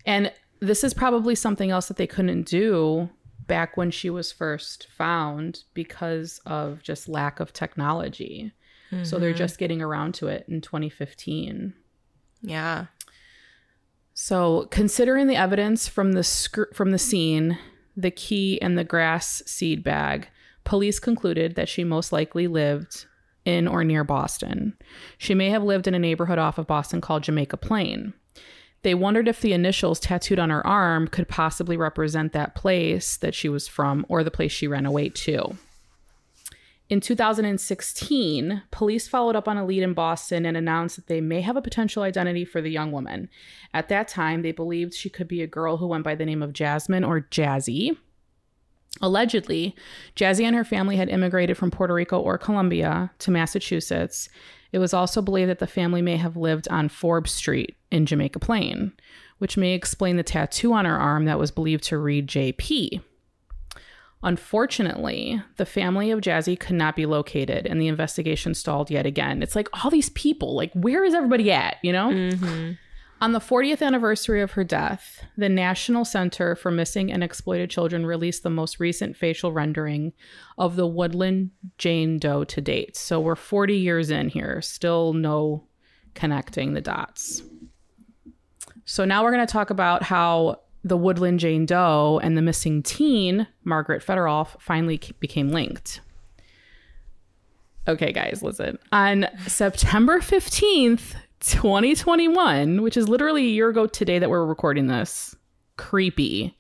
And 0.05 0.33
this 0.61 0.85
is 0.85 0.93
probably 0.93 1.35
something 1.35 1.71
else 1.71 1.89
that 1.89 1.97
they 1.97 2.07
couldn't 2.07 2.43
do 2.47 3.09
back 3.51 3.77
when 3.77 3.91
she 3.91 4.09
was 4.09 4.31
first 4.31 4.87
found 4.97 5.65
because 5.75 6.41
of 6.47 6.85
just 6.85 7.09
lack 7.09 7.41
of 7.41 7.53
technology. 7.53 8.53
So 9.03 9.19
they're 9.19 9.31
mm-hmm. 9.31 9.39
just 9.39 9.59
getting 9.59 9.83
around 9.83 10.15
to 10.15 10.29
it 10.29 10.45
in 10.49 10.61
2015. 10.61 11.75
Yeah. 12.43 12.87
So, 14.15 14.69
considering 14.71 15.27
the 15.27 15.37
evidence 15.37 15.89
from 15.89 16.13
the 16.13 16.25
sc- 16.25 16.75
from 16.75 16.91
the 16.91 16.99
scene, 16.99 17.59
the 17.97 18.11
key 18.11 18.61
and 18.63 18.79
the 18.79 18.85
grass 18.85 19.43
seed 19.47 19.83
bag, 19.83 20.29
police 20.65 20.99
concluded 20.99 21.55
that 21.57 21.69
she 21.69 21.85
most 21.85 22.13
likely 22.13 22.47
lived 22.47 23.07
in 23.45 23.67
or 23.69 23.85
near 23.85 24.05
Boston. 24.05 24.77
She 25.19 25.35
may 25.35 25.51
have 25.51 25.63
lived 25.63 25.87
in 25.87 25.95
a 25.95 25.99
neighborhood 25.99 26.39
off 26.39 26.59
of 26.59 26.67
Boston 26.67 27.01
called 27.01 27.23
Jamaica 27.23 27.57
Plain. 27.57 28.13
They 28.83 28.95
wondered 28.95 29.29
if 29.29 29.41
the 29.41 29.53
initials 29.53 30.01
tattooed 30.01 30.39
on 30.39 30.51
her 30.51 30.67
arm 30.67 31.07
could 31.09 31.29
possibly 31.29 31.77
represent 31.77 32.33
that 32.33 32.55
place 32.55 33.17
that 33.19 33.35
she 33.35 33.49
was 33.49 33.69
from 33.69 34.07
or 34.09 34.25
the 34.25 34.31
place 34.31 34.53
she 34.53 34.67
ran 34.67 34.87
away 34.87 35.11
to. 35.11 35.57
In 36.89 37.01
2016, 37.01 38.63
police 38.73 39.07
followed 39.07 39.37
up 39.37 39.47
on 39.47 39.57
a 39.57 39.65
lead 39.65 39.85
in 39.85 39.95
Boston 39.95 40.45
and 40.45 40.57
announced 40.57 40.97
that 40.97 41.07
they 41.07 41.21
may 41.21 41.41
have 41.41 41.57
a 41.57 41.63
potential 41.63 42.03
identity 42.03 42.45
for 42.45 42.61
the 42.61 42.71
young 42.71 42.91
woman. 42.91 43.29
At 43.73 43.89
that 43.91 44.09
time, 44.09 44.43
they 44.43 44.51
believed 44.51 44.93
she 44.93 45.09
could 45.09 45.29
be 45.29 45.41
a 45.41 45.47
girl 45.47 45.77
who 45.77 45.87
went 45.87 46.03
by 46.03 46.17
the 46.17 46.27
name 46.27 46.43
of 46.43 46.53
Jasmine 46.53 47.05
or 47.05 47.21
Jazzy. 47.21 47.97
Allegedly, 49.01 49.77
Jazzy 50.17 50.43
and 50.43 50.57
her 50.57 50.65
family 50.65 50.97
had 50.97 51.09
immigrated 51.09 51.57
from 51.57 51.71
Puerto 51.71 51.95
Rico 51.95 52.19
or 52.19 52.37
Colombia 52.37 53.13
to 53.21 53.31
Massachusetts. 53.31 54.29
It 54.73 54.79
was 54.79 54.95
also 54.95 55.21
believed 55.21 55.51
that 55.51 55.59
the 55.59 55.67
family 55.67 56.03
may 56.03 56.17
have 56.17 56.37
lived 56.37 56.69
on 56.69 56.89
Forbes 56.89 57.33
Street 57.33 57.77
in 57.91 58.07
Jamaica 58.07 58.39
Plain, 58.39 58.93
which 59.39 59.57
may 59.57 59.73
explain 59.73 60.17
the 60.17 60.23
tattoo 60.23 60.73
on 60.73 60.85
her 60.85 60.97
arm 60.97 61.25
that 61.25 61.39
was 61.39 61.51
believed 61.51 61.85
to 61.85 61.99
read 61.99 62.29
JP. 62.29 63.03
Unfortunately, 64.23 65.43
the 65.57 65.65
family 65.65 66.11
of 66.11 66.21
Jazzy 66.21 66.59
could 66.59 66.77
not 66.77 66.95
be 66.95 67.07
located 67.07 67.67
and 67.67 67.81
the 67.81 67.89
investigation 67.89 68.55
stalled 68.55 68.91
yet 68.91 69.07
again. 69.07 69.43
It's 69.43 69.57
like 69.57 69.69
all 69.73 69.91
these 69.91 70.11
people, 70.11 70.55
like, 70.55 70.73
where 70.75 71.05
is 71.05 71.15
everybody 71.15 71.51
at? 71.51 71.77
You 71.83 71.93
know? 71.93 72.11
Mm-hmm. 72.11 72.73
On 73.23 73.33
the 73.33 73.39
40th 73.39 73.83
anniversary 73.83 74.41
of 74.41 74.53
her 74.53 74.65
death, 74.65 75.23
the 75.37 75.51
National 75.51 76.07
Center 76.07 76.57
for 76.57 76.71
Missing 76.71 77.13
and 77.13 77.23
Exploited 77.23 77.69
Children 77.69 78.07
released 78.07 78.43
the 78.43 78.49
most 78.51 78.81
recent 78.81 79.15
facial 79.15 79.53
rendering 79.53 80.15
of 80.57 80.75
the 80.77 80.87
Woodlawn 80.87 81.51
Jane 81.77 82.19
Doe 82.19 82.45
to 82.45 82.61
date. 82.63 82.97
So 82.97 83.21
we're 83.21 83.35
40 83.37 83.77
years 83.77 84.11
in 84.11 84.31
here, 84.31 84.63
still 84.63 85.13
no 85.13 85.67
connecting 86.15 86.73
the 86.73 86.81
dots. 86.81 87.43
So 88.87 89.05
now 89.05 89.23
we're 89.23 89.33
going 89.33 89.47
to 89.47 89.53
talk 89.53 89.69
about 89.69 90.03
how 90.03 90.63
the 90.83 90.97
Woodlawn 90.97 91.37
Jane 91.37 91.67
Doe 91.67 92.21
and 92.23 92.39
the 92.39 92.43
missing 92.43 92.83
teen, 92.83 93.47
Margaret 93.65 94.03
Fetterolf, 94.03 94.59
finally 94.59 94.99
became 95.21 95.51
linked. 95.51 96.01
Okay, 97.87 98.13
guys, 98.13 98.43
listen. 98.43 98.79
On 98.93 99.27
September 99.47 100.21
15th, 100.21 101.17
2021, 101.41 102.83
which 102.83 102.97
is 102.97 103.09
literally 103.09 103.45
a 103.45 103.51
year 103.51 103.69
ago 103.69 103.87
today 103.87 104.19
that 104.19 104.31
we're 104.31 104.45
recording 104.45 104.87
this, 104.87 105.35
creepy. 105.77 106.57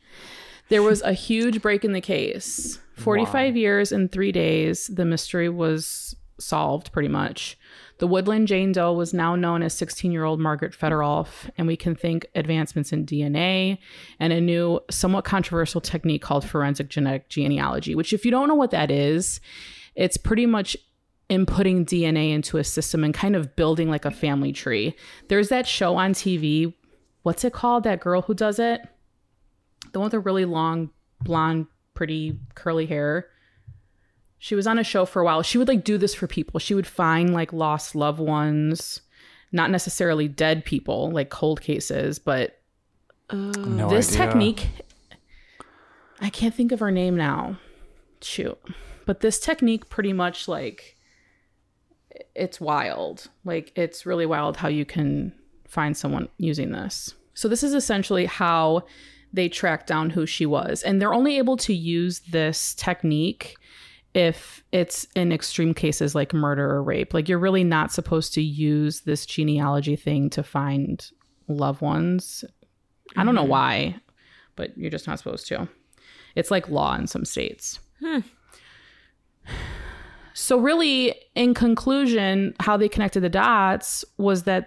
There 0.69 0.83
was 0.83 1.03
a 1.03 1.13
huge 1.13 1.61
break 1.63 1.85
in 1.85 1.93
the 1.93 2.01
case. 2.01 2.79
45 2.97 3.57
years 3.57 3.93
and 3.93 4.11
three 4.11 4.33
days, 4.33 4.89
the 4.89 5.05
mystery 5.05 5.49
was 5.49 6.15
solved 6.39 6.93
pretty 6.93 7.09
much. 7.09 7.59
The 7.99 8.07
Woodlawn 8.07 8.47
Jane 8.47 8.73
Doe 8.73 8.95
was 8.95 9.13
now 9.13 9.37
known 9.37 9.63
as 9.63 9.75
16 9.75 10.11
year 10.11 10.25
old 10.25 10.41
Margaret 10.41 10.73
Fetterolf, 10.73 11.51
and 11.59 11.67
we 11.67 11.77
can 11.77 11.95
think 11.95 12.27
advancements 12.35 12.93
in 12.93 13.05
DNA 13.05 13.79
and 14.19 14.33
a 14.33 14.41
new, 14.41 14.81
somewhat 14.91 15.25
controversial 15.25 15.81
technique 15.81 16.23
called 16.23 16.45
forensic 16.45 16.89
genetic 16.89 17.29
genealogy, 17.29 17.95
which, 17.95 18.13
if 18.13 18.25
you 18.25 18.31
don't 18.31 18.49
know 18.49 18.55
what 18.55 18.71
that 18.71 18.91
is, 18.91 19.41
it's 19.95 20.17
pretty 20.17 20.47
much 20.47 20.77
inputting 21.31 21.87
DNA 21.87 22.33
into 22.33 22.59
a 22.59 22.65
system 22.65 23.05
and 23.05 23.15
kind 23.15 23.37
of 23.37 23.55
building 23.57 23.89
like 23.89 24.05
a 24.05 24.11
family 24.11 24.53
tree. 24.53 24.95
There's 25.29 25.49
that 25.49 25.67
show 25.67 25.97
on 25.97 26.13
TV. 26.13 26.75
What's 27.23 27.45
it 27.45 27.53
called? 27.53 27.85
That 27.85 28.01
girl 28.01 28.23
who 28.23 28.35
does 28.35 28.59
it? 28.59 28.83
The 29.93 29.99
one 29.99 30.07
with 30.07 30.13
the 30.13 30.21
really 30.21 30.45
long, 30.45 30.91
blonde, 31.23 31.67
pretty, 31.95 32.39
curly 32.55 32.87
hair. 32.87 33.29
She 34.39 34.55
was 34.55 34.67
on 34.67 34.79
a 34.79 34.85
show 34.85 35.05
for 35.05 35.21
a 35.21 35.25
while. 35.25 35.43
She 35.43 35.59
would 35.59 35.69
like 35.69 35.85
do 35.85 35.99
this 35.99 36.15
for 36.15 36.27
people. 36.27 36.59
She 36.61 36.75
would 36.75 36.87
find 36.87 37.33
like 37.33 37.53
lost 37.53 37.95
loved 37.95 38.21
ones, 38.21 39.01
not 39.53 39.71
necessarily 39.71 40.29
dead 40.29 40.65
people, 40.65 41.11
like 41.11 41.29
cold 41.31 41.61
cases, 41.61 42.19
but 42.19 42.59
uh, 43.29 43.37
No 43.37 43.89
this 43.89 44.15
idea. 44.15 44.27
technique 44.27 44.69
I 46.21 46.31
can't 46.31 46.55
think 46.55 46.73
of 46.73 46.81
her 46.81 46.91
name 46.91 47.17
now. 47.17 47.59
Shoot. 48.21 48.59
But 49.07 49.21
this 49.21 49.41
technique 49.41 49.89
pretty 49.89 50.13
much 50.13 50.49
like 50.49 50.97
it's 52.35 52.61
wild. 52.61 53.29
Like 53.45 53.73
it's 53.77 54.07
really 54.07 54.27
wild 54.27 54.57
how 54.57 54.69
you 54.69 54.85
can 54.85 55.33
find 55.67 55.97
someone 55.97 56.29
using 56.39 56.73
this. 56.73 57.15
So 57.35 57.49
this 57.49 57.63
is 57.63 57.75
essentially 57.75 58.27
how 58.27 58.83
they 59.33 59.49
track 59.49 59.87
down 59.87 60.11
who 60.11 60.27
she 60.27 60.47
was. 60.47 60.83
And 60.83 61.01
they're 61.01 61.15
only 61.15 61.39
able 61.39 61.57
to 61.59 61.75
use 61.75 62.21
this 62.21 62.75
technique 62.75 63.57
if 64.13 64.65
it's 64.73 65.07
in 65.15 65.31
extreme 65.31 65.73
cases 65.73 66.15
like 66.15 66.35
murder 66.35 66.69
or 66.69 66.83
rape. 66.83 67.15
Like 67.15 67.29
you're 67.29 67.39
really 67.39 67.65
not 67.65 67.93
supposed 67.93 68.35
to 68.35 68.43
use 68.43 69.03
this 69.03 69.25
genealogy 69.25 69.97
thing 69.97 70.31
to 70.31 70.43
find 70.43 71.09
loved 71.47 71.81
ones. 71.81 72.45
I 73.17 73.25
don't 73.25 73.35
know 73.35 73.43
mm-hmm. 73.43 73.51
why, 73.51 73.97
but 74.57 74.77
you're 74.77 74.91
just 74.91 75.07
not 75.07 75.19
supposed 75.19 75.47
to. 75.49 75.69
It's 76.35 76.51
like 76.51 76.69
law 76.69 76.97
in 76.97 77.07
some 77.07 77.25
states. 77.25 77.79
Hmm. 78.01 78.21
So, 80.35 80.59
really, 80.59 81.15
in 81.35 81.55
conclusion, 81.55 82.55
how 82.61 82.77
they 82.77 82.89
connected 82.89 83.21
the 83.21 83.29
dots 83.29 84.05
was 84.17 84.45
that 84.45 84.67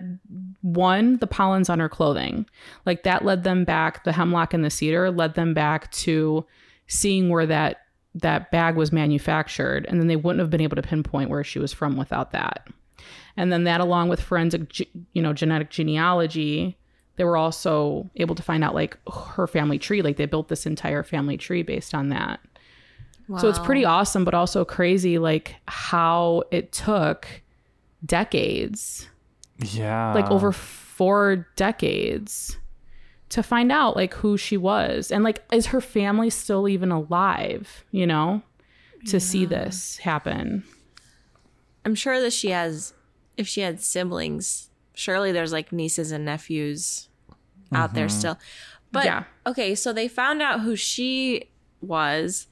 one, 0.61 1.17
the 1.17 1.27
pollen's 1.27 1.69
on 1.69 1.79
her 1.79 1.89
clothing. 1.89 2.45
Like 2.85 3.03
that 3.03 3.25
led 3.25 3.43
them 3.43 3.63
back, 3.63 4.03
the 4.03 4.11
hemlock 4.11 4.53
and 4.53 4.63
the 4.63 4.69
cedar 4.69 5.11
led 5.11 5.35
them 5.35 5.53
back 5.53 5.91
to 5.91 6.45
seeing 6.87 7.29
where 7.29 7.45
that 7.45 7.77
that 8.15 8.51
bag 8.51 8.75
was 8.75 8.91
manufactured 8.91 9.85
and 9.87 9.99
then 9.99 10.07
they 10.07 10.15
wouldn't 10.15 10.39
have 10.39 10.49
been 10.49 10.61
able 10.61 10.75
to 10.75 10.81
pinpoint 10.81 11.29
where 11.29 11.43
she 11.43 11.59
was 11.59 11.73
from 11.73 11.97
without 11.97 12.31
that 12.31 12.67
and 13.35 13.51
then 13.51 13.63
that 13.63 13.81
along 13.81 14.07
with 14.07 14.21
forensic 14.21 14.79
you 15.13 15.21
know 15.21 15.33
genetic 15.33 15.69
genealogy 15.69 16.77
they 17.15 17.23
were 17.23 17.37
also 17.37 18.09
able 18.17 18.35
to 18.35 18.43
find 18.43 18.63
out 18.63 18.75
like 18.75 18.97
her 19.11 19.47
family 19.47 19.79
tree 19.79 20.01
like 20.01 20.17
they 20.17 20.25
built 20.25 20.47
this 20.47 20.65
entire 20.65 21.03
family 21.03 21.37
tree 21.37 21.63
based 21.63 21.95
on 21.95 22.09
that 22.09 22.39
so 23.39 23.49
it's 23.49 23.59
pretty 23.59 23.85
awesome 23.85 24.23
but 24.25 24.33
also 24.33 24.63
crazy 24.65 25.17
like 25.17 25.55
how 25.67 26.43
it 26.51 26.71
took 26.71 27.27
decades 28.05 29.07
Yeah. 29.59 30.13
like 30.13 30.29
over 30.29 30.51
four 30.51 31.47
decades 31.55 32.57
to 33.29 33.41
find 33.41 33.71
out 33.71 33.95
like 33.95 34.13
who 34.15 34.37
she 34.37 34.57
was 34.57 35.11
and 35.11 35.23
like 35.23 35.41
is 35.51 35.67
her 35.67 35.81
family 35.81 36.29
still 36.29 36.67
even 36.67 36.91
alive 36.91 37.83
you 37.91 38.05
know 38.05 38.41
to 39.07 39.19
see 39.19 39.45
this 39.45 39.97
happen 39.97 40.63
I'm 41.85 41.95
sure 41.95 42.21
that 42.21 42.33
she 42.33 42.49
has, 42.51 42.93
if 43.37 43.47
she 43.47 43.61
had 43.61 43.81
siblings, 43.81 44.69
surely 44.93 45.31
there's 45.31 45.51
like 45.51 45.71
nieces 45.71 46.11
and 46.11 46.25
nephews 46.25 47.09
out 47.73 47.93
there 47.93 48.07
mm-hmm. 48.07 48.17
still. 48.19 48.39
But 48.91 49.05
Yeah. 49.05 49.23
okay, 49.45 49.75
so 49.75 49.91
they 49.91 50.07
found 50.07 50.41
out 50.41 50.61
who 50.61 50.75
she 50.75 51.49
was. 51.81 52.47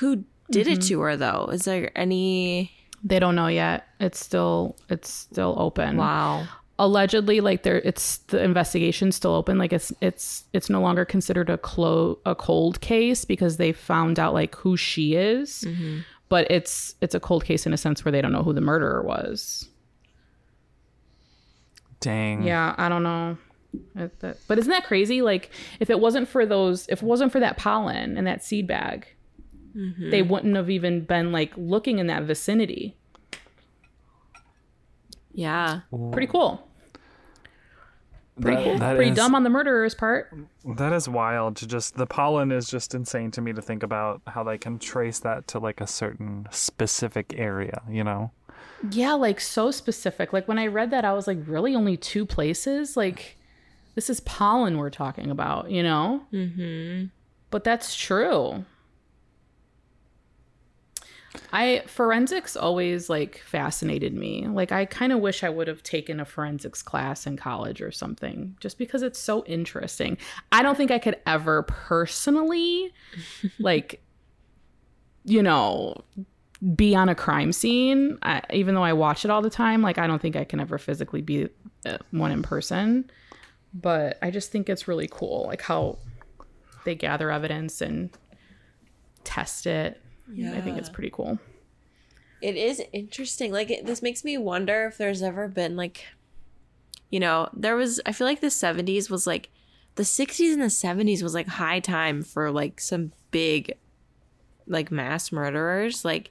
Who 0.00 0.24
did 0.50 0.66
it 0.66 0.80
mm-hmm. 0.80 0.88
to 0.88 1.00
her 1.00 1.16
though? 1.16 1.48
Is 1.52 1.64
there 1.64 1.96
any? 1.96 2.72
they 3.02 3.18
don't 3.18 3.34
know 3.34 3.46
yet 3.46 3.86
it's 3.98 4.18
still 4.18 4.76
it's 4.88 5.10
still 5.10 5.54
open 5.58 5.96
Wow. 5.96 6.46
allegedly 6.78 7.40
like 7.40 7.62
there 7.62 7.78
it's 7.78 8.18
the 8.28 8.42
investigation's 8.42 9.16
still 9.16 9.34
open 9.34 9.58
like 9.58 9.72
it's 9.72 9.92
it's 10.00 10.44
it's 10.52 10.68
no 10.68 10.80
longer 10.80 11.04
considered 11.04 11.50
a 11.50 11.58
clo- 11.58 12.18
a 12.26 12.34
cold 12.34 12.80
case 12.80 13.24
because 13.24 13.56
they 13.56 13.72
found 13.72 14.18
out 14.18 14.34
like 14.34 14.54
who 14.56 14.76
she 14.76 15.14
is 15.14 15.64
mm-hmm. 15.66 16.00
but 16.28 16.50
it's 16.50 16.94
it's 17.00 17.14
a 17.14 17.20
cold 17.20 17.44
case 17.44 17.66
in 17.66 17.72
a 17.72 17.76
sense 17.76 18.04
where 18.04 18.12
they 18.12 18.20
don't 18.20 18.32
know 18.32 18.42
who 18.42 18.52
the 18.52 18.60
murderer 18.60 19.02
was 19.02 19.66
Dang. 22.00 22.44
Yeah, 22.44 22.74
I 22.78 22.88
don't 22.88 23.02
know. 23.02 23.36
But 24.48 24.58
isn't 24.58 24.70
that 24.70 24.86
crazy? 24.86 25.20
Like, 25.20 25.50
if 25.80 25.90
it 25.90 26.00
wasn't 26.00 26.28
for 26.28 26.46
those, 26.46 26.88
if 26.88 27.02
it 27.02 27.06
wasn't 27.06 27.30
for 27.30 27.40
that 27.40 27.58
pollen 27.58 28.16
and 28.16 28.26
that 28.26 28.42
seed 28.42 28.66
bag, 28.66 29.06
they 29.74 30.22
wouldn't 30.22 30.56
have 30.56 30.68
even 30.70 31.02
been 31.02 31.32
like 31.32 31.52
looking 31.56 31.98
in 31.98 32.06
that 32.08 32.24
vicinity. 32.24 32.96
Yeah. 35.32 35.80
Pretty 36.12 36.26
cool. 36.26 36.66
Pretty 38.40 38.56
That- 38.56 38.64
cool. 38.64 38.78
that 38.78 38.96
Pretty 38.96 39.10
is- 39.10 39.16
dumb 39.16 39.34
on 39.34 39.42
the 39.44 39.50
murderer's 39.50 39.94
part. 39.94 40.34
That 40.64 40.92
is 40.92 41.08
wild 41.08 41.56
to 41.56 41.66
just 41.66 41.96
the 41.96 42.06
pollen 42.06 42.50
is 42.52 42.68
just 42.70 42.94
insane 42.94 43.30
to 43.32 43.40
me 43.40 43.52
to 43.52 43.60
think 43.62 43.82
about 43.82 44.22
how 44.28 44.42
they 44.42 44.56
can 44.58 44.78
trace 44.78 45.18
that 45.20 45.46
to 45.48 45.58
like 45.58 45.80
a 45.80 45.86
certain 45.86 46.46
specific 46.50 47.34
area, 47.36 47.82
you 47.88 48.02
know? 48.02 48.30
Yeah, 48.90 49.12
like 49.12 49.40
so 49.40 49.70
specific. 49.70 50.32
Like 50.32 50.48
when 50.48 50.58
I 50.58 50.66
read 50.68 50.90
that, 50.90 51.04
I 51.04 51.12
was 51.12 51.26
like, 51.26 51.38
really, 51.46 51.74
only 51.74 51.96
two 51.98 52.24
places? 52.24 52.96
Like, 52.96 53.36
this 53.94 54.08
is 54.08 54.20
pollen 54.20 54.78
we're 54.78 54.90
talking 54.90 55.30
about, 55.30 55.70
you 55.70 55.82
know? 55.82 56.22
Mm-hmm. 56.32 57.06
But 57.50 57.64
that's 57.64 57.94
true. 57.94 58.64
I 61.52 61.82
forensics 61.86 62.56
always 62.56 63.08
like 63.08 63.38
fascinated 63.38 64.14
me. 64.14 64.46
Like 64.48 64.72
I 64.72 64.84
kind 64.84 65.12
of 65.12 65.20
wish 65.20 65.44
I 65.44 65.48
would 65.48 65.68
have 65.68 65.82
taken 65.82 66.20
a 66.20 66.24
forensics 66.24 66.82
class 66.82 67.26
in 67.26 67.36
college 67.36 67.80
or 67.80 67.92
something 67.92 68.56
just 68.60 68.78
because 68.78 69.02
it's 69.02 69.18
so 69.18 69.44
interesting. 69.46 70.18
I 70.50 70.62
don't 70.62 70.76
think 70.76 70.90
I 70.90 70.98
could 70.98 71.16
ever 71.26 71.62
personally 71.62 72.92
like 73.58 74.02
you 75.24 75.42
know 75.42 76.02
be 76.74 76.94
on 76.94 77.08
a 77.08 77.14
crime 77.14 77.52
scene 77.52 78.18
I, 78.22 78.42
even 78.52 78.74
though 78.74 78.82
I 78.82 78.92
watch 78.92 79.24
it 79.24 79.30
all 79.30 79.42
the 79.42 79.50
time. 79.50 79.82
Like 79.82 79.98
I 79.98 80.06
don't 80.06 80.20
think 80.20 80.36
I 80.36 80.44
can 80.44 80.60
ever 80.60 80.78
physically 80.78 81.22
be 81.22 81.48
uh, 81.86 81.98
one 82.10 82.32
in 82.32 82.42
person. 82.42 83.10
But 83.72 84.18
I 84.20 84.30
just 84.30 84.50
think 84.50 84.68
it's 84.68 84.88
really 84.88 85.08
cool 85.08 85.46
like 85.46 85.62
how 85.62 85.98
they 86.84 86.94
gather 86.96 87.30
evidence 87.30 87.80
and 87.80 88.10
test 89.22 89.66
it. 89.66 90.00
Yeah. 90.32 90.52
I 90.54 90.60
think 90.60 90.78
it's 90.78 90.88
pretty 90.88 91.10
cool. 91.10 91.38
It 92.40 92.56
is 92.56 92.82
interesting. 92.92 93.52
Like 93.52 93.70
it, 93.70 93.86
this 93.86 94.02
makes 94.02 94.24
me 94.24 94.38
wonder 94.38 94.86
if 94.86 94.98
there's 94.98 95.22
ever 95.22 95.48
been 95.48 95.76
like, 95.76 96.06
you 97.10 97.20
know, 97.20 97.48
there 97.52 97.76
was. 97.76 98.00
I 98.06 98.12
feel 98.12 98.26
like 98.26 98.40
the 98.40 98.48
'70s 98.48 99.10
was 99.10 99.26
like, 99.26 99.50
the 99.96 100.02
'60s 100.04 100.52
and 100.52 100.62
the 100.62 100.66
'70s 100.66 101.22
was 101.22 101.34
like 101.34 101.48
high 101.48 101.80
time 101.80 102.22
for 102.22 102.50
like 102.50 102.80
some 102.80 103.12
big, 103.30 103.74
like 104.66 104.90
mass 104.90 105.32
murderers. 105.32 106.04
Like 106.04 106.30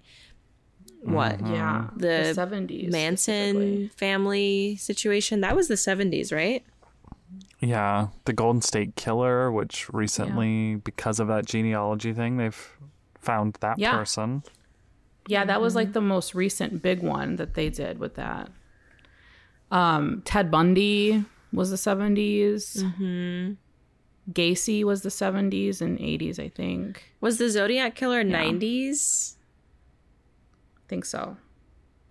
what 1.02 1.38
mm-hmm. 1.38 1.54
Yeah. 1.54 1.88
The 1.96 2.34
70s. 2.36 2.92
Manson 2.92 3.90
family 3.96 4.76
situation. 4.78 5.42
That 5.42 5.56
was 5.56 5.68
the 5.68 5.76
'70s, 5.76 6.34
right? 6.34 6.64
Yeah. 7.60 8.08
The 8.26 8.34
Golden 8.34 8.62
State 8.62 8.96
Killer, 8.96 9.52
which 9.52 9.90
recently, 9.94 10.76
because 10.76 11.20
of 11.20 11.28
that 11.28 11.46
genealogy 11.46 12.14
thing, 12.14 12.38
they've 12.38 12.72
found 13.22 13.58
that 13.62 13.78
Yeah. 13.80 13.92
person. 13.98 14.44
Yeah, 15.28 15.46
that 15.46 15.62
was 15.62 15.76
like 15.76 15.94
the 15.94 16.02
most 16.02 16.34
recent 16.34 16.82
big 16.82 17.02
one 17.04 17.36
that 17.36 17.54
they 17.54 17.70
did 17.70 18.00
with 18.00 18.16
that. 18.16 18.50
Um, 19.72 20.22
Ted 20.26 20.50
Bundy 20.50 21.24
was 21.54 21.70
the 21.70 21.76
70s. 21.76 22.82
Mm-hmm. 22.84 23.54
Gacy 24.32 24.84
was 24.84 25.02
the 25.02 25.10
70s 25.10 25.82
and 25.82 25.98
80s, 26.00 26.40
I 26.40 26.50
think. 26.50 27.12
Was 27.22 27.38
the 27.38 27.50
Zodiac 27.50 27.96
killer 27.96 28.24
'90s? 28.24 29.36
I 30.78 30.82
think 30.88 31.06
so. 31.06 31.38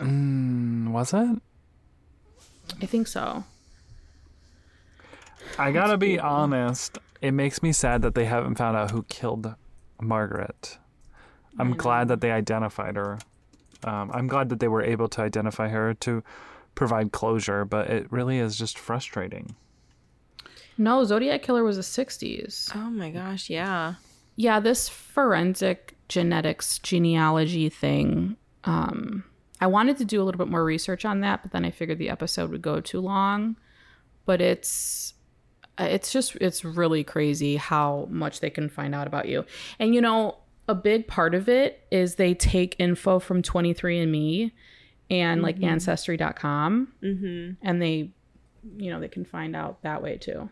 Mm, 0.00 0.88
was 0.90 1.12
it? 1.12 1.38
I 2.82 2.86
think 2.86 3.06
so. 3.06 3.44
I 5.58 5.70
gotta 5.72 5.96
be 5.96 6.18
honest. 6.18 6.98
It 7.20 7.32
makes 7.32 7.62
me 7.62 7.72
sad 7.72 8.02
that 8.02 8.14
they 8.14 8.24
haven't 8.26 8.56
found 8.56 8.76
out 8.76 8.90
who 8.90 9.02
killed 9.04 9.54
Margaret. 10.00 10.78
I'm 11.58 11.76
glad 11.76 12.08
that 12.08 12.20
they 12.20 12.30
identified 12.30 12.96
her. 12.96 13.18
Um, 13.84 14.10
I'm 14.12 14.26
glad 14.26 14.48
that 14.48 14.60
they 14.60 14.68
were 14.68 14.82
able 14.82 15.08
to 15.08 15.22
identify 15.22 15.68
her 15.68 15.94
to 15.94 16.22
provide 16.74 17.12
closure, 17.12 17.64
but 17.64 17.88
it 17.88 18.10
really 18.10 18.38
is 18.38 18.56
just 18.56 18.78
frustrating. 18.78 19.54
No, 20.76 21.04
Zodiac 21.04 21.42
Killer 21.42 21.64
was 21.64 21.76
the 21.76 21.82
60s. 21.82 22.70
Oh 22.74 22.90
my 22.90 23.10
gosh, 23.10 23.50
yeah. 23.50 23.94
Yeah, 24.36 24.60
this 24.60 24.88
forensic 24.88 25.96
genetics 26.08 26.78
genealogy 26.78 27.68
thing, 27.68 28.36
um, 28.64 29.24
I 29.60 29.66
wanted 29.66 29.98
to 29.98 30.04
do 30.04 30.22
a 30.22 30.24
little 30.24 30.38
bit 30.38 30.48
more 30.48 30.64
research 30.64 31.04
on 31.04 31.20
that, 31.20 31.42
but 31.42 31.50
then 31.50 31.64
I 31.64 31.70
figured 31.70 31.98
the 31.98 32.10
episode 32.10 32.50
would 32.50 32.62
go 32.62 32.80
too 32.80 33.00
long. 33.00 33.56
But 34.24 34.40
it's 34.40 35.14
it's 35.78 36.12
just 36.12 36.36
it's 36.36 36.64
really 36.64 37.04
crazy 37.04 37.56
how 37.56 38.06
much 38.10 38.40
they 38.40 38.50
can 38.50 38.68
find 38.68 38.94
out 38.94 39.06
about 39.06 39.28
you. 39.28 39.44
And 39.78 39.94
you 39.94 40.00
know, 40.00 40.36
a 40.68 40.74
big 40.74 41.06
part 41.08 41.34
of 41.34 41.48
it 41.48 41.82
is 41.90 42.14
they 42.16 42.34
take 42.34 42.76
info 42.78 43.18
from 43.18 43.42
23andme 43.42 44.52
and 45.10 45.42
like 45.42 45.62
ancestry.com 45.62 46.88
Mm-hmm. 47.02 47.52
and 47.66 47.82
they 47.82 48.10
you 48.76 48.90
know, 48.90 49.00
they 49.00 49.08
can 49.08 49.24
find 49.24 49.56
out 49.56 49.80
that 49.82 50.02
way 50.02 50.18
too. 50.18 50.50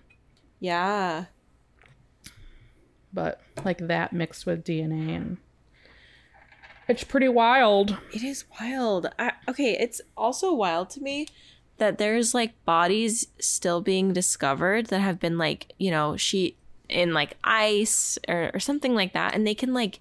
Yeah. 0.58 1.26
But 3.12 3.40
like 3.64 3.86
that 3.88 4.12
mixed 4.12 4.46
with 4.46 4.64
DNA 4.64 5.16
and 5.16 5.36
it's 6.88 7.04
pretty 7.04 7.28
wild. 7.28 7.96
It 8.14 8.22
is 8.22 8.44
wild. 8.60 9.08
I, 9.18 9.32
okay, 9.48 9.76
it's 9.78 10.00
also 10.16 10.54
wild 10.54 10.88
to 10.90 11.00
me 11.00 11.26
that 11.78 11.98
there's 11.98 12.32
like 12.32 12.64
bodies 12.64 13.26
still 13.40 13.80
being 13.80 14.12
discovered 14.12 14.86
that 14.86 15.00
have 15.00 15.18
been 15.18 15.36
like, 15.36 15.72
you 15.78 15.90
know, 15.90 16.16
sheet 16.16 16.56
in 16.88 17.12
like 17.12 17.36
ice 17.44 18.18
or, 18.28 18.50
or 18.54 18.60
something 18.60 18.94
like 18.94 19.12
that. 19.12 19.34
And 19.34 19.46
they 19.46 19.54
can 19.54 19.74
like, 19.74 20.00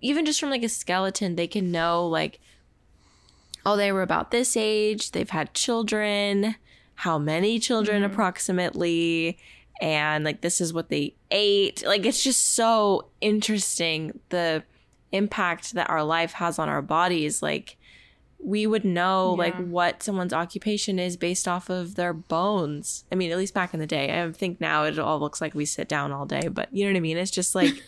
even 0.00 0.24
just 0.24 0.40
from 0.40 0.50
like 0.50 0.62
a 0.62 0.68
skeleton, 0.68 1.36
they 1.36 1.46
can 1.46 1.72
know 1.72 2.06
like, 2.06 2.40
oh, 3.66 3.76
they 3.76 3.92
were 3.92 4.02
about 4.02 4.30
this 4.30 4.56
age, 4.56 5.12
they've 5.12 5.30
had 5.30 5.54
children, 5.54 6.56
how 6.94 7.18
many 7.18 7.58
children 7.58 8.02
mm-hmm. 8.02 8.12
approximately, 8.12 9.38
and 9.80 10.24
like 10.24 10.40
this 10.40 10.60
is 10.60 10.72
what 10.72 10.88
they 10.88 11.14
ate. 11.30 11.84
Like 11.86 12.04
it's 12.06 12.22
just 12.22 12.54
so 12.54 13.08
interesting 13.20 14.18
the 14.30 14.64
impact 15.12 15.74
that 15.74 15.88
our 15.88 16.02
life 16.04 16.32
has 16.32 16.58
on 16.58 16.68
our 16.68 16.82
bodies. 16.82 17.42
Like 17.42 17.76
we 18.40 18.66
would 18.66 18.84
know 18.84 19.34
like 19.36 19.56
what 19.56 20.02
someone's 20.02 20.32
occupation 20.32 20.98
is 20.98 21.16
based 21.16 21.48
off 21.48 21.68
of 21.68 21.96
their 21.96 22.12
bones. 22.12 23.04
I 23.10 23.14
mean, 23.14 23.32
at 23.32 23.38
least 23.38 23.52
back 23.52 23.74
in 23.74 23.80
the 23.80 23.86
day. 23.86 24.22
I 24.22 24.30
think 24.32 24.60
now 24.60 24.84
it 24.84 24.98
all 24.98 25.18
looks 25.18 25.40
like 25.40 25.54
we 25.54 25.64
sit 25.64 25.88
down 25.88 26.12
all 26.12 26.24
day, 26.24 26.48
but 26.48 26.72
you 26.72 26.84
know 26.84 26.92
what 26.92 26.96
I 26.96 27.00
mean? 27.00 27.16
It's 27.16 27.30
just 27.30 27.54
like 27.54 27.82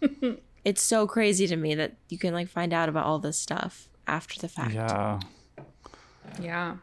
it's 0.64 0.82
so 0.82 1.06
crazy 1.06 1.46
to 1.48 1.56
me 1.56 1.74
that 1.74 1.94
you 2.08 2.18
can 2.18 2.32
like 2.32 2.48
find 2.48 2.72
out 2.72 2.88
about 2.88 3.06
all 3.06 3.18
this 3.18 3.38
stuff 3.38 3.88
after 4.06 4.38
the 4.38 4.48
fact. 4.48 4.74
Yeah. 4.74 5.20
Yeah. 6.40 6.76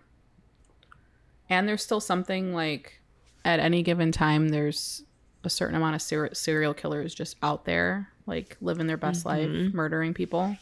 And 1.50 1.68
there's 1.68 1.84
still 1.84 2.02
something 2.02 2.54
like 2.54 3.02
at 3.46 3.60
any 3.60 3.84
given 3.84 4.12
time, 4.12 4.50
there's 4.50 5.04
a 5.44 5.50
certain 5.50 5.76
amount 5.76 5.96
of 5.96 6.02
ser- 6.02 6.34
serial 6.34 6.74
killers 6.74 7.14
just 7.14 7.38
out 7.44 7.66
there, 7.66 8.10
like 8.26 8.58
living 8.60 8.88
their 8.88 8.98
best 8.98 9.26
life, 9.26 9.48
mm-hmm. 9.48 9.76
murdering 9.76 10.14
people. 10.14 10.58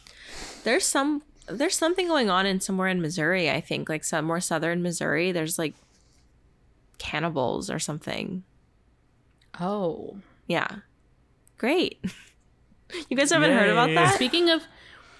There's 0.62 0.84
some 0.84 1.22
there's 1.46 1.76
something 1.76 2.06
going 2.08 2.30
on 2.30 2.46
in 2.46 2.60
somewhere 2.60 2.88
in 2.88 3.00
Missouri, 3.00 3.50
I 3.50 3.60
think, 3.60 3.88
like 3.88 4.04
some 4.04 4.24
more 4.24 4.40
southern 4.40 4.82
Missouri. 4.82 5.32
There's 5.32 5.58
like 5.58 5.74
cannibals 6.98 7.70
or 7.70 7.78
something. 7.78 8.44
Oh. 9.60 10.16
Yeah. 10.46 10.68
Great. 11.58 12.04
You 13.08 13.16
guys 13.16 13.32
haven't 13.32 13.50
heard 13.50 13.70
about 13.70 13.88
that? 13.94 14.14
Speaking 14.14 14.50
of 14.50 14.62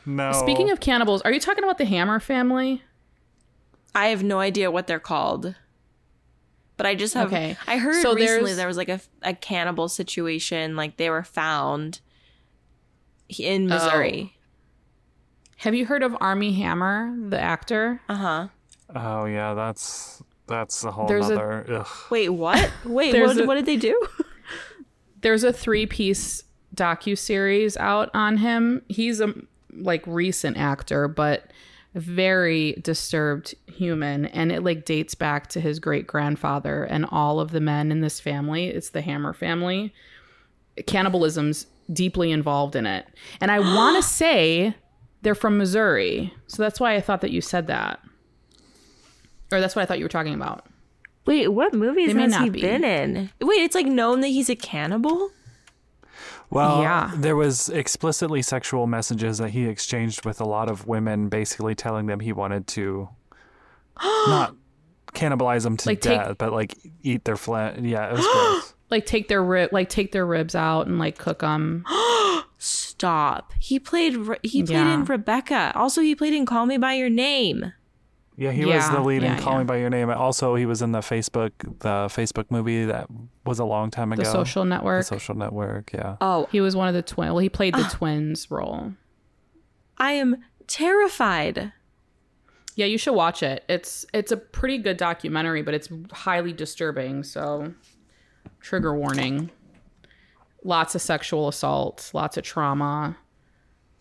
No. 0.06 0.30
speaking 0.32 0.70
of 0.70 0.78
cannibals, 0.78 1.22
are 1.22 1.32
you 1.32 1.40
talking 1.40 1.64
about 1.64 1.78
the 1.78 1.84
Hammer 1.86 2.20
family? 2.20 2.82
I 3.94 4.08
have 4.08 4.22
no 4.22 4.38
idea 4.38 4.70
what 4.70 4.86
they're 4.86 5.00
called. 5.00 5.56
But 6.76 6.86
I 6.86 6.94
just 6.94 7.14
have 7.14 7.28
Okay. 7.28 7.56
I 7.66 7.78
heard 7.78 8.00
So 8.02 8.14
recently 8.14 8.26
there's- 8.52 8.56
there 8.58 8.66
was 8.68 8.76
like 8.76 8.90
a, 8.90 9.00
a 9.22 9.34
cannibal 9.34 9.88
situation 9.88 10.76
like 10.76 10.98
they 10.98 11.10
were 11.10 11.24
found 11.24 12.00
in 13.28 13.64
oh. 13.72 13.74
Missouri. 13.74 14.33
Have 15.64 15.74
you 15.74 15.86
heard 15.86 16.02
of 16.02 16.14
Armie 16.20 16.52
Hammer, 16.52 17.16
the 17.30 17.40
actor? 17.40 17.98
Uh-huh. 18.10 18.48
Oh 18.94 19.24
yeah, 19.24 19.54
that's 19.54 20.22
that's 20.46 20.84
a 20.84 20.90
whole 20.90 21.06
There's 21.06 21.30
a- 21.30 21.34
other. 21.34 21.64
ugh. 21.80 21.86
Wait, 22.10 22.28
what? 22.28 22.70
Wait, 22.84 23.18
what, 23.18 23.38
a- 23.38 23.46
what 23.46 23.54
did 23.54 23.64
they 23.64 23.78
do? 23.78 23.98
There's 25.22 25.42
a 25.42 25.54
three-piece 25.54 26.44
docu 26.76 27.16
series 27.16 27.78
out 27.78 28.10
on 28.12 28.36
him. 28.36 28.82
He's 28.88 29.22
a 29.22 29.32
like 29.72 30.06
recent 30.06 30.58
actor, 30.58 31.08
but 31.08 31.50
very 31.94 32.72
disturbed 32.82 33.54
human 33.66 34.26
and 34.26 34.52
it 34.52 34.62
like 34.62 34.84
dates 34.84 35.14
back 35.14 35.46
to 35.46 35.60
his 35.60 35.78
great 35.78 36.06
grandfather 36.06 36.84
and 36.84 37.06
all 37.10 37.40
of 37.40 37.52
the 37.52 37.60
men 37.60 37.90
in 37.90 38.02
this 38.02 38.20
family. 38.20 38.66
It's 38.66 38.90
the 38.90 39.00
Hammer 39.00 39.32
family. 39.32 39.94
Cannibalism's 40.86 41.68
deeply 41.90 42.32
involved 42.32 42.76
in 42.76 42.84
it. 42.84 43.06
And 43.40 43.50
I 43.50 43.60
want 43.60 43.96
to 43.96 44.02
say 44.08 44.74
they're 45.24 45.34
from 45.34 45.58
Missouri. 45.58 46.32
So 46.46 46.62
that's 46.62 46.78
why 46.78 46.94
I 46.94 47.00
thought 47.00 47.20
that 47.22 47.30
you 47.32 47.40
said 47.40 47.66
that. 47.66 48.00
Or 49.52 49.60
that's 49.60 49.74
what 49.74 49.82
I 49.82 49.86
thought 49.86 49.98
you 49.98 50.04
were 50.04 50.08
talking 50.10 50.34
about. 50.34 50.64
Wait, 51.26 51.48
what 51.48 51.72
movies 51.74 52.08
They 52.08 52.14
may 52.14 52.22
has 52.22 52.32
not 52.32 52.42
he 52.44 52.50
be. 52.50 52.60
been 52.60 52.84
in? 52.84 53.30
Wait, 53.40 53.56
it's 53.62 53.74
like 53.74 53.86
known 53.86 54.20
that 54.20 54.28
he's 54.28 54.50
a 54.50 54.56
cannibal? 54.56 55.30
Well, 56.50 56.82
Yeah. 56.82 57.10
there 57.16 57.34
was 57.36 57.68
explicitly 57.70 58.42
sexual 58.42 58.86
messages 58.86 59.38
that 59.38 59.50
he 59.50 59.66
exchanged 59.66 60.24
with 60.24 60.40
a 60.40 60.44
lot 60.44 60.68
of 60.70 60.86
women, 60.86 61.28
basically 61.28 61.74
telling 61.74 62.06
them 62.06 62.20
he 62.20 62.32
wanted 62.32 62.66
to 62.68 63.08
not 64.02 64.54
cannibalize 65.14 65.62
them 65.62 65.76
to 65.78 65.88
Like, 65.88 66.00
take- 66.00 66.18
death, 66.20 66.36
but 66.38 66.52
like 66.52 66.74
eat 67.02 67.24
their 67.24 67.36
flesh. 67.36 67.78
Yeah, 67.80 68.08
it 68.10 68.12
was 68.16 68.26
gross. 68.26 68.70
Like 68.90 69.06
take 69.06 69.26
their 69.28 69.42
rib 69.42 69.72
like 69.72 69.88
take 69.88 70.12
their 70.12 70.26
ribs 70.26 70.54
out 70.54 70.86
and 70.86 70.98
like 71.00 71.18
cook 71.18 71.40
them. 71.40 71.84
Stop. 73.04 73.52
He 73.58 73.78
played 73.78 74.14
he 74.42 74.62
played 74.62 74.70
Yeah. 74.70 74.94
in 74.94 75.04
Rebecca. 75.04 75.72
Also, 75.74 76.00
he 76.00 76.14
played 76.14 76.32
in 76.32 76.46
Call 76.46 76.64
Me 76.64 76.78
by 76.78 76.94
Your 76.94 77.10
Name. 77.10 77.74
Yeah, 78.36 78.50
he 78.50 78.64
was 78.64 78.88
the 78.88 79.00
lead 79.00 79.22
in 79.22 79.36
Call 79.36 79.52
yeah. 79.52 79.58
Me 79.58 79.64
by 79.64 79.76
Your 79.76 79.90
Name. 79.90 80.08
Also, 80.08 80.54
he 80.54 80.64
was 80.64 80.80
in 80.80 80.92
the 80.92 81.00
Facebook 81.00 81.52
the 81.80 82.08
Facebook 82.08 82.46
movie 82.50 82.86
that 82.86 83.08
was 83.44 83.58
a 83.58 83.64
long 83.66 83.90
time 83.90 84.10
ago. 84.12 84.22
The 84.22 84.30
social 84.30 84.64
Network. 84.64 85.04
The 85.06 85.14
network. 85.14 85.20
Social 85.20 85.34
Network. 85.34 85.92
Yeah. 85.92 86.16
Oh, 86.22 86.48
He 86.50 86.62
was 86.62 86.74
one 86.74 86.88
of 86.88 86.94
the 86.94 87.02
twin. 87.02 87.28
Well, 87.28 87.38
he 87.38 87.50
played 87.50 87.74
the 87.74 87.84
ah. 87.84 87.90
twins 87.92 88.50
role. 88.50 88.94
I 89.98 90.12
am 90.12 90.38
terrified. 90.66 91.72
Yeah, 92.74 92.86
you 92.86 92.96
should 92.96 93.12
watch 93.14 93.42
it. 93.42 93.64
It's 93.68 94.06
it's 94.14 94.32
a 94.32 94.36
pretty 94.38 94.78
good 94.78 94.96
documentary, 94.96 95.60
but 95.60 95.74
it's 95.74 95.90
highly 96.10 96.54
disturbing. 96.54 97.22
So, 97.22 97.74
trigger 98.60 98.96
warning. 98.96 99.50
Lots 100.64 100.94
of 100.94 101.02
sexual 101.02 101.46
assault, 101.48 102.10
lots 102.14 102.36
of 102.36 102.42
trauma. 102.44 103.16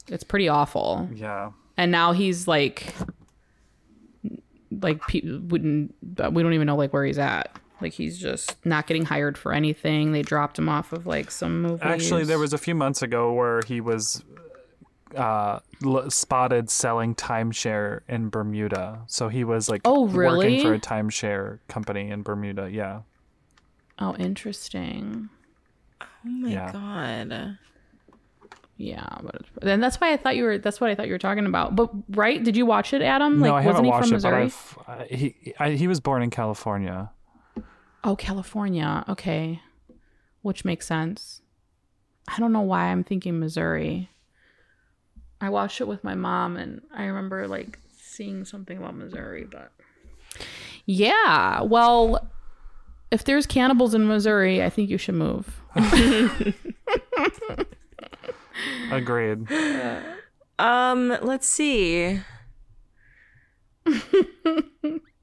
It's 0.07 0.23
pretty 0.23 0.47
awful. 0.47 1.09
Yeah. 1.13 1.51
And 1.77 1.91
now 1.91 2.13
he's 2.13 2.47
like, 2.47 2.93
like 4.81 5.01
pe- 5.07 5.21
wouldn't 5.39 5.93
we 6.01 6.43
don't 6.43 6.53
even 6.53 6.67
know 6.67 6.75
like 6.75 6.93
where 6.93 7.05
he's 7.05 7.19
at. 7.19 7.57
Like 7.81 7.93
he's 7.93 8.17
just 8.17 8.55
not 8.65 8.87
getting 8.87 9.03
hired 9.05 9.37
for 9.37 9.51
anything. 9.51 10.13
They 10.13 10.21
dropped 10.21 10.57
him 10.57 10.69
off 10.69 10.93
of 10.93 11.05
like 11.05 11.31
some 11.31 11.61
movies. 11.61 11.79
Actually, 11.81 12.23
there 12.23 12.39
was 12.39 12.53
a 12.53 12.57
few 12.57 12.75
months 12.75 13.01
ago 13.01 13.33
where 13.33 13.61
he 13.67 13.81
was 13.81 14.23
uh, 15.15 15.59
l- 15.83 16.09
spotted 16.09 16.69
selling 16.69 17.13
timeshare 17.15 18.01
in 18.07 18.29
Bermuda. 18.29 19.01
So 19.07 19.27
he 19.27 19.43
was 19.43 19.69
like 19.69 19.81
Oh, 19.83 20.07
really? 20.07 20.37
working 20.37 20.61
for 20.65 20.73
a 20.73 20.79
timeshare 20.79 21.59
company 21.67 22.09
in 22.09 22.21
Bermuda. 22.23 22.69
Yeah. 22.71 23.01
Oh, 23.99 24.15
interesting. 24.15 25.29
Oh 26.25 26.29
my 26.29 26.49
Yeah. 26.49 26.71
god. 26.71 27.57
Yeah, 28.75 29.05
but 29.21 29.43
then 29.61 29.79
that's 29.79 30.01
why 30.01 30.11
I 30.13 30.17
thought 30.17 30.35
you 30.35 30.43
were. 30.43 30.57
That's 30.57 30.81
what 30.81 30.89
I 30.89 30.95
thought 30.95 31.05
you 31.07 31.13
were 31.13 31.19
talking 31.19 31.45
about. 31.45 31.75
But 31.75 31.91
right? 32.09 32.43
Did 32.43 32.57
you 32.57 32.65
watch 32.65 32.91
it, 32.93 33.01
Adam? 33.03 33.39
no, 33.39 33.49
like, 33.51 33.53
I 33.53 33.61
haven't 33.61 33.85
wasn't 33.85 33.85
he 33.85 33.91
watched 33.91 34.07
from 34.09 34.17
it, 34.17 34.21
but 34.23 34.31
Missouri? 34.31 34.43
I've, 34.43 34.77
uh, 35.11 35.15
he 35.15 35.53
I, 35.59 35.71
he 35.71 35.87
was 35.87 35.99
born 35.99 36.23
in 36.23 36.31
California. 36.31 37.11
Oh, 38.03 38.15
California. 38.15 39.05
Okay, 39.07 39.61
which 40.41 40.65
makes 40.65 40.87
sense. 40.87 41.41
I 42.27 42.39
don't 42.39 42.51
know 42.51 42.61
why 42.61 42.85
I'm 42.85 43.03
thinking 43.03 43.39
Missouri. 43.39 44.09
I 45.39 45.49
watched 45.49 45.79
it 45.79 45.87
with 45.87 46.03
my 46.03 46.15
mom, 46.15 46.57
and 46.57 46.81
I 46.93 47.03
remember 47.05 47.47
like 47.47 47.79
seeing 47.95 48.43
something 48.43 48.77
about 48.77 48.95
Missouri, 48.95 49.45
but 49.49 49.71
yeah. 50.85 51.61
Well, 51.61 52.27
if 53.13 53.23
there's 53.23 53.45
cannibals 53.45 53.93
in 53.93 54.07
Missouri, 54.07 54.63
I 54.63 54.71
think 54.71 54.89
you 54.89 54.97
should 54.97 55.13
move. 55.13 55.61
Agreed. 58.91 59.47
Um, 60.57 61.15
let's 61.21 61.47
see. 61.47 62.19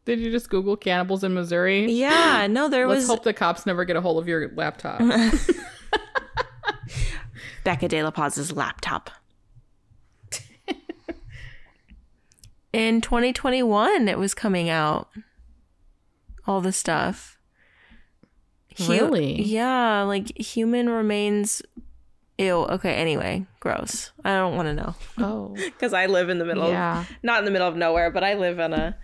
Did 0.05 0.21
you 0.21 0.31
just 0.31 0.49
Google 0.51 0.77
cannibals 0.77 1.25
in 1.25 1.35
Missouri? 1.35 1.91
Yeah, 1.91 2.47
no, 2.49 2.69
there 2.69 2.87
Let's 2.87 3.01
was 3.01 3.09
hope 3.09 3.25
the 3.25 3.33
cops 3.33 3.67
never 3.67 3.85
get 3.85 3.97
a 3.97 4.01
hold 4.01 4.19
of 4.19 4.29
your 4.29 4.53
laptop. 4.55 5.01
Becca 7.65 7.89
De 7.89 8.03
La 8.05 8.13
Paz's 8.13 8.53
laptop. 8.53 9.11
In 12.73 13.01
2021, 13.01 14.07
it 14.07 14.17
was 14.17 14.33
coming 14.33 14.69
out. 14.69 15.09
All 16.47 16.61
the 16.61 16.73
stuff. 16.73 17.40
Hu- 18.79 18.89
Really? 18.91 19.43
Yeah, 19.43 20.03
like 20.03 20.37
human 20.39 20.89
remains 20.89 21.63
Ew. 22.39 22.55
Okay. 22.55 22.95
Anyway, 22.95 23.47
gross. 23.61 24.13
I 24.25 24.31
don't 24.37 24.57
want 24.57 24.67
to 24.69 24.73
know 24.75 24.95
Oh. 25.19 25.49
because 25.55 25.93
I 25.93 26.07
live 26.07 26.31
in 26.31 26.39
the 26.39 26.45
middle 26.47 26.71
Yeah. 26.71 27.01
of 27.03 27.11
not 27.23 27.41
in 27.41 27.45
the 27.45 27.51
middle 27.51 27.69
of 27.69 27.77
nowhere, 27.77 28.11
but 28.11 28.25
I 28.25 28.33
live 28.35 28.59
in 28.59 28.73
a 28.73 28.97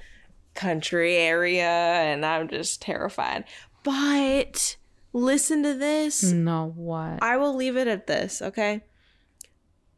country 0.55 1.17
area, 1.17 1.67
and 1.69 2.25
I'm 2.25 2.49
just 2.49 2.81
terrified. 2.81 3.45
But 3.83 4.77
listen 5.13 5.63
to 5.65 5.75
this. 5.75 6.23
No, 6.23 6.73
what? 6.75 7.23
I 7.23 7.37
will 7.37 7.55
leave 7.55 7.77
it 7.77 7.87
at 7.89 8.07
this, 8.07 8.41
okay? 8.41 8.83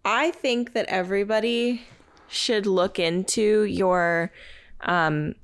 I 0.05 0.33
think 0.33 0.73
that 0.73 0.87
everybody 0.89 1.83
should 2.27 2.67
look 2.67 2.99
into 2.99 3.63
your 3.63 4.33
um 4.81 5.35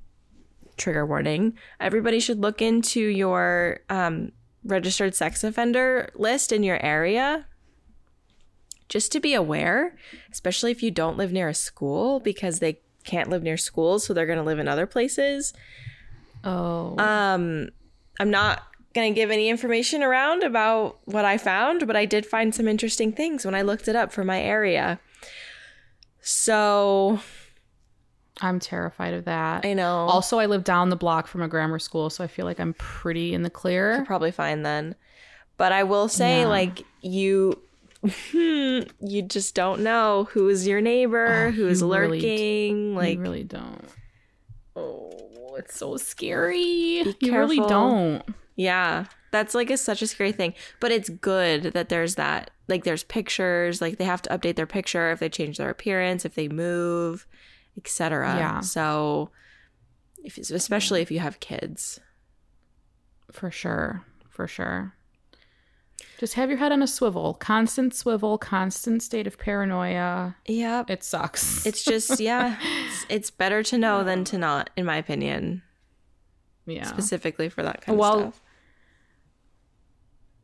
trigger 0.76 1.06
warning. 1.06 1.54
Everybody 1.80 2.20
should 2.20 2.40
look 2.40 2.62
into 2.62 3.00
your 3.00 3.80
um 3.88 4.32
registered 4.64 5.14
sex 5.14 5.44
offender 5.44 6.08
list 6.14 6.50
in 6.50 6.62
your 6.62 6.82
area 6.82 7.46
just 8.88 9.12
to 9.12 9.20
be 9.20 9.34
aware, 9.34 9.96
especially 10.30 10.70
if 10.70 10.82
you 10.82 10.90
don't 10.90 11.16
live 11.16 11.32
near 11.32 11.48
a 11.48 11.54
school 11.54 12.20
because 12.20 12.58
they 12.58 12.80
can't 13.04 13.30
live 13.30 13.42
near 13.42 13.56
schools, 13.56 14.04
so 14.04 14.14
they're 14.14 14.26
going 14.26 14.38
to 14.38 14.44
live 14.44 14.58
in 14.58 14.68
other 14.68 14.86
places. 14.86 15.52
oh. 16.44 16.96
Um, 16.98 17.68
I'm 18.20 18.30
not 18.30 18.62
going 18.94 19.12
to 19.12 19.14
give 19.14 19.30
any 19.30 19.48
information 19.48 20.02
around 20.02 20.44
about 20.44 20.98
what 21.06 21.24
I 21.24 21.36
found, 21.36 21.86
but 21.86 21.96
I 21.96 22.04
did 22.04 22.24
find 22.24 22.54
some 22.54 22.68
interesting 22.68 23.12
things 23.12 23.44
when 23.44 23.54
I 23.54 23.62
looked 23.62 23.88
it 23.88 23.96
up 23.96 24.12
for 24.12 24.22
my 24.22 24.40
area. 24.40 25.00
So, 26.20 27.20
I'm 28.40 28.58
terrified 28.58 29.14
of 29.14 29.24
that. 29.26 29.64
I 29.64 29.74
know. 29.74 30.06
Also, 30.08 30.38
I 30.38 30.46
live 30.46 30.64
down 30.64 30.90
the 30.90 30.96
block 30.96 31.26
from 31.28 31.40
a 31.42 31.48
grammar 31.48 31.78
school, 31.78 32.10
so 32.10 32.24
I 32.24 32.26
feel 32.26 32.44
like 32.46 32.58
I'm 32.58 32.74
pretty 32.74 33.32
in 33.34 33.42
the 33.42 33.50
clear. 33.50 34.04
probably 34.06 34.32
fine 34.32 34.62
then. 34.62 34.96
But 35.56 35.70
I 35.72 35.84
will 35.84 36.08
say, 36.08 36.40
Yeah. 36.40 36.48
like, 36.48 36.82
you. 37.00 37.60
you 38.32 39.22
just 39.26 39.54
don't 39.54 39.80
know 39.80 40.28
who's 40.32 40.66
your 40.66 40.80
neighbor, 40.80 41.46
Oh, 41.48 41.50
who's 41.52 41.80
you 41.80 41.94
really 41.94 42.20
lurking. 42.20 42.94
like, 42.96 43.14
you 43.16 43.20
really 43.22 43.44
don't. 43.44 43.84
Oh, 44.76 45.54
it's 45.56 45.78
so 45.78 45.96
scary. 45.96 46.54
Be 47.04 47.14
You 47.20 47.32
really 47.36 47.58
don't. 47.60 48.22
Yeah, 48.56 49.06
that's 49.30 49.54
like 49.54 49.70
a, 49.70 49.76
such 49.76 50.02
a 50.02 50.06
scary 50.06 50.32
thing. 50.32 50.54
But 50.80 50.90
it's 50.92 51.08
good 51.08 51.64
that 51.74 51.88
there's 51.88 52.16
that. 52.16 52.50
Like, 52.68 52.84
there's 52.84 53.04
pictures. 53.04 53.80
Like, 53.80 53.98
they 53.98 54.04
have 54.04 54.22
to 54.22 54.30
update 54.30 54.56
their 54.56 54.66
picture 54.66 55.10
if 55.10 55.20
they 55.20 55.28
change 55.28 55.58
their 55.58 55.70
appearance, 55.70 56.24
if 56.24 56.34
they 56.34 56.48
move, 56.48 57.26
etc. 57.76 58.36
Yeah. 58.36 58.60
So, 58.60 59.30
if 60.22 60.38
especially 60.38 61.02
if 61.02 61.10
you 61.10 61.18
have 61.20 61.40
kids. 61.40 62.00
For 63.32 63.50
sure. 63.50 64.04
For 64.28 64.46
sure. 64.46 64.94
Just 66.18 66.34
have 66.34 66.48
your 66.48 66.58
head 66.58 66.72
on 66.72 66.82
a 66.82 66.86
swivel. 66.86 67.34
Constant 67.34 67.94
swivel, 67.94 68.38
constant 68.38 69.02
state 69.02 69.26
of 69.26 69.38
paranoia. 69.38 70.36
Yeah. 70.46 70.84
It 70.88 71.02
sucks. 71.02 71.66
It's 71.66 71.84
just 71.84 72.20
yeah. 72.20 72.56
It's, 72.86 73.06
it's 73.08 73.30
better 73.30 73.62
to 73.64 73.78
know 73.78 74.04
than 74.04 74.24
to 74.24 74.38
not, 74.38 74.70
in 74.76 74.86
my 74.86 74.96
opinion. 74.96 75.62
yeah. 76.66 76.84
Specifically 76.86 77.48
for 77.48 77.62
that 77.62 77.80
kind 77.82 77.98
Well, 77.98 78.18
of 78.28 78.34
stuff. 78.34 78.40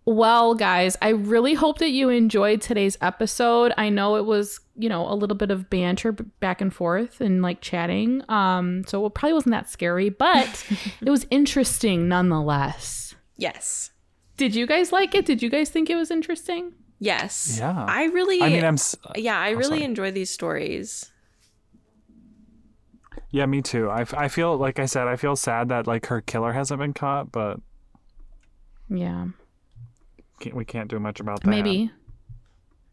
Well, 0.07 0.55
guys, 0.55 0.97
I 1.03 1.11
really 1.11 1.55
hope 1.55 1.79
that 1.79 1.91
you 1.91 2.09
enjoyed 2.09 2.61
today's 2.63 2.97
episode. 3.01 3.73
I 3.77 3.91
know 3.91 4.17
it 4.17 4.25
was, 4.25 4.59
you 4.77 4.89
know, 4.89 5.07
a 5.07 5.15
little 5.15 5.37
bit 5.37 5.51
of 5.51 5.69
banter 5.71 6.13
back 6.13 6.61
and 6.61 6.73
forth 6.75 7.21
and 7.21 7.43
like 7.43 7.61
chatting. 7.61 8.23
Um, 8.29 8.83
so 8.87 9.05
it 9.07 9.15
probably 9.15 9.35
wasn't 9.35 9.53
that 9.53 9.69
scary, 9.69 10.09
but 10.09 10.67
it 11.03 11.11
was 11.11 11.27
interesting 11.31 12.09
nonetheless. 12.09 13.15
Yes. 13.37 13.91
Did 14.37 14.55
you 14.55 14.67
guys 14.67 14.91
like 14.91 15.15
it? 15.15 15.27
Did 15.27 15.43
you 15.43 15.51
guys 15.51 15.69
think 15.69 15.91
it 15.91 15.97
was 15.97 16.11
interesting? 16.11 16.73
Yes. 16.99 17.57
Yeah. 17.59 17.85
I 17.87 18.05
really. 18.07 18.41
I 18.43 18.49
mean, 18.49 18.65
I'm. 18.65 18.77
yeah, 19.17 19.39
I 19.39 19.53
Oh, 19.53 19.57
really 19.57 19.69
sorry. 19.79 19.83
enjoy 19.85 20.11
these 20.11 20.31
stories. 20.31 21.13
Yeah, 23.31 23.47
me 23.47 23.63
too. 23.63 23.89
I, 23.91 24.05
I 24.17 24.29
feel 24.29 24.57
like 24.57 24.79
I 24.79 24.87
said 24.87 25.07
I 25.07 25.17
feel 25.17 25.37
sad 25.37 25.69
that 25.69 25.87
like 25.87 26.07
her 26.07 26.21
killer 26.21 26.53
hasn't 26.53 26.81
been 26.81 26.95
caught, 26.95 27.31
but 27.31 27.61
Yeah. 28.89 29.29
Can't, 30.41 30.57
we 30.57 30.65
can't 30.65 30.91
do 30.91 30.99
much 30.99 31.21
about 31.21 31.43
that. 31.43 31.49
Maybe. 31.49 31.91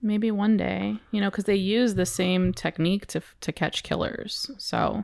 Maybe 0.01 0.29
one 0.29 0.57
day, 0.57 0.97
you 1.11 1.19
know, 1.19 1.31
because 1.31 1.45
they 1.45 1.55
use 1.55 1.95
the 1.95 2.05
same 2.05 2.53
technique 2.53 3.07
to 3.07 3.21
to 3.41 3.51
catch 3.51 3.81
killers. 3.81 4.51
So 4.59 5.03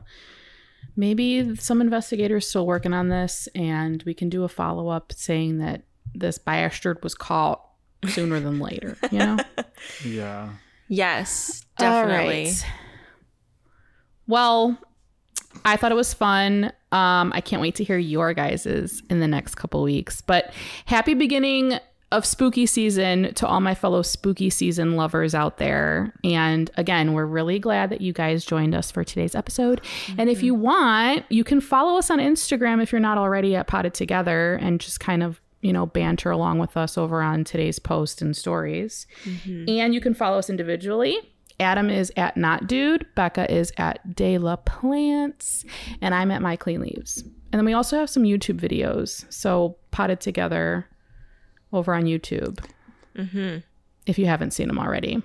maybe 0.96 1.56
some 1.56 1.80
investigators 1.80 2.48
still 2.48 2.64
working 2.64 2.92
on 2.92 3.08
this, 3.08 3.48
and 3.56 4.00
we 4.04 4.14
can 4.14 4.28
do 4.28 4.44
a 4.44 4.48
follow 4.48 4.88
up 4.88 5.12
saying 5.12 5.58
that 5.58 5.82
this 6.14 6.38
bastard 6.38 7.02
was 7.02 7.14
caught 7.16 7.60
sooner 8.06 8.38
than 8.38 8.60
later. 8.60 8.96
You 9.10 9.18
know, 9.18 9.36
Yeah. 10.06 10.50
Yes, 10.88 11.64
definitely. 11.76 12.44
right. 12.44 12.66
Well, 14.26 14.78
I 15.64 15.76
thought 15.76 15.92
it 15.92 15.96
was 15.96 16.14
fun. 16.14 16.66
Um, 16.92 17.32
I 17.34 17.40
can't 17.40 17.60
wait 17.60 17.74
to 17.76 17.84
hear 17.84 17.98
your 17.98 18.32
guys's 18.34 19.02
in 19.10 19.20
the 19.20 19.28
next 19.28 19.56
couple 19.56 19.82
weeks. 19.82 20.20
But 20.20 20.52
happy 20.84 21.14
beginning 21.14 21.78
of 22.12 22.24
spooky 22.24 22.66
season 22.66 23.34
to 23.34 23.46
all 23.46 23.60
my 23.60 23.74
fellow 23.74 24.02
spooky 24.02 24.50
season 24.50 24.94
lovers 24.94 25.34
out 25.34 25.58
there. 25.58 26.14
And 26.22 26.70
again, 26.76 27.12
we're 27.12 27.26
really 27.26 27.58
glad 27.58 27.90
that 27.90 28.00
you 28.00 28.12
guys 28.12 28.44
joined 28.44 28.74
us 28.74 28.90
for 28.90 29.02
today's 29.02 29.34
episode. 29.34 29.80
And 30.16 30.30
if 30.30 30.42
you 30.42 30.54
want, 30.54 31.24
you 31.28 31.42
can 31.42 31.60
follow 31.60 31.98
us 31.98 32.10
on 32.10 32.18
Instagram 32.18 32.82
if 32.82 32.92
you're 32.92 33.00
not 33.00 33.18
already 33.18 33.56
at 33.56 33.66
Potted 33.66 33.94
Together 33.94 34.54
and 34.56 34.80
just 34.80 35.00
kind 35.00 35.22
of 35.22 35.40
you 35.64 35.72
know, 35.72 35.86
banter 35.86 36.30
along 36.30 36.58
with 36.58 36.76
us 36.76 36.98
over 36.98 37.22
on 37.22 37.42
today's 37.42 37.78
post 37.78 38.20
and 38.20 38.36
stories. 38.36 39.06
Mm-hmm. 39.24 39.64
And 39.66 39.94
you 39.94 40.00
can 40.00 40.12
follow 40.12 40.36
us 40.38 40.50
individually. 40.50 41.18
Adam 41.58 41.88
is 41.88 42.12
at 42.18 42.36
Not 42.36 42.66
Dude, 42.66 43.06
Becca 43.14 43.50
is 43.50 43.72
at 43.78 44.14
De 44.14 44.36
La 44.36 44.56
Plants, 44.56 45.64
and 46.02 46.14
I'm 46.14 46.30
at 46.30 46.42
My 46.42 46.56
Clean 46.56 46.80
Leaves. 46.80 47.22
And 47.22 47.58
then 47.58 47.64
we 47.64 47.72
also 47.72 47.96
have 47.96 48.10
some 48.10 48.24
YouTube 48.24 48.60
videos. 48.60 49.24
So 49.32 49.76
potted 49.90 50.20
together 50.20 50.86
over 51.74 51.94
on 51.94 52.04
YouTube. 52.04 52.64
Mm-hmm. 53.16 53.58
If 54.06 54.18
you 54.18 54.26
haven't 54.26 54.52
seen 54.52 54.68
them 54.68 54.78
already. 54.78 55.22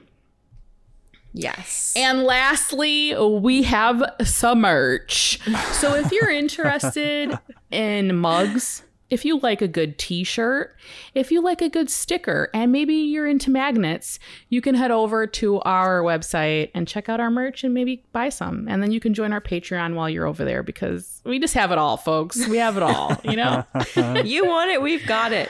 Yes. 1.33 1.93
And 1.95 2.23
lastly, 2.23 3.15
we 3.15 3.63
have 3.63 4.03
some 4.23 4.61
merch. 4.61 5.39
So 5.73 5.93
if 5.93 6.11
you're 6.11 6.29
interested 6.29 7.37
in 7.71 8.15
mugs, 8.15 8.83
if 9.09 9.25
you 9.25 9.39
like 9.39 9.61
a 9.61 9.67
good 9.67 9.97
t 9.97 10.23
shirt, 10.23 10.75
if 11.13 11.31
you 11.31 11.41
like 11.41 11.61
a 11.61 11.69
good 11.69 11.89
sticker, 11.89 12.49
and 12.53 12.71
maybe 12.71 12.93
you're 12.93 13.27
into 13.27 13.49
magnets, 13.49 14.19
you 14.49 14.61
can 14.61 14.75
head 14.75 14.91
over 14.91 15.25
to 15.27 15.59
our 15.61 16.01
website 16.01 16.71
and 16.73 16.87
check 16.87 17.09
out 17.09 17.19
our 17.19 17.31
merch 17.31 17.63
and 17.63 17.73
maybe 17.73 18.03
buy 18.11 18.29
some. 18.29 18.67
And 18.67 18.81
then 18.81 18.91
you 18.91 18.99
can 18.99 19.13
join 19.13 19.33
our 19.33 19.41
Patreon 19.41 19.95
while 19.95 20.09
you're 20.09 20.27
over 20.27 20.45
there 20.45 20.63
because 20.63 21.21
we 21.25 21.39
just 21.39 21.53
have 21.55 21.71
it 21.71 21.77
all, 21.77 21.97
folks. 21.97 22.47
We 22.47 22.57
have 22.57 22.77
it 22.77 22.83
all, 22.83 23.19
you 23.23 23.35
know? 23.35 23.65
you 24.23 24.45
want 24.45 24.71
it, 24.71 24.81
we've 24.81 25.05
got 25.05 25.31
it. 25.31 25.49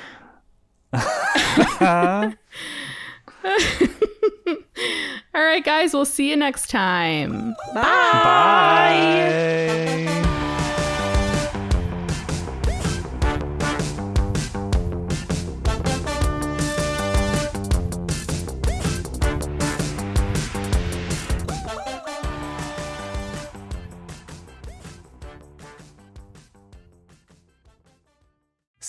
all 0.94 2.34
right, 5.34 5.64
guys, 5.64 5.94
we'll 5.94 6.06
see 6.06 6.30
you 6.30 6.36
next 6.36 6.70
time. 6.70 7.56
Bye. 7.74 9.00